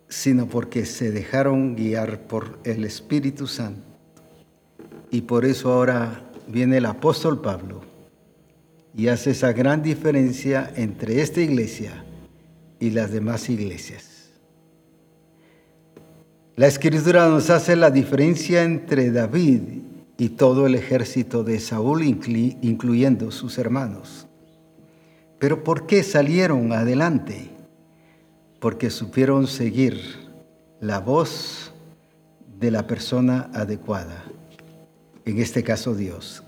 sino 0.09 0.47
porque 0.47 0.85
se 0.85 1.11
dejaron 1.11 1.75
guiar 1.75 2.27
por 2.27 2.59
el 2.65 2.85
Espíritu 2.85 3.47
Santo. 3.47 3.92
Y 5.13 5.21
por 5.21 5.45
eso 5.45 5.73
ahora 5.73 6.33
viene 6.49 6.79
el 6.79 6.87
apóstol 6.87 7.41
Pablo 7.41 7.83
y 8.97 9.07
hace 9.07 9.31
esa 9.31 9.53
gran 9.53 9.81
diferencia 9.81 10.73
entre 10.75 11.23
esta 11.23 11.41
iglesia 11.41 12.05
y 12.81 12.91
las 12.91 13.13
demás 13.13 13.49
iglesias. 13.49 14.33
La 16.57 16.67
escritura 16.67 17.29
nos 17.29 17.49
hace 17.51 17.77
la 17.77 17.93
diferencia 17.93 18.65
entre 18.65 19.13
David 19.13 19.61
y 20.19 20.31
todo 20.31 20.67
el 20.67 20.75
ejército 20.75 21.45
de 21.45 21.61
Saúl, 21.61 22.03
incluyendo 22.03 23.31
sus 23.31 23.57
hermanos. 23.59 24.27
Pero 25.39 25.63
¿por 25.63 25.87
qué 25.87 26.03
salieron 26.03 26.73
adelante? 26.73 27.53
porque 28.63 28.91
supieron 28.91 29.49
seguir 29.49 30.01
la 30.81 31.01
voz 31.01 31.73
de 32.61 32.71
la 32.71 32.87
persona 32.87 33.51
adecuada, 33.53 34.23
en 35.25 35.39
este 35.39 35.63
caso 35.63 35.95
Dios. 35.95 36.43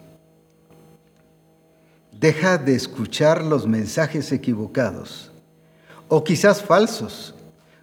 Deja 2.12 2.58
de 2.58 2.74
escuchar 2.74 3.44
los 3.44 3.66
mensajes 3.66 4.32
equivocados 4.32 5.32
o 6.08 6.22
quizás 6.22 6.62
falsos. 6.62 7.34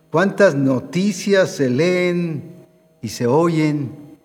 ¿Cuántas 0.09 0.55
noticias 0.55 1.51
se 1.51 1.69
leen 1.69 2.43
y 3.01 3.09
se 3.09 3.27
oyen? 3.27 4.17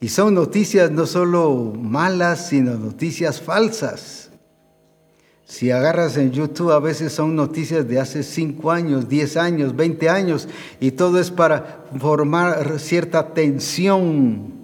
Y 0.00 0.08
son 0.08 0.34
noticias 0.34 0.90
no 0.90 1.06
solo 1.06 1.72
malas, 1.78 2.48
sino 2.48 2.74
noticias 2.74 3.40
falsas. 3.40 4.30
Si 5.44 5.70
agarras 5.70 6.16
en 6.16 6.32
YouTube, 6.32 6.72
a 6.72 6.80
veces 6.80 7.12
son 7.12 7.36
noticias 7.36 7.86
de 7.86 8.00
hace 8.00 8.22
5 8.22 8.70
años, 8.70 9.08
10 9.08 9.36
años, 9.36 9.76
20 9.76 10.08
años, 10.08 10.48
y 10.80 10.92
todo 10.92 11.20
es 11.20 11.30
para 11.30 11.84
formar 11.98 12.78
cierta 12.80 13.34
tensión 13.34 14.61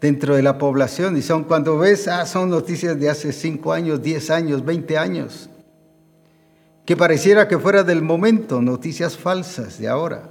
dentro 0.00 0.34
de 0.34 0.42
la 0.42 0.58
población. 0.58 1.16
Y 1.16 1.22
son 1.22 1.44
cuando 1.44 1.78
ves, 1.78 2.08
ah, 2.08 2.26
son 2.26 2.50
noticias 2.50 2.98
de 2.98 3.10
hace 3.10 3.32
5 3.32 3.72
años, 3.72 4.02
10 4.02 4.30
años, 4.30 4.64
20 4.64 4.98
años, 4.98 5.50
que 6.84 6.96
pareciera 6.96 7.46
que 7.46 7.58
fuera 7.58 7.84
del 7.84 8.02
momento, 8.02 8.60
noticias 8.60 9.16
falsas 9.16 9.78
de 9.78 9.88
ahora. 9.88 10.30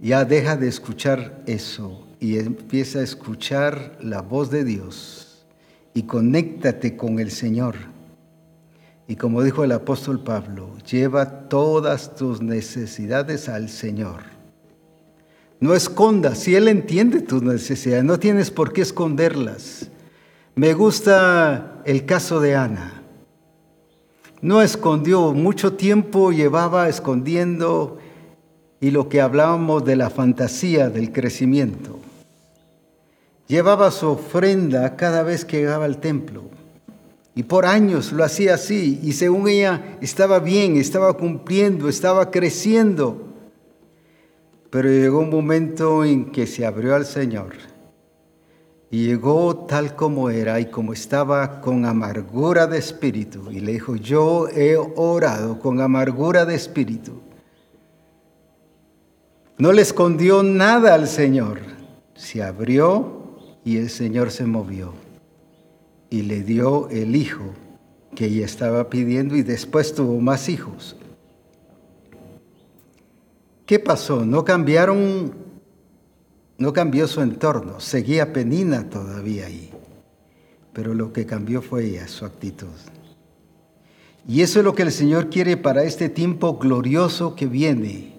Ya 0.00 0.24
deja 0.24 0.56
de 0.56 0.68
escuchar 0.68 1.42
eso 1.46 2.06
y 2.18 2.38
empieza 2.38 3.00
a 3.00 3.02
escuchar 3.02 3.96
la 4.00 4.20
voz 4.20 4.50
de 4.50 4.64
Dios 4.64 5.44
y 5.94 6.04
conéctate 6.04 6.96
con 6.96 7.18
el 7.18 7.30
Señor. 7.30 7.76
Y 9.06 9.16
como 9.16 9.42
dijo 9.42 9.62
el 9.62 9.72
apóstol 9.72 10.22
Pablo, 10.24 10.76
lleva 10.90 11.48
todas 11.48 12.14
tus 12.16 12.40
necesidades 12.40 13.48
al 13.48 13.68
Señor. 13.68 14.31
No 15.62 15.76
escondas, 15.76 16.38
si 16.38 16.56
Él 16.56 16.66
entiende 16.66 17.20
tus 17.20 17.40
necesidades, 17.40 18.02
no 18.02 18.18
tienes 18.18 18.50
por 18.50 18.72
qué 18.72 18.80
esconderlas. 18.82 19.88
Me 20.56 20.74
gusta 20.74 21.80
el 21.84 22.04
caso 22.04 22.40
de 22.40 22.56
Ana. 22.56 23.04
no 24.40 24.60
escondió, 24.60 25.32
mucho 25.32 25.74
tiempo 25.74 26.32
llevaba 26.32 26.88
escondiendo 26.88 27.98
y 28.80 28.90
lo 28.90 29.08
que 29.08 29.20
hablábamos 29.20 29.84
de 29.84 29.94
la 29.94 30.10
fantasía 30.10 30.90
del 30.90 31.12
crecimiento. 31.12 32.00
Llevaba 33.46 33.92
su 33.92 34.08
ofrenda 34.08 34.96
cada 34.96 35.22
vez 35.22 35.44
que 35.44 35.58
llegaba 35.58 35.84
al 35.84 35.98
templo. 35.98 36.42
Y 37.36 37.44
por 37.44 37.66
años 37.66 38.10
lo 38.10 38.24
hacía 38.24 38.54
así. 38.54 38.98
Y 39.00 39.12
según 39.12 39.46
ella 39.46 39.96
estaba 40.00 40.40
bien, 40.40 40.76
estaba 40.76 41.12
cumpliendo, 41.12 41.88
estaba 41.88 42.32
creciendo. 42.32 43.31
Pero 44.72 44.88
llegó 44.88 45.18
un 45.18 45.28
momento 45.28 46.02
en 46.02 46.32
que 46.32 46.46
se 46.46 46.64
abrió 46.64 46.94
al 46.94 47.04
Señor. 47.04 47.56
Y 48.90 49.04
llegó 49.04 49.66
tal 49.66 49.94
como 49.94 50.30
era 50.30 50.60
y 50.60 50.70
como 50.70 50.94
estaba 50.94 51.60
con 51.60 51.84
amargura 51.84 52.66
de 52.66 52.78
espíritu. 52.78 53.50
Y 53.50 53.60
le 53.60 53.72
dijo, 53.72 53.96
yo 53.96 54.48
he 54.48 54.78
orado 54.78 55.58
con 55.58 55.82
amargura 55.82 56.46
de 56.46 56.54
espíritu. 56.54 57.20
No 59.58 59.72
le 59.72 59.82
escondió 59.82 60.42
nada 60.42 60.94
al 60.94 61.06
Señor. 61.06 61.60
Se 62.14 62.42
abrió 62.42 63.36
y 63.66 63.76
el 63.76 63.90
Señor 63.90 64.30
se 64.30 64.46
movió 64.46 64.94
y 66.08 66.22
le 66.22 66.42
dio 66.42 66.88
el 66.88 67.14
hijo 67.14 67.44
que 68.14 68.24
ella 68.24 68.46
estaba 68.46 68.88
pidiendo 68.88 69.36
y 69.36 69.42
después 69.42 69.94
tuvo 69.94 70.18
más 70.18 70.48
hijos. 70.48 70.96
¿Qué 73.66 73.78
pasó? 73.78 74.24
No 74.24 74.44
cambiaron, 74.44 75.34
no 76.58 76.72
cambió 76.72 77.06
su 77.06 77.20
entorno, 77.20 77.80
seguía 77.80 78.32
Penina 78.32 78.90
todavía 78.90 79.46
ahí, 79.46 79.70
pero 80.72 80.94
lo 80.94 81.12
que 81.12 81.26
cambió 81.26 81.62
fue 81.62 81.86
ella, 81.86 82.08
su 82.08 82.24
actitud. 82.24 82.68
Y 84.26 84.42
eso 84.42 84.60
es 84.60 84.64
lo 84.64 84.74
que 84.74 84.82
el 84.82 84.92
Señor 84.92 85.30
quiere 85.30 85.56
para 85.56 85.84
este 85.84 86.08
tiempo 86.08 86.58
glorioso 86.58 87.34
que 87.34 87.46
viene 87.46 88.12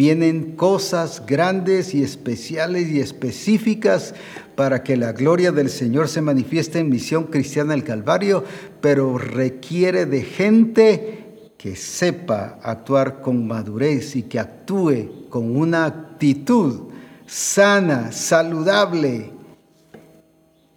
Vienen 0.00 0.52
cosas 0.52 1.26
grandes 1.26 1.94
y 1.94 2.02
especiales 2.02 2.88
y 2.88 3.00
específicas 3.00 4.14
para 4.54 4.84
que 4.84 4.96
la 4.96 5.12
gloria 5.12 5.50
del 5.50 5.68
Señor 5.68 6.08
se 6.08 6.22
manifieste 6.22 6.78
en 6.78 6.88
Misión 6.88 7.24
Cristiana 7.24 7.72
del 7.72 7.82
Calvario, 7.82 8.44
pero 8.80 9.18
requiere 9.18 10.06
de 10.06 10.22
gente 10.22 11.19
que 11.60 11.76
sepa 11.76 12.58
actuar 12.62 13.20
con 13.20 13.46
madurez 13.46 14.16
y 14.16 14.22
que 14.22 14.40
actúe 14.40 15.28
con 15.28 15.54
una 15.54 15.84
actitud 15.84 16.88
sana, 17.26 18.12
saludable, 18.12 19.30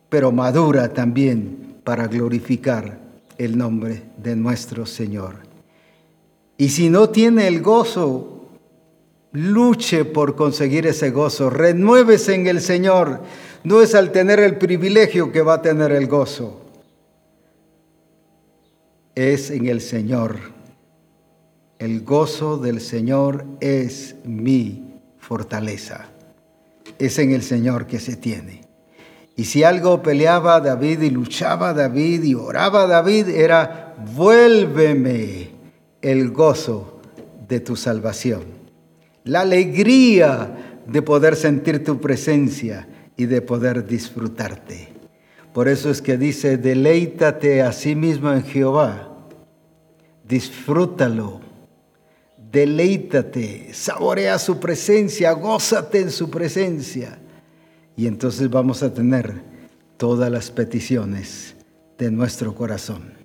pero 0.09 0.33
madura 0.33 0.91
también 0.91 1.77
para 1.85 2.07
glorificar 2.07 2.99
el 3.37 3.57
nombre 3.57 4.03
de 4.17 4.35
nuestro 4.35 4.85
Señor. 4.85 5.37
Y 6.57 6.67
si 6.67 6.89
no 6.89 7.09
tiene 7.09 7.47
el 7.47 7.61
gozo 7.61 8.33
Luche 9.31 10.05
por 10.05 10.35
conseguir 10.35 10.85
ese 10.85 11.09
gozo. 11.09 11.49
Renuévese 11.49 12.35
en 12.35 12.45
el 12.45 12.61
Señor. 12.61 13.21
No 13.63 13.81
es 13.81 13.95
al 13.95 14.11
tener 14.11 14.39
el 14.39 14.57
privilegio 14.57 15.31
que 15.31 15.41
va 15.41 15.55
a 15.55 15.61
tener 15.63 15.91
el 15.91 16.07
gozo. 16.07 16.61
Es 19.15 19.49
en 19.49 19.65
el 19.65 19.81
Señor. 19.81 20.53
El 21.83 22.01
gozo 22.01 22.57
del 22.57 22.79
Señor 22.79 23.45
es 23.59 24.15
mi 24.23 24.93
fortaleza. 25.19 26.05
Es 26.97 27.19
en 27.19 27.31
el 27.31 27.43
Señor 27.43 27.87
que 27.87 27.99
se 27.99 28.15
tiene. 28.15 28.61
Y 29.35 29.45
si 29.45 29.63
algo 29.63 30.01
peleaba 30.01 30.61
David 30.61 31.01
y 31.01 31.09
luchaba 31.09 31.73
David 31.73 32.23
y 32.23 32.35
oraba 32.35 32.87
David, 32.87 33.27
era, 33.29 33.95
vuélveme 34.15 35.49
el 36.01 36.31
gozo 36.31 37.01
de 37.47 37.59
tu 37.59 37.75
salvación 37.75 38.63
la 39.23 39.41
alegría 39.41 40.81
de 40.85 41.01
poder 41.01 41.35
sentir 41.35 41.83
tu 41.83 41.99
presencia 41.99 42.87
y 43.15 43.25
de 43.25 43.41
poder 43.41 43.85
disfrutarte. 43.87 44.89
Por 45.53 45.67
eso 45.67 45.89
es 45.89 46.01
que 46.01 46.17
dice, 46.17 46.57
deleítate 46.57 47.61
a 47.61 47.71
sí 47.71 47.95
mismo 47.95 48.31
en 48.33 48.43
Jehová, 48.43 49.13
disfrútalo, 50.27 51.41
deleítate, 52.53 53.73
saborea 53.73 54.37
su 54.37 54.59
presencia, 54.59 55.31
gózate 55.31 56.01
en 56.01 56.11
su 56.11 56.29
presencia. 56.29 57.17
Y 57.97 58.05
entonces 58.05 58.49
vamos 58.49 58.83
a 58.83 58.93
tener 58.93 59.41
todas 59.97 60.31
las 60.31 60.51
peticiones 60.51 61.55
de 61.97 62.11
nuestro 62.11 62.53
corazón. 62.53 63.15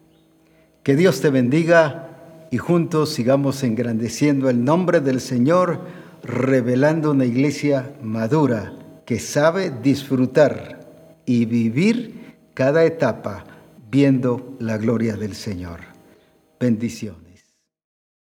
Que 0.83 0.97
Dios 0.97 1.21
te 1.21 1.29
bendiga 1.29 2.47
y 2.51 2.57
juntos 2.57 3.11
sigamos 3.11 3.63
engrandeciendo 3.63 4.49
el 4.49 4.65
nombre 4.65 5.01
del 5.01 5.21
Señor, 5.21 5.83
revelando 6.23 7.11
una 7.11 7.27
iglesia 7.27 7.93
madura 8.03 8.73
que 9.05 9.21
sabe 9.21 9.71
disfrutar 9.83 10.81
y 11.27 11.45
vivir 11.45 12.37
cada 12.55 12.83
etapa 12.85 13.45
viendo 13.91 14.57
la 14.59 14.79
gloria 14.79 15.17
del 15.17 15.35
Señor. 15.35 15.81
Bendiciones. 16.59 17.28